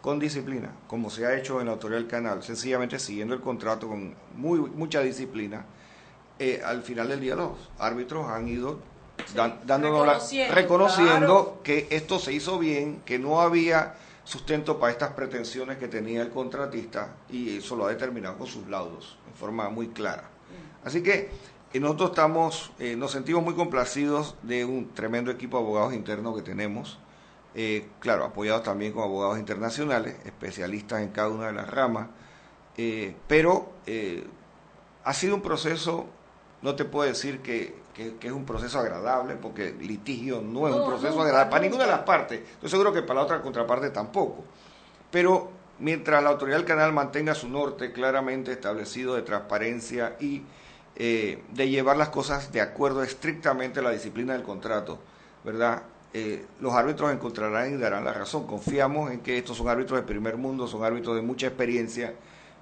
con 0.01 0.19
disciplina, 0.19 0.71
como 0.87 1.09
se 1.09 1.25
ha 1.25 1.35
hecho 1.37 1.59
en 1.59 1.67
la 1.67 1.73
autoridad 1.73 1.99
del 1.99 2.07
canal, 2.07 2.43
sencillamente 2.43 2.97
siguiendo 2.99 3.33
el 3.33 3.41
contrato 3.41 3.87
con 3.87 4.15
muy 4.35 4.59
mucha 4.59 5.01
disciplina, 5.01 5.65
eh, 6.39 6.61
al 6.63 6.83
final 6.83 7.09
del 7.09 7.19
día 7.19 7.35
los 7.35 7.51
árbitros 7.79 8.27
han 8.29 8.47
ido 8.47 8.79
dan- 9.35 9.59
dándonos 9.65 10.05
la- 10.05 10.13
reconociendo, 10.13 10.55
reconociendo 10.55 11.43
claro. 11.45 11.59
que 11.63 11.87
esto 11.89 12.19
se 12.19 12.31
hizo 12.33 12.59
bien, 12.59 13.01
que 13.05 13.17
no 13.19 13.41
había 13.41 13.95
sustento 14.23 14.77
para 14.79 14.91
estas 14.91 15.11
pretensiones 15.13 15.77
que 15.77 15.87
tenía 15.87 16.21
el 16.21 16.29
contratista 16.29 17.15
y 17.29 17.57
eso 17.57 17.75
lo 17.75 17.85
ha 17.85 17.89
determinado 17.89 18.37
con 18.37 18.45
sus 18.47 18.67
laudos 18.67 19.17
en 19.27 19.33
forma 19.33 19.69
muy 19.69 19.87
clara. 19.89 20.29
Así 20.83 21.01
que 21.01 21.31
nosotros 21.79 22.11
estamos, 22.11 22.71
eh, 22.79 22.95
nos 22.95 23.11
sentimos 23.11 23.43
muy 23.43 23.53
complacidos 23.53 24.35
de 24.43 24.65
un 24.65 24.93
tremendo 24.93 25.31
equipo 25.31 25.57
de 25.57 25.63
abogados 25.63 25.93
internos 25.93 26.35
que 26.35 26.41
tenemos, 26.41 26.97
eh, 27.55 27.87
claro, 27.99 28.23
apoyados 28.25 28.63
también 28.63 28.93
con 28.93 29.03
abogados 29.03 29.39
internacionales, 29.39 30.15
especialistas 30.25 31.01
en 31.01 31.09
cada 31.09 31.29
una 31.29 31.47
de 31.47 31.53
las 31.53 31.69
ramas, 31.69 32.07
eh, 32.77 33.15
pero 33.27 33.71
ha 35.03 35.13
sido 35.13 35.35
un 35.35 35.41
proceso, 35.41 36.05
no 36.61 36.75
te 36.75 36.85
puedo 36.85 37.07
decir 37.07 37.39
que, 37.41 37.75
que- 37.93 38.15
que 38.17 38.27
es 38.27 38.33
un 38.33 38.45
proceso 38.45 38.79
agradable, 38.79 39.35
porque 39.35 39.71
litigio 39.79 40.41
no 40.41 40.67
es 40.67 40.75
No, 40.75 40.83
un 40.83 40.89
proceso 40.89 41.21
agradable 41.21 41.49
para 41.49 41.63
ninguna 41.63 41.85
de 41.85 41.91
las 41.91 42.01
partes, 42.01 42.41
estoy 42.53 42.69
seguro 42.69 42.93
que 42.93 43.01
para 43.01 43.15
la 43.19 43.25
otra 43.25 43.41
contraparte 43.41 43.89
tampoco, 43.89 44.43
pero 45.11 45.49
mientras 45.79 46.21
la 46.23 46.29
autoridad 46.29 46.57
del 46.57 46.65
canal 46.65 46.91
mantenga 46.93 47.33
su 47.35 47.47
norte 47.49 47.91
claramente 47.91 48.51
establecido 48.51 49.15
de 49.15 49.21
transparencia 49.23 50.15
y 50.19 50.43
eh, 50.99 51.43
de 51.53 51.69
llevar 51.69 51.95
las 51.95 52.09
cosas 52.09 52.51
de 52.51 52.59
acuerdo 52.59 53.03
estrictamente 53.03 53.79
a 53.79 53.83
la 53.83 53.91
disciplina 53.91 54.33
del 54.33 54.41
contrato, 54.43 54.99
¿verdad? 55.43 55.83
Eh, 56.13 56.45
los 56.59 56.73
árbitros 56.73 57.13
encontrarán 57.13 57.73
y 57.73 57.77
darán 57.77 58.03
la 58.03 58.13
razón. 58.13 58.47
Confiamos 58.47 59.11
en 59.11 59.19
que 59.19 59.37
estos 59.37 59.57
son 59.57 59.67
árbitros 59.69 59.99
de 59.99 60.07
primer 60.07 60.37
mundo, 60.37 60.67
son 60.67 60.83
árbitros 60.83 61.15
de 61.15 61.21
mucha 61.21 61.47
experiencia 61.47 62.15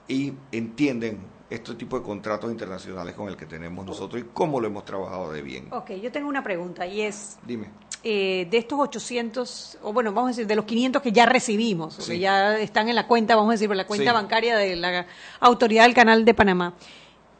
y 0.08 0.34
entienden 0.52 1.20
este 1.50 1.76
tipo 1.76 1.98
de 1.98 2.04
contratos 2.04 2.52
internacionales 2.52 3.14
con 3.16 3.30
el 3.30 3.38
que 3.38 3.46
tenemos 3.46 3.86
nosotros 3.86 4.22
y 4.22 4.26
cómo 4.34 4.60
lo 4.60 4.68
hemos 4.68 4.84
trabajado 4.84 5.32
de 5.32 5.42
bien. 5.42 5.68
Ok, 5.72 5.92
yo 6.02 6.12
tengo 6.12 6.28
una 6.28 6.44
pregunta 6.44 6.86
y 6.88 7.02
es, 7.02 7.38
Dime. 7.46 7.70
eh, 8.04 8.48
de 8.50 8.58
estos 8.58 8.80
800, 8.80 9.78
o 9.84 9.94
bueno, 9.94 10.12
vamos 10.12 10.30
a 10.30 10.32
decir, 10.32 10.48
de 10.48 10.56
los 10.56 10.66
500 10.66 11.02
que 11.02 11.12
ya 11.12 11.26
recibimos, 11.28 12.00
o 12.00 12.06
que 12.06 12.20
ya 12.20 12.58
están 12.58 12.90
en 12.90 12.96
la 12.96 13.08
cuenta, 13.08 13.36
vamos 13.36 13.52
a 13.52 13.54
decir, 13.54 13.68
por 13.68 13.78
la 13.78 13.86
cuenta 13.88 14.10
Sí. 14.10 14.14
bancaria 14.14 14.58
de 14.58 14.76
la 14.76 15.06
Autoridad 15.40 15.84
del 15.86 15.94
Canal 15.94 16.26
de 16.26 16.34
Panamá. 16.34 16.74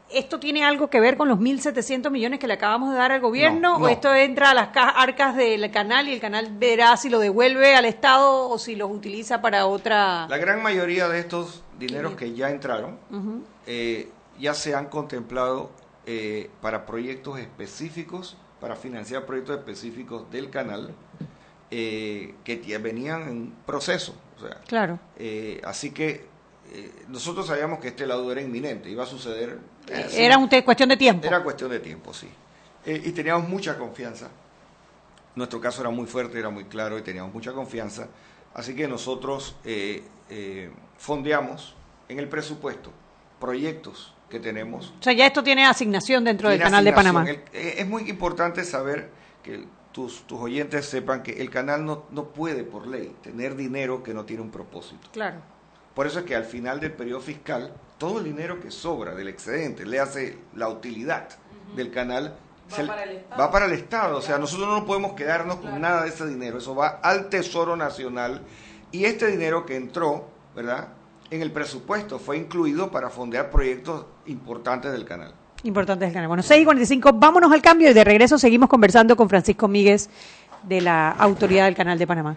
¿Esto 0.08 0.38
tiene 0.38 0.64
algo 0.64 0.88
que 0.88 1.00
ver 1.00 1.16
con 1.16 1.28
los 1.28 1.38
1.700 1.38 2.10
millones 2.10 2.38
que 2.38 2.46
le 2.46 2.54
acabamos 2.54 2.92
de 2.92 2.96
dar 2.98 3.10
al 3.10 3.20
gobierno? 3.20 3.58
No, 3.72 3.78
no. 3.78 3.84
¿O 3.84 3.88
esto 3.88 4.14
entra 4.14 4.50
a 4.50 4.54
las 4.54 4.68
ca- 4.68 4.90
arcas 4.90 5.34
del 5.34 5.68
canal 5.72 6.06
y 6.08 6.12
el 6.12 6.20
canal 6.20 6.48
verá 6.58 6.96
si 6.96 7.08
lo 7.08 7.18
devuelve 7.18 7.74
al 7.74 7.84
Estado 7.86 8.48
o 8.48 8.56
si 8.58 8.76
los 8.76 8.90
utiliza 8.90 9.42
para 9.42 9.66
otra... 9.66 10.26
La 10.28 10.36
gran 10.38 10.62
mayoría 10.62 11.08
de 11.08 11.18
estos 11.18 11.64
dineros 11.78 12.14
que 12.14 12.34
ya 12.34 12.50
entraron 12.50 12.98
eh, 13.66 14.08
ya 14.38 14.54
se 14.54 14.74
han 14.76 14.86
contemplado 14.86 15.70
eh, 16.06 16.50
para 16.60 16.86
proyectos 16.86 17.38
específicos, 17.40 18.36
para 18.60 18.76
financiar 18.76 19.26
proyectos 19.26 19.58
específicos 19.58 20.30
del 20.30 20.50
canal 20.50 20.94
eh, 21.70 22.34
que 22.44 22.78
venían 22.78 23.22
en 23.28 23.52
proceso. 23.66 24.14
O 24.36 24.40
sea, 24.40 24.60
Claro. 24.68 24.98
eh, 25.18 25.60
así 25.64 25.90
que 25.90 26.26
nosotros 27.08 27.46
sabíamos 27.46 27.78
que 27.80 27.88
este 27.88 28.06
laudo 28.06 28.32
era 28.32 28.40
inminente, 28.40 28.90
iba 28.90 29.04
a 29.04 29.06
suceder. 29.06 29.58
eh, 29.88 30.06
sí. 30.08 30.22
Era 30.22 30.38
un 30.38 30.48
te- 30.48 30.64
cuestión 30.64 30.88
de 30.88 30.96
tiempo. 30.96 31.26
Era 31.26 31.42
cuestión 31.42 31.70
de 31.70 31.80
tiempo, 31.80 32.12
sí. 32.12 32.28
Eh, 32.84 33.02
y 33.04 33.12
teníamos 33.12 33.48
mucha 33.48 33.76
confianza. 33.78 34.28
Nuestro 35.34 35.60
caso 35.60 35.80
era 35.82 35.90
muy 35.90 36.06
fuerte, 36.06 36.38
era 36.38 36.50
muy 36.50 36.64
claro 36.64 36.98
y 36.98 37.02
teníamos 37.02 37.32
mucha 37.34 37.52
confianza. 37.52 38.08
Así 38.54 38.74
que 38.74 38.88
nosotros 38.88 39.56
eh, 39.64 40.02
eh, 40.30 40.70
fondeamos 40.96 41.74
en 42.08 42.18
el 42.18 42.28
presupuesto 42.28 42.90
proyectos 43.38 44.14
que 44.30 44.40
tenemos 44.40 44.94
O 44.98 45.02
sea, 45.02 45.12
ya 45.12 45.26
esto 45.26 45.42
tiene 45.44 45.66
asignación 45.66 46.24
dentro 46.24 46.48
del 46.48 46.58
Canal 46.58 46.84
de 46.84 46.92
Panamá. 46.92 47.28
El- 47.28 47.36
eh, 47.52 47.74
es 47.78 47.86
muy 47.86 48.08
importante 48.08 48.64
saber 48.64 49.10
que 49.42 49.64
tus, 49.92 50.22
tus 50.26 50.40
oyentes 50.40 50.86
sepan 50.86 51.22
que 51.22 51.40
el 51.40 51.50
canal 51.50 51.84
no, 51.84 52.04
no 52.10 52.24
puede, 52.32 52.64
por 52.64 52.86
ley, 52.86 53.14
tener 53.22 53.56
dinero 53.56 54.02
que 54.02 54.14
no 54.14 54.24
tiene 54.24 54.42
un 54.42 54.50
propósito. 54.50 55.08
Claro. 55.12 55.38
Por 55.96 56.06
eso 56.06 56.18
es 56.20 56.24
que 56.26 56.36
al 56.36 56.44
final 56.44 56.78
del 56.78 56.92
periodo 56.92 57.20
fiscal, 57.20 57.72
todo 57.96 58.18
el 58.18 58.24
dinero 58.26 58.60
que 58.60 58.70
sobra 58.70 59.14
del 59.14 59.28
excedente, 59.28 59.86
le 59.86 59.98
hace 59.98 60.36
la 60.54 60.68
utilidad 60.68 61.26
del 61.74 61.90
canal, 61.90 62.34
Va 62.70 62.76
se- 62.76 62.84
para 62.84 63.02
el 63.04 63.16
Estado. 63.16 63.40
va 63.42 63.50
para 63.50 63.64
el 63.64 63.72
Estado. 63.72 64.18
O 64.18 64.20
sea, 64.20 64.36
nosotros 64.36 64.68
no 64.68 64.84
podemos 64.84 65.14
quedarnos 65.14 65.56
con 65.56 65.80
nada 65.80 66.02
de 66.02 66.10
ese 66.10 66.26
dinero. 66.26 66.58
Eso 66.58 66.74
va 66.74 67.00
al 67.02 67.30
Tesoro 67.30 67.76
Nacional. 67.76 68.42
Y 68.92 69.06
este 69.06 69.26
dinero 69.28 69.64
que 69.64 69.74
entró, 69.76 70.28
¿verdad? 70.54 70.88
En 71.30 71.40
el 71.40 71.50
presupuesto 71.50 72.18
fue 72.18 72.36
incluido 72.36 72.90
para 72.90 73.08
fondear 73.08 73.50
proyectos 73.50 74.04
importantes 74.26 74.92
del 74.92 75.06
canal. 75.06 75.32
Importante 75.62 76.04
del 76.04 76.12
canal. 76.12 76.28
Bueno, 76.28 76.42
6 76.42 76.60
y 76.60 76.64
45, 76.66 77.14
vámonos 77.14 77.50
al 77.50 77.62
cambio 77.62 77.90
y 77.90 77.94
de 77.94 78.04
regreso 78.04 78.36
seguimos 78.38 78.68
conversando 78.68 79.16
con 79.16 79.30
Francisco 79.30 79.66
Míguez 79.66 80.10
de 80.62 80.82
la 80.82 81.10
Autoridad 81.12 81.64
del 81.64 81.74
Canal 81.74 81.98
de 81.98 82.06
Panamá. 82.06 82.36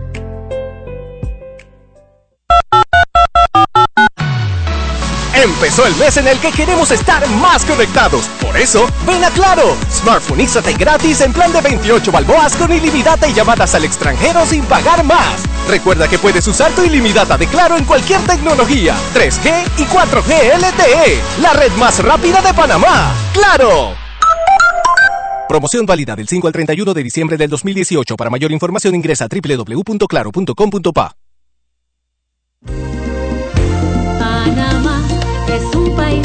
Empezó 5.41 5.87
el 5.87 5.95
mes 5.95 6.17
en 6.17 6.27
el 6.27 6.37
que 6.39 6.51
queremos 6.51 6.91
estar 6.91 7.27
más 7.29 7.65
conectados. 7.65 8.27
Por 8.39 8.55
eso, 8.55 8.87
ven 9.07 9.23
a 9.23 9.31
Claro. 9.31 9.75
Smartphoneízate 9.89 10.73
gratis 10.73 11.21
en 11.21 11.33
plan 11.33 11.51
de 11.51 11.61
28 11.61 12.11
balboas 12.11 12.55
con 12.55 12.71
ilimitada 12.71 13.27
y 13.27 13.33
llamadas 13.33 13.73
al 13.73 13.83
extranjero 13.83 14.45
sin 14.45 14.63
pagar 14.65 15.03
más. 15.03 15.43
Recuerda 15.67 16.07
que 16.07 16.19
puedes 16.19 16.45
usar 16.47 16.71
tu 16.73 16.83
ilimitada 16.83 17.39
de 17.39 17.47
Claro 17.47 17.75
en 17.75 17.85
cualquier 17.85 18.21
tecnología, 18.21 18.95
3G 19.15 19.63
y 19.79 19.85
4G 19.85 20.59
LTE, 20.59 21.21
la 21.41 21.53
red 21.53 21.71
más 21.71 22.03
rápida 22.03 22.39
de 22.41 22.53
Panamá. 22.53 23.11
¡Claro! 23.33 23.95
Promoción 25.49 25.87
válida 25.87 26.15
del 26.15 26.27
5 26.27 26.47
al 26.47 26.53
31 26.53 26.93
de 26.93 27.03
diciembre 27.03 27.37
del 27.37 27.49
2018. 27.49 28.15
Para 28.15 28.29
mayor 28.29 28.51
información 28.51 28.93
ingresa 28.93 29.25
a 29.25 29.27
www.claro.com.pa. 29.27 31.15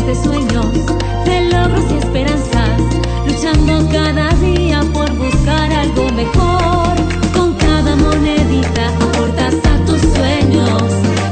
de 0.07 0.15
sueños, 0.15 0.67
de 1.25 1.51
logros 1.51 1.85
y 1.91 1.97
esperanzas, 1.97 2.81
luchando 3.27 3.89
cada 3.91 4.29
día 4.35 4.81
por 4.93 5.11
buscar 5.15 5.73
algo 5.73 6.09
mejor. 6.11 6.95
Con 7.35 7.55
cada 7.55 7.97
monedita 7.97 8.89
aportas 8.89 9.55
a 9.55 9.85
tus 9.85 10.01
sueños, 10.01 10.83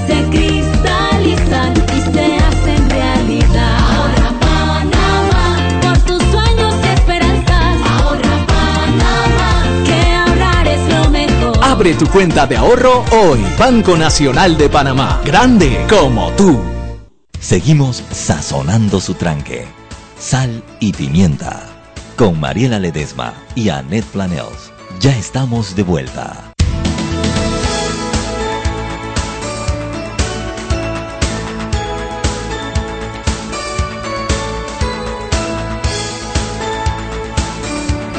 se 0.08 0.24
cristalizan 0.28 1.72
y 1.96 2.00
se 2.16 2.36
hacen 2.36 2.90
realidad. 2.90 3.78
Ahorra 3.78 4.32
Panamá 4.40 5.56
por 5.80 5.98
tus 5.98 6.22
sueños 6.32 6.74
y 6.82 6.94
esperanzas. 6.94 7.76
Ahorra 7.92 8.46
Panamá, 8.48 9.62
que 9.84 10.16
ahorrar 10.16 10.66
es 10.66 10.94
lo 10.94 11.10
mejor. 11.10 11.64
Abre 11.64 11.94
tu 11.94 12.06
cuenta 12.08 12.44
de 12.48 12.56
ahorro 12.56 13.04
hoy. 13.12 13.38
Banco 13.56 13.96
Nacional 13.96 14.56
de 14.56 14.68
Panamá. 14.68 15.20
Grande 15.24 15.86
como 15.88 16.32
tú. 16.32 16.74
Seguimos 17.44 18.02
sazonando 18.10 19.00
su 19.00 19.12
tranque. 19.12 19.66
Sal 20.18 20.64
y 20.80 20.94
pimienta. 20.94 21.68
Con 22.16 22.40
Mariela 22.40 22.78
Ledesma 22.78 23.34
y 23.54 23.68
Annette 23.68 24.06
Planels. 24.06 24.72
Ya 24.98 25.14
estamos 25.14 25.76
de 25.76 25.82
vuelta. 25.82 26.54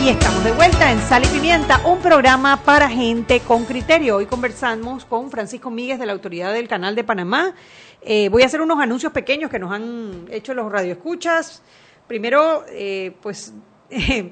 Y 0.05 0.09
estamos 0.09 0.43
de 0.43 0.51
vuelta 0.51 0.91
en 0.91 1.01
Sal 1.01 1.23
y 1.23 1.28
Pimienta, 1.30 1.82
un 1.84 1.97
programa 1.97 2.57
para 2.57 2.88
gente 2.88 3.39
con 3.39 3.65
criterio. 3.65 4.17
Hoy 4.17 4.28
conversamos 4.28 5.03
con 5.03 5.32
Francisco 5.32 5.71
Míguez 5.71 5.97
de 5.97 6.05
la 6.05 6.13
Autoridad 6.13 6.53
del 6.53 6.67
Canal 6.67 6.93
de 6.93 7.03
Panamá. 7.03 7.55
Eh, 8.07 8.29
voy 8.29 8.43
a 8.43 8.45
hacer 8.45 8.61
unos 8.61 8.79
anuncios 8.79 9.11
pequeños 9.11 9.49
que 9.49 9.57
nos 9.57 9.71
han 9.71 10.27
hecho 10.29 10.53
los 10.53 10.71
radioescuchas. 10.71 11.63
Primero, 12.07 12.63
eh, 12.69 13.13
pues 13.19 13.51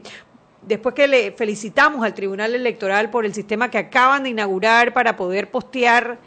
después 0.61 0.93
que 0.93 1.07
le 1.07 1.32
felicitamos 1.32 2.05
al 2.05 2.13
Tribunal 2.13 2.53
Electoral 2.53 3.09
por 3.09 3.26
el 3.26 3.34
sistema 3.34 3.71
que 3.71 3.80
acaban 3.80 4.24
de 4.24 4.30
inaugurar 4.30 4.93
para 4.93 5.15
poder 5.15 5.49
postear 5.49 6.19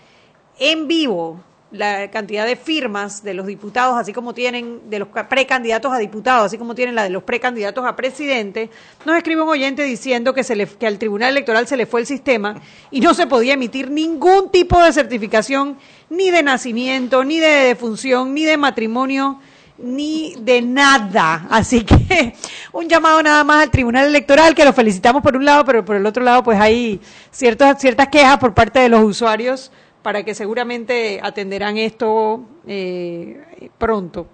en 0.59 0.89
vivo 0.89 1.41
la 1.73 2.11
cantidad 2.13 2.47
de 2.47 2.55
firmas 2.55 3.25
de 3.25 3.35
los 3.35 3.47
diputados, 3.47 3.99
así 3.99 4.13
como 4.13 4.33
tienen 4.35 4.89
de 4.89 5.01
los 5.01 5.09
ca- 5.09 5.29
precandidatos 5.29 5.93
a 5.93 5.99
diputados, 5.99 6.47
así 6.47 6.59
como 6.59 6.75
tienen 6.77 6.95
la 6.95 7.03
de 7.03 7.11
los 7.11 7.25
precandidatos 7.25 7.85
a 7.85 7.97
presidente, 7.97 8.71
nos 9.05 9.17
escribe 9.17 9.43
un 9.43 9.49
oyente 9.49 9.83
diciendo 9.83 10.33
que, 10.33 10.45
se 10.45 10.55
le, 10.55 10.67
que 10.67 10.87
al 10.87 10.99
Tribunal 10.99 11.31
Electoral 11.33 11.67
se 11.67 11.77
le 11.77 11.85
fue 11.87 12.01
el 12.01 12.07
sistema 12.07 12.61
y 12.91 13.01
no 13.01 13.15
se 13.15 13.27
podía 13.27 13.55
emitir 13.55 13.91
ningún 13.91 14.51
tipo 14.53 14.81
de 14.83 14.93
certificación, 14.93 15.77
ni 16.09 16.31
de 16.31 16.43
nacimiento, 16.45 17.25
ni 17.25 17.41
de 17.41 17.49
defunción, 17.49 18.33
ni 18.33 18.45
de 18.45 18.57
matrimonio, 18.57 19.41
ni 19.77 20.37
de 20.39 20.63
nada. 20.63 21.47
Así 21.51 21.85
que 21.85 22.35
un 22.73 22.89
llamado 22.89 23.21
nada 23.25 23.43
más 23.43 23.65
al 23.65 23.71
Tribunal 23.73 24.07
Electoral, 24.07 24.55
que 24.55 24.65
lo 24.65 24.73
felicitamos 24.73 25.21
por 25.21 25.37
un 25.37 25.45
lado, 25.45 25.65
pero 25.65 25.85
por 25.85 25.97
el 25.97 26.07
otro 26.07 26.23
lado 26.23 26.45
pues 26.45 26.61
hay 26.61 27.01
ciertas, 27.33 27.81
ciertas 27.81 28.07
quejas 28.09 28.39
por 28.39 28.55
parte 28.55 28.79
de 28.79 28.89
los 28.89 29.03
usuarios 29.03 29.73
para 30.07 30.23
que 30.23 30.37
seguramente 30.37 31.19
atenderán 31.21 31.79
esto 31.79 32.45
eh, 32.65 33.69
pronto. 33.77 34.29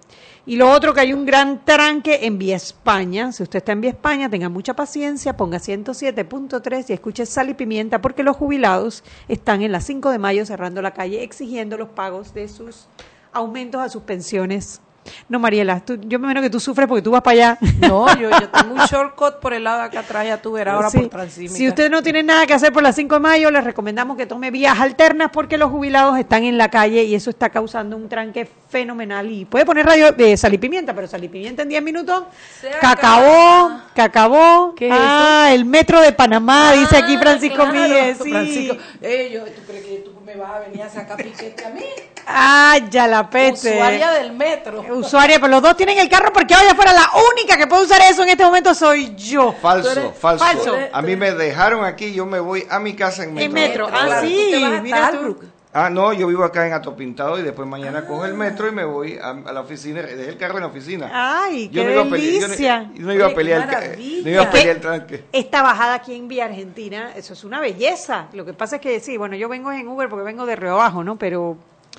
Y 0.44 0.56
lo 0.56 0.70
otro, 0.70 0.92
que 0.92 1.00
hay 1.00 1.14
un 1.14 1.24
gran 1.24 1.64
tranque 1.64 2.26
en 2.26 2.36
Vía 2.36 2.56
España. 2.56 3.32
Si 3.32 3.42
usted 3.42 3.56
está 3.56 3.72
en 3.72 3.80
Vía 3.80 3.92
España, 3.92 4.28
tenga 4.28 4.50
mucha 4.50 4.76
paciencia, 4.76 5.34
ponga 5.34 5.56
107.3 5.56 6.90
y 6.90 6.92
escuche 6.92 7.24
Sal 7.24 7.48
y 7.48 7.54
Pimienta, 7.54 8.02
porque 8.02 8.22
los 8.22 8.36
jubilados 8.36 9.02
están 9.28 9.62
en 9.62 9.72
la 9.72 9.80
5 9.80 10.10
de 10.10 10.18
mayo 10.18 10.44
cerrando 10.44 10.82
la 10.82 10.90
calle 10.90 11.22
exigiendo 11.22 11.78
los 11.78 11.88
pagos 11.88 12.34
de 12.34 12.48
sus 12.48 12.86
aumentos 13.32 13.80
a 13.80 13.88
sus 13.88 14.02
pensiones. 14.02 14.82
No, 15.28 15.38
Mariela, 15.38 15.80
tú- 15.80 15.98
yo 16.00 16.18
me 16.18 16.26
imagino 16.26 16.42
que 16.42 16.50
tú 16.50 16.60
sufres 16.60 16.86
porque 16.86 17.02
tú 17.02 17.10
vas 17.10 17.22
para 17.22 17.32
allá. 17.32 17.58
No, 17.80 18.06
yo, 18.18 18.30
yo 18.30 18.48
tengo 18.50 18.74
un 18.74 18.80
shortcut 18.82 19.40
por 19.40 19.52
el 19.52 19.64
lado 19.64 19.78
de 19.80 19.84
acá 19.86 20.00
atrás, 20.00 20.26
ya 20.26 20.40
tú 20.40 20.52
verás 20.52 20.74
ahora 20.76 20.90
Sí. 20.90 20.98
por 20.98 21.08
Transísmica. 21.08 21.54
Si 21.56 21.68
usted 21.68 21.90
no 21.90 22.02
tiene 22.02 22.22
nada 22.22 22.46
que 22.46 22.54
hacer 22.54 22.72
por 22.72 22.82
las 22.82 22.94
5 22.94 23.16
de 23.16 23.20
mayo, 23.20 23.50
les 23.50 23.64
recomendamos 23.64 24.16
que 24.16 24.26
tome 24.26 24.50
vías 24.50 24.78
alternas 24.78 25.30
porque 25.32 25.58
los 25.58 25.70
jubilados 25.70 26.16
están 26.18 26.44
en 26.44 26.56
la 26.56 26.68
calle 26.70 27.02
y 27.04 27.14
eso 27.14 27.30
está 27.30 27.50
causando 27.50 27.96
un 27.96 28.08
tranque 28.08 28.48
fenomenal. 28.68 29.30
Y 29.30 29.44
puede 29.44 29.66
poner 29.66 29.86
radio 29.86 30.12
de 30.12 30.36
sal 30.36 30.54
y 30.54 30.58
pimienta, 30.58 30.94
pero 30.94 31.06
sal 31.08 31.22
y 31.24 31.28
pimienta 31.28 31.62
en 31.62 31.68
10 31.68 31.82
minutos. 31.82 32.24
Se 32.60 32.68
Que 32.70 32.86
acabó, 32.86 33.72
que 33.94 34.02
acabó. 34.02 34.74
¿Qué 34.76 34.86
es 34.88 34.94
ah, 34.96 35.48
el 35.52 35.64
metro 35.64 36.00
de 36.00 36.12
Panamá, 36.12 36.72
dice 36.72 36.96
aquí 36.96 37.16
Ah, 37.16 37.20
Francisco 37.20 37.56
claro, 37.56 37.72
Míguez. 37.72 38.18
Sí. 38.22 38.30
Francisco, 38.30 38.76
eh, 39.00 39.30
yo- 39.34 39.44
¿tú 39.44 39.62
crees 39.66 39.84
que 39.84 39.96
tú 40.04 40.11
me 40.34 40.40
vas 40.40 40.52
a 40.52 40.58
venir 40.60 40.82
a 40.82 40.88
sacar 40.88 41.16
piquete 41.16 41.64
a 41.64 41.70
mí. 41.70 41.84
Ah, 42.26 42.78
ya 42.88 43.06
la 43.06 43.28
peste. 43.28 43.72
Usuaria 43.74 44.12
del 44.12 44.32
metro. 44.32 44.84
Usuaria, 44.94 45.36
pero 45.36 45.48
los 45.48 45.62
dos 45.62 45.76
tienen 45.76 45.98
el 45.98 46.08
carro 46.08 46.32
porque 46.32 46.54
vaya 46.54 46.74
fuera 46.74 46.92
la 46.92 47.10
única 47.32 47.56
que 47.56 47.66
puede 47.66 47.84
usar 47.84 48.00
eso 48.02 48.22
en 48.22 48.30
este 48.30 48.44
momento 48.44 48.74
soy 48.74 49.14
yo. 49.16 49.52
Falso, 49.60 50.12
falso. 50.12 50.44
Falso. 50.44 50.78
A 50.92 51.02
mí 51.02 51.16
me 51.16 51.32
dejaron 51.32 51.84
aquí, 51.84 52.12
yo 52.14 52.26
me 52.26 52.40
voy 52.40 52.66
a 52.70 52.78
mi 52.78 52.94
casa 52.94 53.24
en 53.24 53.34
metro. 53.34 53.46
En 53.46 53.52
metro. 53.52 53.86
Ah, 53.92 54.04
Claro, 54.06 54.26
sí. 54.26 54.64
Mira 54.82 55.10
tú. 55.10 55.38
Ah, 55.74 55.88
no, 55.88 56.12
yo 56.12 56.26
vivo 56.26 56.44
acá 56.44 56.66
en 56.66 56.74
Atopintado 56.74 57.38
y 57.38 57.42
después 57.42 57.66
mañana 57.66 58.04
cojo 58.04 58.26
el 58.26 58.34
metro 58.34 58.68
y 58.68 58.72
me 58.72 58.84
voy 58.84 59.16
a, 59.16 59.30
a 59.30 59.52
la 59.54 59.60
oficina, 59.62 60.02
dejé 60.02 60.28
el 60.28 60.36
carro 60.36 60.56
en 60.56 60.60
la 60.64 60.66
oficina. 60.66 61.10
Ay, 61.12 61.70
Yo 61.70 61.80
qué 61.80 61.86
no 61.86 61.92
iba 61.94 62.02
a 62.02 62.10
pelear, 62.10 62.32
yo 62.34 62.40
no- 62.40 62.46
delicia. 62.48 62.90
yo 62.94 63.06
no 63.06 63.14
iba 63.14 63.26
a 63.26 63.34
pelear, 63.34 63.84
el 63.84 64.22
no 64.24 64.30
iba 64.30 64.42
a 64.42 64.50
pelear 64.50 64.76
el 64.76 64.82
tranque. 64.82 65.24
Esta 65.32 65.62
bajada 65.62 65.94
aquí 65.94 66.14
en 66.14 66.28
Vía 66.28 66.44
Argentina, 66.44 67.12
eso 67.16 67.32
es 67.32 67.42
una 67.44 67.58
belleza. 67.60 68.26
Lo 68.34 68.44
que 68.44 68.52
pasa 68.52 68.76
es 68.76 68.82
que 68.82 69.00
sí, 69.00 69.16
bueno, 69.16 69.34
yo 69.34 69.48
vengo 69.48 69.72
en 69.72 69.88
Uber 69.88 70.10
porque 70.10 70.24
vengo 70.26 70.44
de 70.44 70.56
Río 70.56 70.72
Abajo, 70.74 71.02
¿no? 71.04 71.16
Pero 71.16 71.56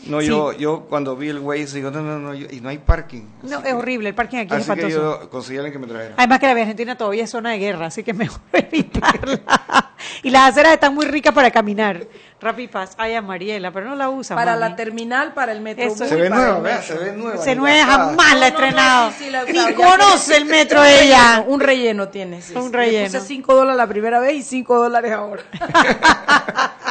No, 0.08 0.20
sí. 0.22 0.28
yo, 0.28 0.52
yo 0.54 0.82
cuando 0.90 1.16
vi 1.16 1.30
el 1.30 1.40
Waze 1.40 1.76
digo, 1.78 1.90
no, 1.90 2.02
no, 2.02 2.20
no, 2.20 2.34
yo- 2.34 2.48
y 2.52 2.60
no 2.62 2.70
hay 2.70 2.78
parking. 2.78 3.22
no, 3.44 3.58
es 3.60 3.64
que- 3.64 3.74
horrible, 3.74 4.10
el 4.10 4.16
parking 4.16 4.38
aquí 4.40 4.54
es 4.56 4.70
Así 4.70 4.74
que 4.80 4.86
espantoso. 4.88 5.22
yo 5.22 5.30
conseguí 5.30 5.58
a 5.58 5.62
alguien 5.62 5.74
que 5.82 5.88
me 5.88 5.92
trajera. 5.92 6.16
Además 6.18 6.40
que 6.40 6.46
la 6.48 6.52
Argentina 6.54 6.98
todavía 6.98 7.24
es 7.24 7.30
zona 7.30 7.52
de 7.52 7.58
guerra, 7.60 7.86
así 7.86 8.04
que 8.04 8.12
es 8.12 8.18
mejor 8.18 8.42
evitarla. 8.54 9.92
y 10.22 10.30
las 10.30 10.50
aceras 10.52 10.74
están 10.74 10.94
muy 10.94 11.06
ricas 11.06 11.34
para 11.34 11.50
caminar. 11.52 12.06
Rapid 12.42 12.70
Fast, 12.72 12.94
ay, 13.00 13.14
a 13.14 13.22
Mariela, 13.22 13.72
pero 13.72 13.86
no 13.88 13.96
la 13.96 14.10
usa. 14.10 14.36
Para 14.36 14.52
mami. 14.58 14.70
la 14.72 14.76
terminal, 14.76 15.34
para 15.34 15.54
el 15.54 15.62
metro. 15.62 15.86
Eso. 15.86 16.06
Se 16.06 16.16
ve 16.18 16.30
nueva, 16.30 16.60
vea, 16.60 16.82
se 16.82 16.96
ve 16.96 17.14
nueva. 17.14 17.38
Se 17.42 17.56
nueve 17.56 17.78
gastada. 17.78 18.06
jamás 18.10 18.38
la 18.40 18.48
he 18.48 18.52
No, 18.52 18.58
no, 18.58 18.62
no, 18.62 18.68
estrenado. 18.68 19.12
sí, 19.12 19.24
sí, 19.24 19.30
la- 19.30 19.44
Ni 19.46 19.54
ya 19.54 19.74
conoce 19.76 20.36
el 20.36 20.46
metro 20.46 20.82
un 20.82 20.86
ella. 20.90 21.36
relleno, 21.38 21.46
Un 21.54 21.60
relleno 21.62 22.08
tiene, 22.10 22.42
sí. 22.42 22.54
Un 22.56 22.74
relleno. 22.74 23.06
Le 23.06 23.20
puse 23.20 23.22
5 23.22 23.56
dólares 23.56 23.78
la 23.78 23.88
primera 23.88 24.20
vez 24.20 24.36
y 24.36 24.42
5 24.44 24.76
dólares 24.78 25.14
ahora. 25.14 25.44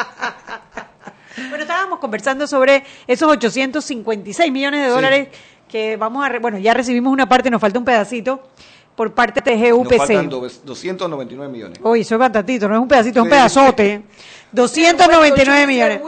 Bueno, 1.49 1.63
estábamos 1.63 1.99
conversando 1.99 2.47
sobre 2.47 2.85
esos 3.07 3.31
856 3.31 4.51
millones 4.53 4.81
de 4.83 4.89
dólares 4.89 5.29
que 5.69 5.97
vamos 5.97 6.25
a... 6.25 6.29
re- 6.29 6.39
bueno, 6.39 6.59
ya 6.59 6.75
recibimos 6.75 7.13
una 7.13 7.29
parte, 7.29 7.51
nos 7.51 7.61
falta 7.61 7.79
un 7.79 7.85
pedacito 7.85 8.49
por 8.95 9.15
parte 9.15 9.41
de 9.41 9.71
Nos 9.71 9.89
faltan 9.97 10.29
GUPC. 10.29 10.31
do- 10.31 10.49
299 10.65 11.51
millones. 11.53 11.79
Uy, 11.83 12.03
eso 12.03 12.15
es 12.15 12.19
bastantito, 12.19 12.69
no 12.69 12.75
es 12.75 12.81
un 12.83 12.89
pedacito, 12.89 13.21
es 13.21 13.23
un 13.25 13.29
Sí. 13.31 13.35
pedazote. 13.35 14.03
299 14.53 15.61
Sí, 15.63 15.67
millones. 15.67 16.01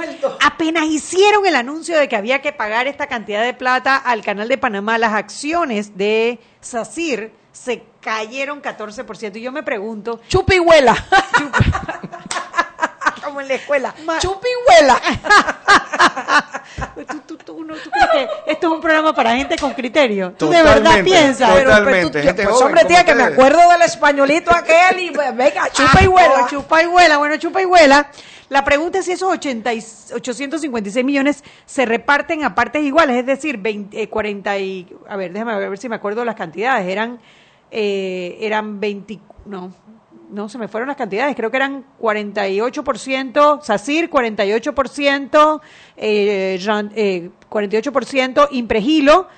Apenas 0.45 0.85
hicieron 0.85 1.47
el 1.47 1.57
anuncio 1.57 1.99
de 1.99 2.09
que 2.09 2.17
había 2.17 2.43
que 2.43 2.53
pagar 2.53 2.87
esta 2.87 3.07
cantidad 3.07 3.43
de 3.43 3.55
plata 3.55 3.97
al 3.97 4.23
canal 4.23 4.49
de 4.49 4.59
Panamá, 4.59 4.99
las 4.99 5.15
acciones 5.15 5.97
de 5.97 6.39
SACIR 6.61 7.33
se 7.53 7.85
cayeron 8.01 8.61
14%. 8.61 9.37
Y 9.37 9.41
yo 9.41 9.51
me 9.51 9.63
pregunto, 9.63 10.21
Chupa 10.29 10.55
y 10.55 10.59
huela. 10.61 10.95
Como 13.25 13.41
en 13.41 13.49
la 13.49 13.55
escuela. 13.55 13.95
Chupa 14.21 14.47
y 14.47 14.81
huela. 14.83 15.01
¿tú, 17.09 17.19
tú, 17.27 17.37
tú, 17.39 17.65
no- 17.65 17.75
tú 17.75 17.91
crees 17.91 18.07
que 18.45 18.53
esto 18.53 18.67
es 18.69 18.73
un 18.73 18.81
programa 18.81 19.15
para 19.15 19.37
gente 19.37 19.57
con 19.57 19.73
criterio? 19.75 20.33
¿Tú 20.39 20.47
de 20.51 20.59
verdad 20.63 20.77
Totalmente, 20.77 21.11
piensas? 21.11 21.49
total- 21.49 21.55
Pero, 21.55 21.71
pero 21.71 21.79
Totalmente, 21.85 22.19
tú- 22.21 22.27
gente 22.27 22.43
pues, 22.45 22.55
joven 22.55 22.67
hombre, 22.67 22.85
tía, 22.85 23.05
que 23.05 23.15
me 23.15 23.23
acuerdo 23.25 23.69
del 23.71 23.83
españolito 23.83 24.51
aquel 24.55 25.01
y 25.01 25.11
pues, 25.11 25.37
venga, 25.37 25.71
chupa 25.71 26.03
y 26.03 26.07
huela. 26.07 26.45
oh, 26.45 26.49
chupa 26.49 26.83
y 26.83 26.87
huela, 26.87 27.19
bueno, 27.19 27.37
chupa 27.37 27.63
y 27.63 27.65
huela. 27.67 28.07
La 28.51 28.63
pregunta 28.63 28.99
es 28.99 29.07
si 29.07 29.13
esos 29.13 29.31
80 29.33 29.73
y- 29.73 29.83
856 30.13 31.05
millones 31.05 31.43
se 31.67 31.87
reparten 31.87 32.45
a 32.45 32.55
partes 32.55 32.83
iguales, 32.83 33.17
es 33.17 33.27
decir, 33.27 33.57
20, 33.59 34.03
eh, 34.03 34.09
40 34.09 34.59
y... 34.59 34.87
A 35.09 35.17
ver, 35.17 35.33
déjame 35.33 35.57
ver 35.59 35.79
si 35.79 35.89
me 35.89 35.97
acuerdo 35.97 36.21
de 36.21 36.27
las 36.27 36.35
cantidades. 36.37 36.87
Eran, 36.87 37.19
eh, 37.71 38.37
eran 38.41 38.79
20... 38.81 39.19
No, 39.47 39.73
no, 40.31 40.49
se 40.49 40.59
me 40.59 40.69
fueron 40.69 40.89
las 40.89 40.97
cantidades. 40.97 41.35
Creo 41.37 41.51
que 41.51 41.57
eran 41.57 41.85
48%, 42.01 43.61
SACIR 43.63 44.11
48%, 44.11 45.61
eh, 45.97 46.59
Jan- 46.63 46.93
eh, 46.95 47.31
48% 47.51 48.49
Impregilo, 48.53 49.29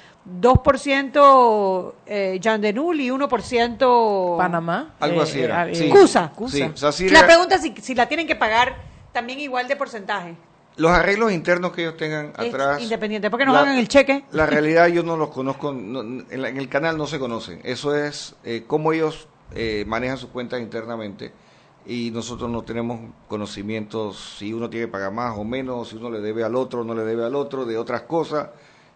2% 0.40 1.94
eh, 2.06 2.38
Yandenul 2.40 3.00
y 3.00 3.10
1% 3.10 4.36
Panamá. 4.38 4.94
Algo 5.00 5.22
así 5.22 5.40
era. 5.40 5.68
eh, 5.68 5.74
sí. 5.74 5.88
Cusa. 5.88 6.32
Sí 6.48 7.08
La 7.08 7.18
era- 7.20 7.26
pregunta 7.28 7.54
es 7.56 7.62
si, 7.62 7.74
si 7.80 7.94
la 7.94 8.06
tienen 8.08 8.26
que 8.26 8.36
pagar 8.36 8.76
también 9.12 9.40
igual 9.40 9.68
de 9.68 9.76
porcentaje. 9.76 10.34
Los 10.76 10.90
arreglos 10.90 11.32
internos 11.32 11.72
que 11.72 11.82
ellos 11.82 11.96
tengan 11.96 12.32
Es 12.38 12.48
atrás. 12.52 12.82
independiente, 12.82 13.30
porque 13.30 13.46
no 13.46 13.52
la- 13.54 13.60
hagan 13.60 13.78
el 13.78 13.88
cheque. 13.88 14.24
La 14.32 14.44
realidad 14.44 14.88
yo 14.88 15.02
no 15.02 15.16
los 15.16 15.30
conozco, 15.30 15.72
no- 15.72 16.00
en, 16.02 16.42
la- 16.42 16.48
en 16.50 16.58
el 16.58 16.68
canal 16.68 16.98
no 16.98 17.06
se 17.06 17.18
conocen. 17.18 17.60
Eso 17.64 17.96
es 17.96 18.34
eh, 18.44 18.64
cómo 18.66 18.92
ellos 18.92 19.26
eh, 19.54 19.84
manejan 19.86 20.18
sus 20.18 20.30
cuentas 20.30 20.60
internamente 20.60 21.32
y 21.86 22.10
nosotros 22.10 22.50
no 22.50 22.62
tenemos 22.62 22.98
conocimientos 23.28 24.36
si 24.38 24.52
uno 24.52 24.68
tiene 24.68 24.86
que 24.86 24.92
pagar 24.92 25.12
más 25.12 25.36
o 25.38 25.44
menos, 25.44 25.88
si 25.90 25.96
uno 25.96 26.10
le 26.10 26.20
debe 26.20 26.42
al 26.44 26.54
otro 26.56 26.80
o 26.80 26.84
no 26.84 26.94
le 26.94 27.04
debe 27.04 27.24
al 27.24 27.34
otro, 27.34 27.64
de 27.64 27.78
otras 27.78 28.02
cosas 28.02 28.48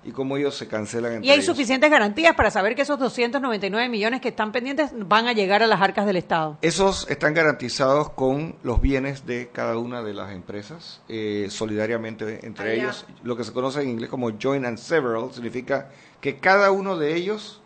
y 0.02 0.12
cómo 0.12 0.36
ellos 0.38 0.56
se 0.56 0.66
cancelan 0.66 1.12
entre 1.12 1.26
Y 1.26 1.30
hay 1.30 1.36
ellos. 1.36 1.46
suficientes 1.46 1.90
garantías 1.90 2.34
para 2.34 2.50
saber 2.50 2.74
que 2.74 2.82
esos 2.82 2.98
299 2.98 3.88
millones 3.90 4.20
que 4.22 4.28
están 4.28 4.50
pendientes 4.50 4.92
van 5.06 5.28
a 5.28 5.32
llegar 5.34 5.62
a 5.62 5.66
las 5.66 5.80
arcas 5.80 6.06
del 6.06 6.16
Estado. 6.16 6.56
Esos 6.62 7.08
están 7.10 7.34
garantizados 7.34 8.08
con 8.10 8.56
los 8.62 8.80
bienes 8.80 9.26
de 9.26 9.50
cada 9.52 9.76
una 9.76 10.02
de 10.02 10.14
las 10.14 10.32
empresas, 10.32 11.02
eh, 11.08 11.48
solidariamente 11.50 12.46
entre 12.46 12.72
Allá. 12.72 12.82
ellos. 12.82 13.06
Lo 13.22 13.36
que 13.36 13.44
se 13.44 13.52
conoce 13.52 13.82
en 13.82 13.90
inglés 13.90 14.08
como 14.10 14.30
joint 14.40 14.64
and 14.64 14.78
several 14.78 15.32
significa 15.32 15.90
que 16.20 16.38
cada 16.38 16.70
uno 16.70 16.96
de 16.96 17.14
ellos 17.14 17.60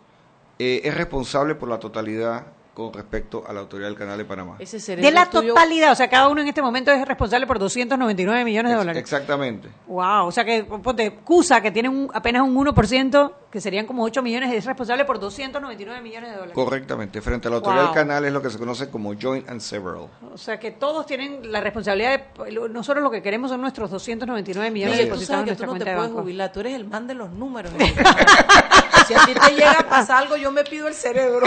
eh, 0.59 0.81
es 0.83 0.93
responsable 0.95 1.55
por 1.55 1.69
la 1.69 1.79
totalidad 1.79 2.47
con 2.75 2.93
respecto 2.93 3.43
a 3.47 3.53
la 3.53 3.61
autoridad 3.61 3.87
del 3.87 3.97
Canal 3.97 4.17
de 4.17 4.25
Panamá. 4.25 4.57
Ese 4.59 4.95
De 4.97 5.09
la 5.11 5.27
totalidad, 5.29 5.93
o 5.93 5.95
sea, 5.95 6.09
cada 6.09 6.27
uno 6.27 6.41
en 6.41 6.49
este 6.49 6.61
momento 6.61 6.91
es 6.91 7.07
responsable 7.07 7.47
por 7.47 7.57
299 7.57 8.43
millones 8.43 8.71
de 8.73 8.77
dólares. 8.77 9.01
Exactamente. 9.01 9.69
Wow, 9.87 10.27
o 10.27 10.31
sea 10.31 10.43
que, 10.43 10.65
ponte, 10.65 11.15
CUSA, 11.23 11.61
que 11.61 11.71
tiene 11.71 11.87
un- 11.87 12.11
apenas 12.13 12.41
un 12.43 12.53
1%, 12.53 13.31
que 13.49 13.61
serían 13.61 13.85
como 13.85 14.03
8 14.03 14.21
millones, 14.21 14.53
es 14.53 14.65
responsable 14.65 15.05
por 15.05 15.19
299 15.21 16.01
millones 16.01 16.29
de 16.31 16.35
dólares. 16.35 16.53
Correctamente. 16.53 17.21
Frente 17.21 17.47
a 17.47 17.51
la 17.51 17.57
autoridad 17.57 17.83
Wow. 17.85 17.93
del 17.93 18.01
canal 18.03 18.25
es 18.25 18.33
lo 18.33 18.41
que 18.41 18.49
se 18.49 18.57
conoce 18.59 18.89
como 18.89 19.13
joint 19.19 19.49
and 19.49 19.61
several. 19.61 20.07
O 20.33 20.37
sea 20.37 20.59
que 20.59 20.71
todos 20.71 21.05
tienen 21.05 21.49
la 21.49 21.61
responsabilidad 21.61 22.19
de, 22.43 22.51
lo- 22.51 22.67
nosotros 22.67 23.01
lo 23.01 23.09
que 23.09 23.21
queremos 23.21 23.49
son 23.51 23.61
nuestros 23.61 23.89
299 23.89 24.69
millones 24.69 24.97
tú 24.97 25.03
depositados 25.05 25.41
en 25.43 25.45
sabes 25.47 25.57
que 25.57 25.65
tú 25.65 25.65
nuestra 25.65 25.67
no 25.67 25.73
te 25.73 25.79
cuenta 25.85 25.91
de 25.91 25.97
puedes 26.09 26.21
jubilar, 26.21 26.51
tú 26.51 26.59
eres 26.59 26.73
el 26.73 26.85
man 26.85 27.07
de 27.07 27.13
los 27.13 27.29
números. 27.31 27.71
si 29.07 29.13
a 29.13 29.25
ti 29.25 29.33
te 29.33 29.51
llega 29.53 29.71
a 29.79 29.87
pasar 29.89 30.23
algo, 30.23 30.35
yo 30.37 30.51
me 30.51 30.63
pido 30.63 30.87
el 30.87 30.93
cerebro. 30.95 31.45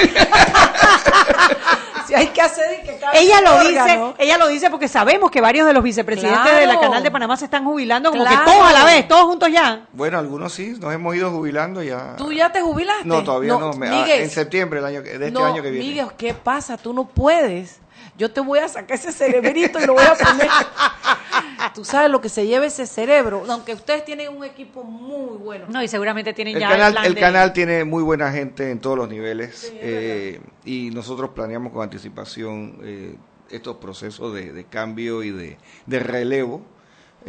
si 2.06 2.14
hay 2.14 2.28
que 2.28 2.40
hacer 2.40 2.80
y 2.82 2.86
que 2.86 2.98
Ella 3.14 3.40
lo 3.42 3.56
órgano. 3.56 4.08
dice, 4.14 4.14
ella 4.24 4.38
lo 4.38 4.48
dice 4.48 4.70
porque 4.70 4.88
sabemos 4.88 5.30
que 5.30 5.40
varios 5.40 5.66
de 5.66 5.72
los 5.74 5.82
vicepresidentes 5.82 6.40
Claro. 6.42 6.56
de 6.58 6.66
la 6.66 6.80
Canal 6.80 7.02
de 7.02 7.10
Panamá 7.10 7.36
se 7.36 7.44
están 7.44 7.64
jubilando 7.64 8.10
como 8.10 8.24
Claro. 8.24 8.44
que 8.44 8.50
todos 8.50 8.66
a 8.66 8.72
la 8.72 8.84
vez, 8.84 9.06
todos 9.08 9.24
juntos 9.24 9.50
ya. 9.52 9.86
Bueno, 9.92 10.18
algunos 10.18 10.52
sí, 10.52 10.74
nos 10.80 10.92
hemos 10.94 11.14
ido 11.14 11.30
jubilando 11.30 11.82
ya. 11.82 12.16
¿Tú 12.16 12.32
ya 12.32 12.50
te 12.50 12.60
jubilaste? 12.62 13.04
No, 13.04 13.22
todavía 13.22 13.50
no. 13.58 13.72
me- 13.74 13.88
ah, 13.88 14.02
Miguel, 14.02 14.22
en 14.22 14.30
septiembre 14.30 14.80
del 14.80 14.86
año, 14.88 15.02
que- 15.02 15.18
de 15.18 15.26
este 15.26 15.30
no, 15.38 15.44
año 15.44 15.62
que 15.62 15.70
viene. 15.70 15.86
Miguel, 15.86 16.08
¿qué 16.16 16.32
pasa? 16.34 16.76
Tú 16.78 16.92
no 16.94 17.04
puedes. 17.06 17.78
Yo 18.18 18.30
te 18.30 18.40
voy 18.40 18.58
a 18.58 18.68
sacar 18.68 18.96
ese 18.98 19.12
cerebrito 19.12 19.78
y 19.80 19.86
lo 19.86 19.94
voy 19.94 20.04
a 20.04 20.14
poner. 20.14 20.48
Tú 21.74 21.84
sabes 21.84 22.10
lo 22.10 22.20
que 22.20 22.28
se 22.28 22.46
lleva 22.46 22.66
ese 22.66 22.84
cerebro. 22.86 23.44
Aunque 23.48 23.72
ustedes 23.74 24.04
tienen 24.04 24.36
un 24.36 24.42
equipo 24.44 24.82
muy 24.82 25.38
bueno. 25.38 25.66
No, 25.68 25.82
y 25.82 25.88
seguramente 25.88 26.32
tienen 26.32 26.54
El 26.56 26.60
ya 26.60 26.68
canal, 26.70 26.92
plan 26.92 27.04
el 27.06 27.14
de- 27.14 27.20
canal 27.20 27.52
tiene 27.52 27.84
muy 27.84 28.02
buena 28.02 28.32
gente 28.32 28.70
en 28.70 28.80
todos 28.80 28.96
los 28.98 29.08
niveles 29.08 29.72
eh, 29.76 30.40
y 30.64 30.90
nosotros 30.90 31.30
planeamos 31.30 31.72
con 31.72 31.82
anticipación 31.84 32.78
eh, 32.82 33.16
estos 33.50 33.76
procesos 33.76 34.34
de, 34.34 34.52
de 34.52 34.64
cambio 34.64 35.22
y 35.22 35.30
de, 35.30 35.56
de 35.86 35.98
relevo. 36.00 36.62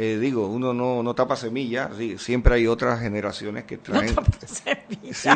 Eh, 0.01 0.17
digo, 0.17 0.47
uno 0.47 0.73
no, 0.73 1.03
no 1.03 1.13
tapa 1.13 1.35
semilla, 1.35 1.89
sí, 1.97 2.17
siempre 2.17 2.55
hay 2.55 2.67
otras 2.67 3.01
generaciones 3.01 3.65
que 3.65 3.77
traen... 3.77 4.15
Sí, 5.11 5.29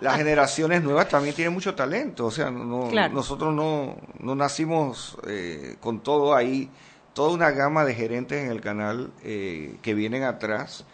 las 0.00 0.16
generaciones 0.16 0.82
nuevas 0.82 1.10
también 1.10 1.34
tienen 1.34 1.52
mucho 1.52 1.74
talento, 1.74 2.24
o 2.24 2.30
sea, 2.30 2.50
no, 2.50 2.88
Claro. 2.88 3.12
nosotros 3.12 3.52
no, 3.54 3.96
no 4.18 4.34
nacimos 4.34 5.18
eh, 5.26 5.76
con 5.80 6.00
todo 6.00 6.34
ahí, 6.34 6.70
toda 7.12 7.34
una 7.34 7.50
gama 7.50 7.84
de 7.84 7.94
gerentes 7.94 8.42
en 8.42 8.50
el 8.50 8.62
canal 8.62 9.10
eh, 9.24 9.76
que 9.82 9.92
vienen 9.92 10.22
atrás, 10.22 10.86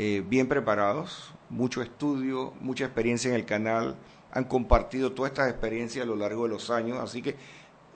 eh, 0.00 0.24
bien 0.26 0.48
preparados, 0.48 1.34
mucho 1.50 1.82
estudio, 1.82 2.52
mucha 2.60 2.84
experiencia 2.84 3.28
en 3.28 3.36
el 3.36 3.44
canal, 3.44 3.94
han 4.32 4.42
compartido 4.42 5.12
todas 5.12 5.30
estas 5.30 5.50
experiencias 5.50 6.04
a 6.04 6.06
lo 6.08 6.16
largo 6.16 6.42
de 6.44 6.48
los 6.48 6.70
años, 6.70 6.98
así 6.98 7.22
que 7.22 7.36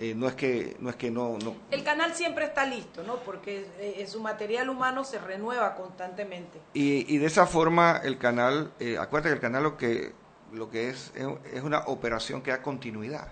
eh, 0.00 0.14
no 0.14 0.28
es 0.28 0.34
que 0.34 0.76
no 0.80 0.88
es 0.88 0.96
que 0.96 1.10
no, 1.10 1.36
no 1.44 1.54
El 1.70 1.84
canal 1.84 2.14
siempre 2.14 2.46
está 2.46 2.64
listo, 2.64 3.02
¿no? 3.02 3.16
Porque 3.16 3.66
eh, 3.78 4.06
su 4.08 4.20
material 4.20 4.70
humano 4.70 5.04
se 5.04 5.18
renueva 5.18 5.74
constantemente. 5.74 6.58
Y, 6.72 7.14
y 7.14 7.18
de 7.18 7.26
esa 7.26 7.46
forma 7.46 8.00
el 8.02 8.16
canal, 8.16 8.72
eh, 8.80 8.96
acuérdate 8.96 9.28
que 9.28 9.34
el 9.34 9.40
canal 9.40 9.62
lo 9.62 9.76
que, 9.76 10.14
lo 10.52 10.70
que 10.70 10.88
es, 10.88 11.12
es 11.14 11.26
es 11.52 11.62
una 11.62 11.80
operación 11.80 12.40
que 12.40 12.50
da 12.50 12.62
continuidad. 12.62 13.28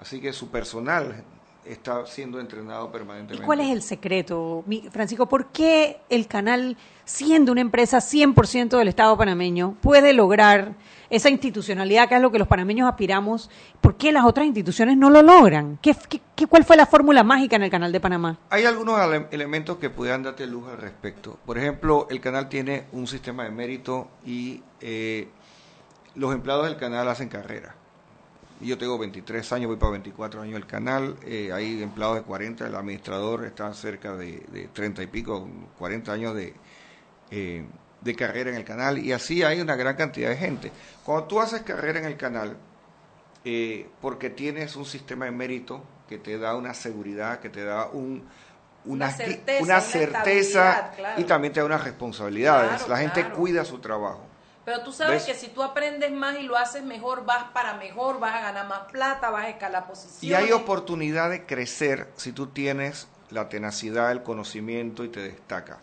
Así 0.00 0.20
que 0.20 0.32
su 0.32 0.50
personal 0.50 1.24
está 1.64 2.06
siendo 2.06 2.40
entrenado 2.40 2.88
¿Y 2.88 2.92
permanentemente. 2.92 3.44
cuál 3.46 3.60
es 3.60 3.70
el 3.70 3.82
secreto, 3.82 4.64
Francisco? 4.90 5.28
¿Por 5.28 5.46
qué 5.48 6.00
el 6.08 6.26
canal, 6.26 6.76
siendo 7.04 7.52
una 7.52 7.60
empresa 7.60 7.98
100% 7.98 8.78
del 8.78 8.88
Estado 8.88 9.16
panameño, 9.16 9.76
puede 9.80 10.12
lograr 10.12 10.74
esa 11.10 11.28
institucionalidad 11.28 12.08
que 12.08 12.14
es 12.16 12.20
lo 12.22 12.30
que 12.32 12.38
los 12.38 12.48
panameños 12.48 12.88
aspiramos? 12.88 13.50
¿Por 13.80 13.96
qué 13.96 14.12
las 14.12 14.24
otras 14.24 14.46
instituciones 14.46 14.96
no 14.96 15.10
lo 15.10 15.22
logran? 15.22 15.78
¿Qué, 15.82 15.94
qué- 16.08 16.20
qué- 16.34 16.46
cuál 16.46 16.64
fue 16.64 16.76
la 16.76 16.86
fórmula 16.86 17.22
mágica 17.24 17.56
en 17.56 17.62
el 17.62 17.70
canal 17.70 17.92
de 17.92 18.00
Panamá? 18.00 18.38
Hay 18.50 18.64
algunos 18.64 18.98
ele- 19.00 19.26
elementos 19.30 19.76
que 19.78 19.90
pudieran 19.90 20.22
darte 20.22 20.46
luz 20.46 20.68
al 20.68 20.78
respecto. 20.78 21.38
Por 21.46 21.58
ejemplo, 21.58 22.06
el 22.10 22.20
canal 22.20 22.48
tiene 22.48 22.84
un 22.92 23.06
sistema 23.06 23.44
de 23.44 23.50
mérito 23.50 24.08
y 24.24 24.62
eh, 24.80 25.28
los 26.14 26.34
empleados 26.34 26.66
del 26.66 26.76
canal 26.76 27.08
hacen 27.08 27.28
carrera. 27.28 27.74
Yo 28.60 28.76
tengo 28.76 28.98
23 28.98 29.52
años, 29.52 29.68
voy 29.68 29.76
para 29.78 29.92
24 29.92 30.42
años 30.42 30.56
el 30.56 30.66
canal. 30.66 31.16
eh, 31.24 31.50
hay 31.52 31.82
empleados 31.82 32.16
de 32.16 32.22
40, 32.22 32.66
el 32.66 32.74
administrador 32.74 33.44
está 33.46 33.72
cerca 33.72 34.14
de, 34.16 34.44
de 34.52 34.68
30 34.68 35.02
y 35.02 35.06
pico, 35.06 35.48
40 35.78 36.12
años 36.12 36.34
de, 36.34 36.54
eh, 37.30 37.64
de 38.02 38.14
carrera 38.16 38.50
en 38.50 38.56
el 38.56 38.64
canal. 38.64 38.98
Y 38.98 39.12
así 39.12 39.42
hay 39.42 39.60
una 39.60 39.76
gran 39.76 39.96
cantidad 39.96 40.28
de 40.28 40.36
gente. 40.36 40.72
Cuando 41.04 41.24
tú 41.26 41.40
haces 41.40 41.62
carrera 41.62 42.00
en 42.00 42.04
el 42.04 42.16
canal, 42.18 42.56
eh, 43.44 43.88
porque 44.00 44.28
tienes 44.30 44.76
un 44.76 44.84
sistema 44.84 45.24
de 45.24 45.30
mérito 45.30 45.82
que 46.08 46.18
te 46.18 46.36
da 46.38 46.54
una 46.56 46.74
seguridad, 46.74 47.40
que 47.40 47.48
te 47.48 47.64
da 47.64 47.86
un, 47.86 48.28
una, 48.84 49.06
Una 49.06 49.10
certeza, 49.10 49.62
una 49.64 49.74
una 49.76 49.80
certeza 49.80 50.72
estabilidad, 50.72 50.94
claro. 50.96 51.20
y 51.20 51.24
también 51.24 51.52
te 51.54 51.60
da 51.60 51.66
unas 51.66 51.84
responsabilidades. 51.84 52.82
Claro, 52.84 52.88
La 52.88 52.98
gente 52.98 53.20
claro. 53.22 53.36
cuida 53.36 53.64
su 53.64 53.78
trabajo. 53.78 54.29
Pero 54.64 54.82
tú 54.82 54.92
sabes 54.92 55.26
¿Ves? 55.26 55.34
que 55.34 55.34
si 55.34 55.52
tú 55.52 55.62
aprendes 55.62 56.10
más 56.12 56.38
y 56.38 56.42
lo 56.42 56.56
haces 56.56 56.82
mejor, 56.82 57.24
vas 57.24 57.44
para 57.52 57.74
mejor, 57.74 58.20
vas 58.20 58.34
a 58.34 58.40
ganar 58.40 58.68
más 58.68 58.90
plata, 58.90 59.30
vas 59.30 59.46
a 59.46 59.48
escalar 59.48 59.86
posiciones. 59.86 60.22
Y 60.22 60.34
hay 60.34 60.52
oportunidad 60.52 61.30
de 61.30 61.46
crecer 61.46 62.08
si 62.16 62.32
tú 62.32 62.48
tienes 62.48 63.08
la 63.30 63.48
tenacidad, 63.48 64.12
el 64.12 64.22
conocimiento 64.22 65.04
y 65.04 65.08
te 65.08 65.20
destaca. 65.20 65.80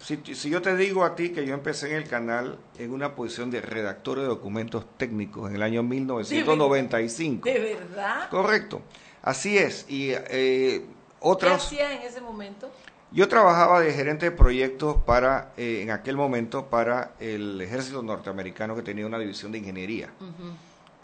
Si, 0.00 0.16
si 0.34 0.50
yo 0.50 0.60
te 0.60 0.76
digo 0.76 1.04
a 1.04 1.14
ti 1.14 1.30
que 1.30 1.46
yo 1.46 1.54
empecé 1.54 1.90
en 1.90 1.96
el 1.96 2.08
canal 2.08 2.58
en 2.78 2.92
una 2.92 3.14
posición 3.14 3.50
de 3.50 3.60
redactor 3.60 4.18
de 4.18 4.26
documentos 4.26 4.84
técnicos 4.96 5.48
en 5.48 5.56
el 5.56 5.62
año 5.62 5.84
1995. 5.84 7.44
¿De 7.44 7.58
verdad? 7.58 8.28
Correcto. 8.28 8.82
Así 9.22 9.58
es. 9.58 9.86
Y 9.88 10.10
eh, 10.10 10.24
¿Qué 10.28 10.86
otros... 11.20 11.52
hacías 11.52 11.92
en 11.92 12.02
ese 12.02 12.20
momento? 12.20 12.70
Yo 13.10 13.26
trabajaba 13.26 13.80
de 13.80 13.92
gerente 13.92 14.26
de 14.26 14.32
proyectos 14.32 14.96
para, 15.04 15.52
eh, 15.56 15.80
en 15.82 15.90
aquel 15.90 16.16
momento, 16.16 16.66
para 16.66 17.14
el 17.20 17.60
ejército 17.60 18.02
norteamericano 18.02 18.76
que 18.76 18.82
tenía 18.82 19.06
una 19.06 19.18
división 19.18 19.50
de 19.50 19.58
ingeniería. 19.58 20.10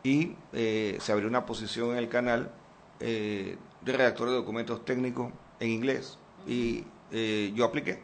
Y 0.03 0.37
eh, 0.53 0.99
se 1.01 1.13
abrió 1.13 1.29
una 1.29 1.47
posición 1.47 1.93
en 1.93 1.97
el 1.97 2.11
canal 2.11 2.51
eh, 3.01 3.57
de 3.81 3.93
redactor 3.93 4.29
de 4.29 4.35
documentos 4.35 4.85
técnicos 4.85 5.33
en 5.61 5.71
inglés. 5.71 6.19
Y 6.47 6.85
eh, 7.11 7.53
yo 7.55 7.65
apliqué. 7.65 8.03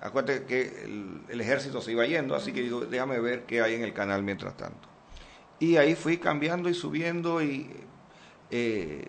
Acuérdate 0.00 0.44
que 0.44 0.84
el, 0.84 1.22
el 1.28 1.40
ejército 1.40 1.80
se 1.80 1.92
iba 1.92 2.04
yendo, 2.04 2.34
así 2.34 2.52
que 2.52 2.62
digo, 2.62 2.80
déjame 2.80 3.20
ver 3.20 3.44
qué 3.44 3.62
hay 3.62 3.74
en 3.74 3.82
el 3.82 3.92
canal 3.94 4.22
mientras 4.24 4.56
tanto. 4.56 4.88
Y 5.60 5.76
ahí 5.76 5.94
fui 5.94 6.18
cambiando 6.18 6.68
y 6.68 6.74
subiendo 6.74 7.40
y... 7.42 7.70
eh, 8.50 9.08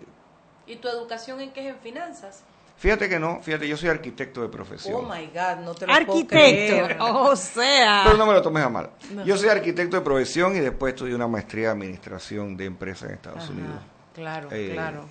¿Y 0.66 0.76
tu 0.76 0.88
educación 0.88 1.40
en 1.40 1.52
qué 1.52 1.68
es 1.68 1.74
en 1.74 1.80
finanzas? 1.80 2.44
Fíjate 2.78 3.08
que 3.08 3.18
no, 3.18 3.40
fíjate, 3.42 3.68
yo 3.68 3.76
soy 3.76 3.88
arquitecto 3.90 4.40
de 4.42 4.48
profesión. 4.48 4.94
Oh 4.96 5.02
my 5.02 5.26
God, 5.26 5.64
no 5.64 5.74
te 5.74 5.86
lo 5.86 5.92
Arquitecto, 5.92 6.28
puedo 6.28 6.86
creer. 6.86 6.96
o 7.00 7.36
sea. 7.36 8.02
Pero 8.04 8.16
no 8.16 8.26
me 8.26 8.32
lo 8.32 8.40
tomes 8.42 8.62
a 8.64 8.68
mal. 8.68 8.90
No. 9.12 9.24
Yo 9.24 9.36
soy 9.36 9.48
arquitecto 9.48 9.96
de 9.96 10.02
profesión 10.02 10.56
y 10.56 10.60
después 10.60 10.94
estudié 10.94 11.14
una 11.14 11.26
maestría 11.28 11.66
de 11.66 11.72
administración 11.72 12.56
de 12.56 12.64
empresas 12.66 13.08
en 13.10 13.14
Estados 13.16 13.42
Ajá, 13.44 13.52
Unidos. 13.52 13.80
Claro, 14.14 14.48
Eh, 14.52 14.70
claro. 14.72 15.08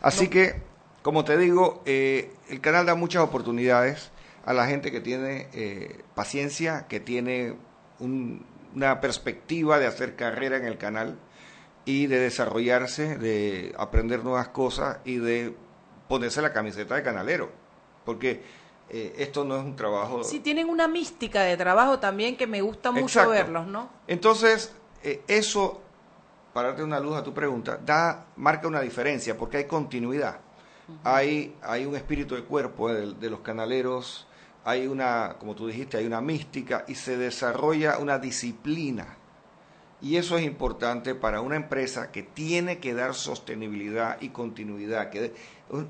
Así 0.00 0.28
que, 0.28 0.60
como 1.02 1.24
te 1.24 1.36
digo, 1.36 1.82
eh, 1.86 2.32
el 2.48 2.60
canal 2.60 2.86
da 2.86 2.94
muchas 2.94 3.22
oportunidades 3.22 4.10
a 4.44 4.52
la 4.52 4.66
gente 4.66 4.90
que 4.90 5.00
tiene 5.00 5.48
eh, 5.52 6.00
paciencia, 6.14 6.86
que 6.88 6.98
tiene 7.00 7.54
un- 8.00 8.44
una 8.74 9.00
perspectiva 9.00 9.78
de 9.78 9.86
hacer 9.86 10.16
carrera 10.16 10.56
en 10.56 10.64
el 10.64 10.78
canal 10.78 11.18
y 11.84 12.06
de 12.06 12.18
desarrollarse, 12.20 13.16
de 13.18 13.74
aprender 13.78 14.24
nuevas 14.24 14.48
cosas 14.48 14.98
y 15.04 15.16
de 15.16 15.54
ponerse 16.12 16.42
la 16.42 16.52
camiseta 16.52 16.94
de 16.94 17.02
canalero. 17.02 17.48
Porque 18.04 18.42
eh, 18.90 19.14
esto 19.16 19.44
no 19.44 19.56
es 19.56 19.64
un 19.64 19.74
trabajo... 19.74 20.22
Sí, 20.22 20.40
tienen 20.40 20.68
una 20.68 20.86
mística 20.86 21.40
de 21.40 21.56
trabajo 21.56 22.00
también 22.00 22.36
que 22.36 22.46
me 22.46 22.60
gusta 22.60 22.90
mucho 22.90 23.04
Exacto. 23.04 23.30
verlos, 23.30 23.66
¿no? 23.66 23.88
Entonces, 24.06 24.74
eh, 25.02 25.22
eso, 25.26 25.80
para 26.52 26.68
darte 26.68 26.82
una 26.82 27.00
luz 27.00 27.16
a 27.16 27.22
tu 27.22 27.32
pregunta, 27.32 27.78
da, 27.82 28.26
marca 28.36 28.68
una 28.68 28.82
diferencia 28.82 29.38
porque 29.38 29.56
hay 29.56 29.64
continuidad. 29.64 30.40
hay, 31.02 31.56
hay 31.62 31.86
un 31.86 31.96
espíritu 31.96 32.34
de 32.34 32.44
cuerpo 32.44 32.92
de, 32.92 33.14
de 33.14 33.30
los 33.30 33.40
canaleros, 33.40 34.26
hay 34.64 34.86
una, 34.86 35.36
como 35.38 35.54
tú 35.54 35.66
dijiste, 35.66 35.96
hay 35.96 36.04
una 36.04 36.20
mística 36.20 36.84
y 36.88 36.94
se 36.94 37.16
desarrolla 37.16 37.96
una 37.96 38.18
disciplina. 38.18 39.16
Y 40.02 40.16
eso 40.16 40.36
es 40.36 40.44
importante 40.44 41.14
para 41.14 41.40
una 41.40 41.54
empresa 41.54 42.10
que 42.10 42.24
tiene 42.24 42.80
que 42.80 42.92
dar 42.92 43.14
sostenibilidad 43.14 44.20
y 44.20 44.30
continuidad. 44.30 45.10
Que 45.10 45.32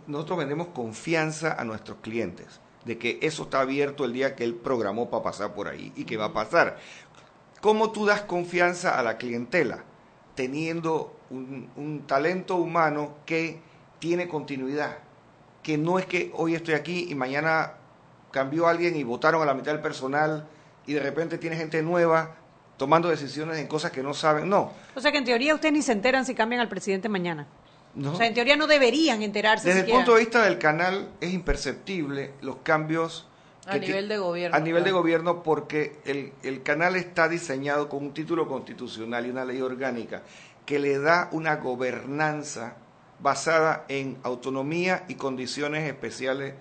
nosotros 0.06 0.38
vendemos 0.38 0.68
confianza 0.68 1.54
a 1.54 1.64
nuestros 1.64 1.98
clientes 2.02 2.60
de 2.84 2.98
que 2.98 3.18
eso 3.22 3.44
está 3.44 3.60
abierto 3.60 4.04
el 4.04 4.12
día 4.12 4.34
que 4.34 4.44
él 4.44 4.54
programó 4.54 5.08
para 5.08 5.22
pasar 5.22 5.54
por 5.54 5.68
ahí 5.68 5.92
y 5.96 6.04
que 6.04 6.16
va 6.16 6.26
a 6.26 6.32
pasar. 6.32 6.78
¿Cómo 7.60 7.90
tú 7.92 8.04
das 8.04 8.22
confianza 8.22 8.98
a 8.98 9.02
la 9.02 9.16
clientela? 9.16 9.84
Teniendo 10.34 11.16
un, 11.30 11.70
un 11.76 12.06
talento 12.06 12.56
humano 12.56 13.14
que 13.24 13.60
tiene 13.98 14.28
continuidad, 14.28 14.98
que 15.62 15.78
no 15.78 15.98
es 15.98 16.06
que 16.06 16.32
hoy 16.34 16.54
estoy 16.54 16.74
aquí 16.74 17.06
y 17.08 17.14
mañana 17.14 17.74
cambió 18.30 18.66
alguien 18.66 18.96
y 18.96 19.04
votaron 19.04 19.42
a 19.42 19.46
la 19.46 19.54
mitad 19.54 19.72
del 19.72 19.80
personal 19.80 20.48
y 20.86 20.94
de 20.94 21.00
repente 21.00 21.38
tiene 21.38 21.56
gente 21.56 21.82
nueva 21.82 22.36
tomando 22.82 23.08
decisiones 23.08 23.58
en 23.58 23.68
cosas 23.68 23.92
que 23.92 24.02
no 24.02 24.12
saben. 24.12 24.48
No, 24.48 24.72
O 24.96 25.00
sea 25.00 25.12
que 25.12 25.18
en 25.18 25.24
teoría 25.24 25.54
ustedes 25.54 25.72
ni 25.72 25.82
se 25.82 25.92
enteran 25.92 26.26
si 26.26 26.34
cambian 26.34 26.60
al 26.60 26.68
presidente 26.68 27.08
mañana. 27.08 27.46
no. 27.94 28.10
O 28.10 28.16
sea, 28.16 28.26
en 28.26 28.34
teoría 28.34 28.56
no 28.56 28.66
deberían 28.66 29.22
enterarse 29.22 29.68
Desde 29.68 29.82
el 29.82 29.86
punto 29.86 30.14
de 30.14 30.18
vista 30.18 30.42
del 30.42 30.58
canal 30.58 31.10
es 31.20 31.32
imperceptible 31.32 32.32
los 32.40 32.56
cambios 32.64 33.28
A 33.66 33.78
nivel 33.78 34.08
de 34.08 34.18
gobierno, 34.18 34.56
a 34.56 34.58
nivel 34.58 34.82
de 34.82 34.90
gobierno 34.90 35.44
porque 35.44 36.00
el, 36.04 36.32
el 36.42 36.64
canal 36.64 36.96
está 36.96 37.28
diseñado 37.28 37.88
con 37.88 38.02
un 38.02 38.12
título 38.14 38.48
constitucional 38.48 39.26
y 39.26 39.30
una 39.30 39.44
ley 39.44 39.60
orgánica 39.60 40.22
que 40.66 40.80
le 40.80 40.98
da 40.98 41.28
una 41.30 41.54
gobernanza 41.58 42.74
basada 43.20 43.84
en 43.86 44.18
autonomía 44.24 45.04
y 45.06 45.14
condiciones 45.14 45.88
especiales 45.88 46.54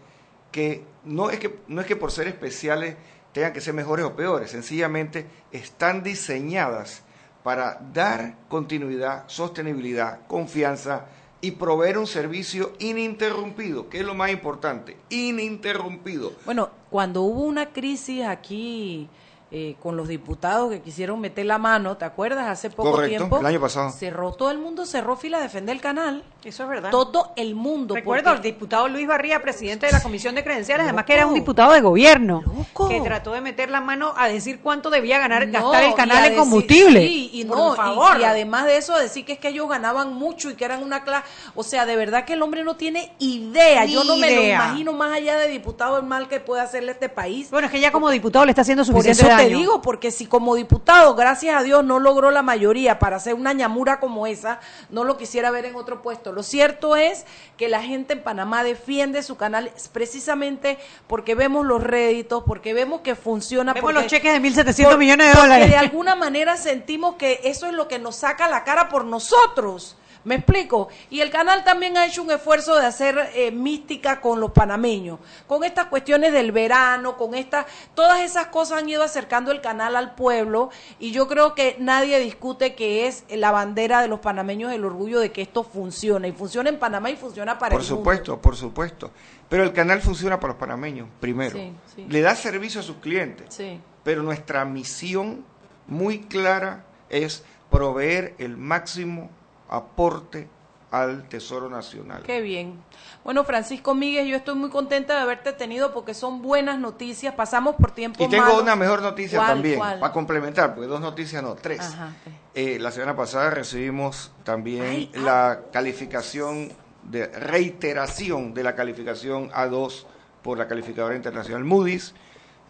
que 0.52 0.84
no 1.04 1.32
es 1.32 1.40
que 1.40 1.58
no 1.68 1.82
es 1.82 1.88
que 1.88 1.96
por 1.96 2.12
ser 2.12 2.28
especiales 2.28 2.96
tengan 3.34 3.54
que 3.54 3.62
ser 3.62 3.74
mejores 3.74 4.06
o 4.06 4.16
peores, 4.16 4.52
sencillamente 4.52 5.26
están 5.52 6.04
diseñadas 6.04 7.04
para 7.44 7.80
dar 7.94 8.36
continuidad, 8.50 9.24
sostenibilidad, 9.28 10.20
confianza 10.28 11.06
y 11.42 11.52
proveer 11.52 11.98
un 11.98 12.08
servicio 12.08 12.74
ininterrumpido, 12.80 13.90
que 13.90 14.00
es 14.00 14.06
lo 14.06 14.14
más 14.14 14.32
importante, 14.32 14.98
ininterrumpido. 15.10 16.34
Bueno, 16.46 16.70
cuando 16.90 17.24
hubo 17.24 17.44
una 17.44 17.74
crisis 17.74 18.24
aquí 18.26 19.10
eh, 19.54 19.76
con 19.82 19.98
los 19.98 20.08
diputados 20.08 20.70
que 20.72 20.80
quisieron 20.82 21.20
meter 21.20 21.46
la 21.46 21.58
mano, 21.58 21.98
¿te 21.98 22.06
acuerdas? 22.06 22.48
Hace 22.48 22.70
poco 22.70 22.92
Correcto, 22.92 23.18
tiempo. 23.18 23.40
el 23.40 23.46
año 23.46 23.60
pasado. 23.60 23.92
Cerró, 23.92 24.32
todo 24.32 24.50
el 24.50 24.58
mundo 24.60 24.86
cerró 24.86 25.18
fila 25.18 25.40
a 25.40 25.42
defender 25.42 25.76
el 25.76 25.82
canal. 25.82 26.24
Eso 26.46 26.64
es 26.64 26.70
verdad. 26.70 26.90
Todo 26.90 27.34
el 27.36 27.54
mundo. 27.54 27.94
Recuerdo 27.94 28.32
porque- 28.32 28.38
al 28.50 28.54
diputado 28.56 28.88
Luis 28.88 29.06
Barría, 29.08 29.42
presidente 29.42 29.86
de 29.88 29.92
la 29.92 30.02
Comisión 30.02 30.36
de 30.36 30.44
Credenciales, 30.44 30.86
además 30.86 31.06
que 31.06 31.14
era 31.14 31.28
un 31.28 31.34
diputado 31.34 31.74
de 31.74 31.82
gobierno, 31.82 32.42
que 32.90 33.02
trató 33.02 33.34
de 33.34 33.42
meter 33.42 33.70
la 33.70 33.82
mano 33.82 34.14
a 34.18 34.28
decir 34.28 34.60
cuánto 34.62 34.90
debía 34.90 35.20
ganar, 35.20 35.46
No, 35.48 35.52
gastar 35.70 35.84
el 35.84 35.94
canal 35.96 36.26
en 36.32 36.38
combustible. 36.38 37.02
sí, 37.02 37.30
y 37.34 37.46
Por 37.46 37.58
no, 37.58 37.74
y- 37.74 37.76
favor. 37.78 38.20
Y, 38.20 38.24
además 38.24 38.66
de 38.66 38.78
eso, 38.78 38.98
decir 38.98 39.26
que 39.26 39.34
es 39.34 39.40
que 39.40 39.50
ellos 39.50 39.68
ganaban 39.70 40.14
mucho 40.14 40.50
y 40.50 40.56
que 40.56 40.66
eran 40.66 40.82
una 40.82 41.04
clase. 41.04 41.28
O 41.56 41.64
sea, 41.64 41.86
de 41.86 41.96
verdad 41.96 42.26
que 42.26 42.34
el 42.34 42.42
hombre 42.42 42.64
no 42.64 42.76
tiene 42.78 43.12
idea. 43.20 43.86
Ni 43.86 43.94
Yo 43.94 44.04
no 44.06 44.16
me 44.16 44.34
lo 44.36 44.42
imagino 44.44 44.94
más 44.94 45.12
allá 45.14 45.36
de 45.38 45.48
diputado 45.50 45.98
el 46.00 46.06
mal 46.06 46.28
que 46.28 46.40
puede 46.40 46.62
hacerle 46.62 46.94
este 46.94 47.10
país. 47.10 47.50
Bueno, 47.52 47.68
es 47.68 47.72
que 47.72 47.80
ya 47.80 47.92
como 47.92 48.10
diputado 48.10 48.46
le 48.46 48.52
está 48.52 48.62
haciendo 48.62 48.84
suficiente 48.86 49.22
eso 49.22 49.41
te 49.50 49.56
digo, 49.56 49.82
porque 49.82 50.12
si 50.12 50.26
como 50.26 50.56
diputado, 50.56 51.16
gracias 51.16 51.56
a 51.60 51.64
Dios, 51.64 51.84
no 51.84 52.00
logró 52.00 52.32
la 52.32 52.42
mayoría 52.42 53.00
para 53.00 53.18
hacer 53.18 53.34
una 53.34 53.54
ñamura 53.54 54.00
como 54.00 54.28
esa, 54.28 54.60
no 54.90 55.04
lo 55.04 55.18
quisiera 55.18 55.52
ver 55.52 55.66
en 55.66 55.76
otro 55.76 56.02
puesto. 56.02 56.32
Lo 56.32 56.44
cierto 56.44 56.96
es 56.96 57.26
que 57.58 57.68
la 57.70 57.82
gente 57.82 58.14
en 58.14 58.24
Panamá 58.24 58.64
defiende 58.64 59.24
su 59.24 59.38
canal 59.38 59.72
precisamente 59.92 60.78
porque 61.08 61.36
vemos 61.36 61.66
los 61.66 61.84
réditos, 61.84 62.44
porque 62.46 62.74
vemos 62.74 63.02
que 63.02 63.16
funciona. 63.16 63.74
Vemos 63.74 63.88
porque- 63.92 64.02
los 64.04 64.12
cheques 64.12 64.34
de 64.34 64.40
1.700 64.40 64.86
por- 64.94 64.98
millones 65.00 65.28
de 65.28 65.34
porque 65.34 65.48
dólares. 65.48 65.70
de 65.70 65.78
alguna 65.78 66.16
manera 66.16 66.58
sentimos 66.58 67.16
que 67.16 67.42
eso 67.44 67.68
es 67.68 67.74
lo 67.74 67.88
que 67.88 68.00
nos 68.00 68.16
saca 68.18 68.48
la 68.48 68.64
cara 68.64 68.90
por 68.90 69.06
nosotros. 69.06 69.98
¿Me 70.24 70.36
explico? 70.36 70.90
Y 71.10 71.22
el 71.22 71.32
canal 71.32 71.64
también 71.64 71.98
ha 71.98 72.06
hecho 72.06 72.22
un 72.22 72.32
esfuerzo 72.32 72.76
de 72.76 72.86
hacer 72.86 73.18
eh, 73.34 73.52
mística 73.52 74.22
con 74.22 74.40
los 74.40 74.52
panameños, 74.52 75.20
con 75.48 75.64
estas 75.64 75.88
cuestiones 75.88 76.32
del 76.32 76.52
verano, 76.52 77.18
con 77.18 77.34
estas, 77.34 77.66
todas 77.96 78.22
esas 78.22 78.48
cosas 78.48 78.80
han 78.80 78.90
ido 78.90 79.02
acercando 79.04 79.52
el 79.52 79.62
canal 79.62 79.96
al 79.96 80.14
pueblo 80.14 80.70
y 81.00 81.12
yo 81.12 81.28
creo 81.28 81.56
que 81.56 81.76
nadie 81.80 82.20
discute 82.20 82.76
que 82.76 83.08
es 83.08 83.24
la 83.30 83.52
bandera 83.52 84.02
de 84.02 84.08
los 84.08 84.20
panameños 84.20 84.72
el 84.72 84.86
orgullo 84.86 85.20
de 85.20 85.32
que 85.32 85.42
esto 85.42 85.64
funcione 85.64 86.28
y 86.28 86.32
funciona 86.32 86.70
en 86.70 86.78
Panamá 86.78 87.10
y 87.10 87.16
funciona 87.16 87.58
para 87.58 87.72
Por 87.72 87.82
el 87.82 87.88
mundo. 87.88 87.98
supuesto, 87.98 88.40
por 88.40 88.56
supuesto. 88.56 89.12
Pero 89.50 89.64
el 89.64 89.74
canal 89.74 90.02
funciona 90.02 90.40
para 90.40 90.54
los 90.54 90.60
panameños, 90.60 91.10
primero. 91.20 91.58
Sí, 91.58 91.74
sí. 91.96 92.06
Le 92.08 92.22
da 92.22 92.36
servicio 92.36 92.80
a 92.80 92.84
sus 92.84 92.98
clientes. 92.98 93.48
Sí. 93.54 93.80
Pero 94.04 94.24
nuestra 94.24 94.64
misión 94.66 95.44
muy 95.88 96.20
clara 96.20 96.86
es 97.10 97.44
proveer 97.70 98.36
el 98.38 98.56
máximo 98.56 99.30
aporte 99.72 100.48
al 100.92 101.28
Tesoro 101.30 101.70
Nacional. 101.70 102.22
Qué 102.24 102.42
bien. 102.42 102.84
Bueno, 103.24 103.46
Francisco 103.46 103.96
Míguez, 103.96 104.28
yo 104.28 104.36
estoy 104.36 104.56
muy 104.56 104.70
contenta 104.70 105.16
de 105.16 105.22
haberte 105.22 105.54
tenido 105.54 105.94
porque 105.94 106.14
son 106.14 106.42
buenas 106.42 106.80
noticias. 106.80 107.34
Pasamos 107.34 107.78
por 107.78 107.92
tiempo 107.92 108.24
Y 108.24 108.28
tengo 108.28 108.60
una 108.60 108.76
mejor 108.76 109.02
noticia 109.02 109.40
¿Cuál, 109.40 109.50
también, 109.50 109.80
cuál? 109.80 110.00
para 110.00 110.12
complementar, 110.12 110.76
porque 110.76 110.88
dos 110.88 111.00
noticias 111.00 111.42
no, 111.42 111.56
tres. 111.56 111.80
Ajá. 111.80 112.14
Eh, 112.54 112.78
la 112.80 112.92
semana 112.92 113.16
pasada 113.16 113.50
recibimos 113.52 114.34
también 114.44 114.84
Ay, 114.84 115.12
ah. 115.16 115.20
la 115.20 115.60
calificación 115.72 116.74
de 117.04 117.28
reiteración 117.28 118.54
de 118.54 118.64
la 118.64 118.76
calificación 118.76 119.50
A2 119.52 120.06
por 120.44 120.58
la 120.58 120.68
calificadora 120.68 121.16
internacional 121.16 121.64
Moody's. 121.64 122.14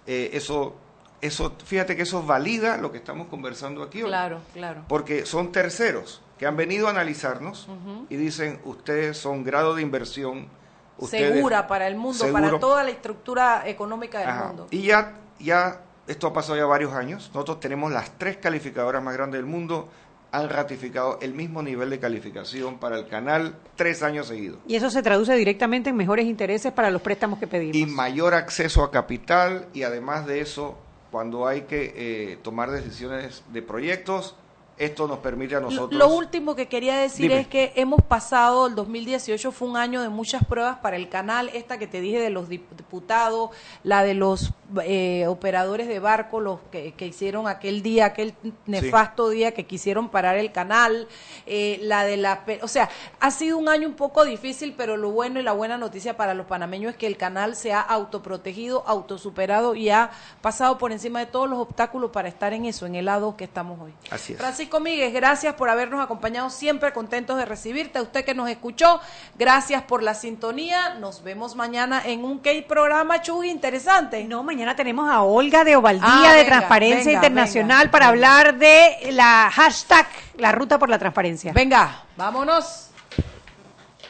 Eh, 0.05 0.29
eso, 0.33 0.75
eso, 1.21 1.55
fíjate 1.65 1.95
que 1.95 2.03
eso 2.03 2.21
valida 2.21 2.77
lo 2.77 2.91
que 2.91 2.99
estamos 2.99 3.27
conversando 3.29 3.81
aquí 3.81 4.03
hoy. 4.03 4.09
Claro, 4.09 4.41
claro. 4.53 4.83
Porque 4.87 5.25
son 5.25 5.51
terceros 5.51 6.21
que 6.41 6.47
han 6.47 6.57
venido 6.57 6.87
a 6.87 6.89
analizarnos 6.89 7.67
y 8.09 8.15
dicen, 8.15 8.59
ustedes 8.65 9.15
son 9.15 9.43
grado 9.43 9.75
de 9.75 9.83
inversión. 9.83 10.47
Ustedes, 10.97 11.35
Segura 11.35 11.67
para 11.67 11.87
el 11.87 11.95
mundo, 11.95 12.31
para 12.33 12.57
toda 12.57 12.83
la 12.83 12.89
estructura 12.89 13.61
económica 13.67 14.17
del 14.17 14.29
Ajá. 14.29 14.47
mundo. 14.47 14.67
Y 14.71 14.81
ya, 14.87 15.19
ya, 15.39 15.81
esto 16.07 16.25
ha 16.25 16.33
pasado 16.33 16.57
ya 16.57 16.65
varios 16.65 16.93
años. 16.93 17.29
Nosotros 17.31 17.59
tenemos 17.59 17.91
las 17.91 18.17
tres 18.17 18.37
calificadoras 18.37 19.03
más 19.03 19.13
grandes 19.13 19.37
del 19.37 19.45
mundo. 19.45 19.89
Han 20.31 20.49
ratificado 20.49 21.19
el 21.21 21.35
mismo 21.35 21.61
nivel 21.61 21.91
de 21.91 21.99
calificación 21.99 22.79
para 22.79 22.97
el 22.97 23.07
canal 23.07 23.53
tres 23.75 24.01
años 24.01 24.25
seguidos. 24.25 24.57
Y 24.65 24.75
eso 24.75 24.89
se 24.89 25.03
traduce 25.03 25.35
directamente 25.35 25.91
en 25.91 25.95
mejores 25.95 26.25
intereses 26.25 26.71
para 26.71 26.89
los 26.89 27.03
préstamos 27.03 27.37
que 27.37 27.45
pedimos. 27.45 27.75
Y 27.75 27.85
mayor 27.85 28.33
acceso 28.33 28.83
a 28.83 28.89
capital 28.89 29.67
y 29.75 29.83
además 29.83 30.25
de 30.25 30.41
eso, 30.41 30.75
cuando 31.11 31.45
hay 31.45 31.61
que 31.61 31.93
eh, 31.95 32.39
tomar 32.41 32.71
decisiones 32.71 33.43
de 33.53 33.61
proyectos, 33.61 34.35
esto 34.85 35.07
nos 35.07 35.19
permite 35.19 35.55
a 35.55 35.59
nosotros... 35.59 35.93
lo 35.97 36.07
último 36.09 36.55
que 36.55 36.67
quería 36.67 36.97
decir 36.97 37.29
Dime. 37.29 37.41
es 37.41 37.47
que 37.47 37.71
hemos 37.75 38.01
pasado, 38.01 38.67
el 38.67 38.75
2018 38.75 39.51
fue 39.51 39.67
un 39.67 39.77
año 39.77 40.01
de 40.01 40.09
muchas 40.09 40.43
pruebas 40.45 40.77
para 40.79 40.95
el 40.95 41.09
canal, 41.09 41.49
esta 41.53 41.77
que 41.77 41.87
te 41.87 42.01
dije 42.01 42.19
de 42.19 42.29
los 42.29 42.49
dip- 42.49 42.69
diputados, 42.75 43.51
la 43.83 44.03
de 44.03 44.13
los 44.13 44.53
eh, 44.83 45.25
operadores 45.27 45.87
de 45.87 45.99
barco, 45.99 46.39
los 46.39 46.59
que, 46.71 46.93
que 46.93 47.07
hicieron 47.07 47.47
aquel 47.47 47.81
día, 47.81 48.05
aquel 48.05 48.33
nefasto 48.65 49.29
día 49.29 49.51
que 49.53 49.65
quisieron 49.65 50.09
parar 50.09 50.37
el 50.37 50.51
canal, 50.51 51.07
eh, 51.45 51.79
la 51.83 52.03
de 52.05 52.17
la... 52.17 52.43
O 52.61 52.67
sea, 52.67 52.89
ha 53.19 53.31
sido 53.31 53.57
un 53.57 53.67
año 53.69 53.87
un 53.87 53.95
poco 53.95 54.23
difícil, 54.23 54.73
pero 54.77 54.97
lo 54.97 55.11
bueno 55.11 55.39
y 55.39 55.43
la 55.43 55.51
buena 55.51 55.77
noticia 55.77 56.15
para 56.15 56.33
los 56.33 56.45
panameños 56.45 56.91
es 56.93 56.97
que 56.97 57.07
el 57.07 57.17
canal 57.17 57.55
se 57.55 57.73
ha 57.73 57.81
autoprotegido, 57.81 58.83
autosuperado 58.87 59.75
y 59.75 59.89
ha 59.89 60.11
pasado 60.41 60.77
por 60.77 60.91
encima 60.91 61.19
de 61.19 61.25
todos 61.25 61.49
los 61.49 61.59
obstáculos 61.59 62.11
para 62.11 62.29
estar 62.29 62.53
en 62.53 62.65
eso, 62.65 62.85
en 62.85 62.95
el 62.95 63.05
lado 63.05 63.35
que 63.35 63.43
estamos 63.43 63.79
hoy. 63.79 63.93
Así 64.09 64.33
es. 64.33 64.39
Francisco 64.39 64.70
Míguez, 64.79 65.13
gracias 65.13 65.53
por 65.55 65.69
habernos 65.69 65.99
acompañado 66.03 66.49
siempre, 66.49 66.93
contentos 66.93 67.37
de 67.37 67.45
recibirte. 67.45 67.99
A 67.99 68.01
usted 68.01 68.23
que 68.23 68.33
nos 68.33 68.49
escuchó, 68.49 68.99
gracias 69.37 69.83
por 69.83 70.01
la 70.03 70.13
sintonía. 70.13 70.95
Nos 70.95 71.23
vemos 71.23 71.55
mañana 71.55 72.01
en 72.05 72.23
un 72.23 72.39
K 72.39 72.49
programa 72.67 73.21
Chuy 73.21 73.49
interesante. 73.49 74.23
No, 74.23 74.43
mañana 74.43 74.75
tenemos 74.75 75.09
a 75.09 75.21
Olga 75.21 75.63
de 75.63 75.75
Ovaldía 75.75 76.07
Ah, 76.07 76.33
de 76.33 76.43
venga, 76.43 76.45
Transparencia 76.57 77.05
venga, 77.05 77.17
Internacional 77.27 77.79
venga, 77.79 77.91
para 77.91 78.11
venga. 78.11 78.37
hablar 78.37 78.57
de 78.57 79.11
la 79.11 79.49
hashtag, 79.51 80.07
la 80.37 80.51
ruta 80.51 80.79
por 80.79 80.89
la 80.89 80.97
transparencia. 80.99 81.51
Venga, 81.53 82.03
vámonos. 82.15 82.87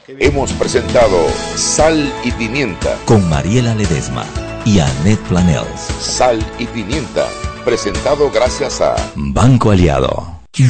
Hemos 0.07 0.51
presentado 0.53 1.17
Sal 1.55 2.11
y 2.23 2.31
Pimienta. 2.31 2.97
Con 3.05 3.29
Mariela 3.29 3.73
Ledesma 3.75 4.25
y 4.65 4.79
Annette 4.79 5.21
Planels. 5.27 5.79
Sal 5.99 6.39
y 6.59 6.65
Pimienta. 6.65 7.27
Presentado 7.63 8.29
gracias 8.31 8.81
a 8.81 8.95
Banco 9.15 9.71
Aliado. 9.71 10.30
de 10.53 10.67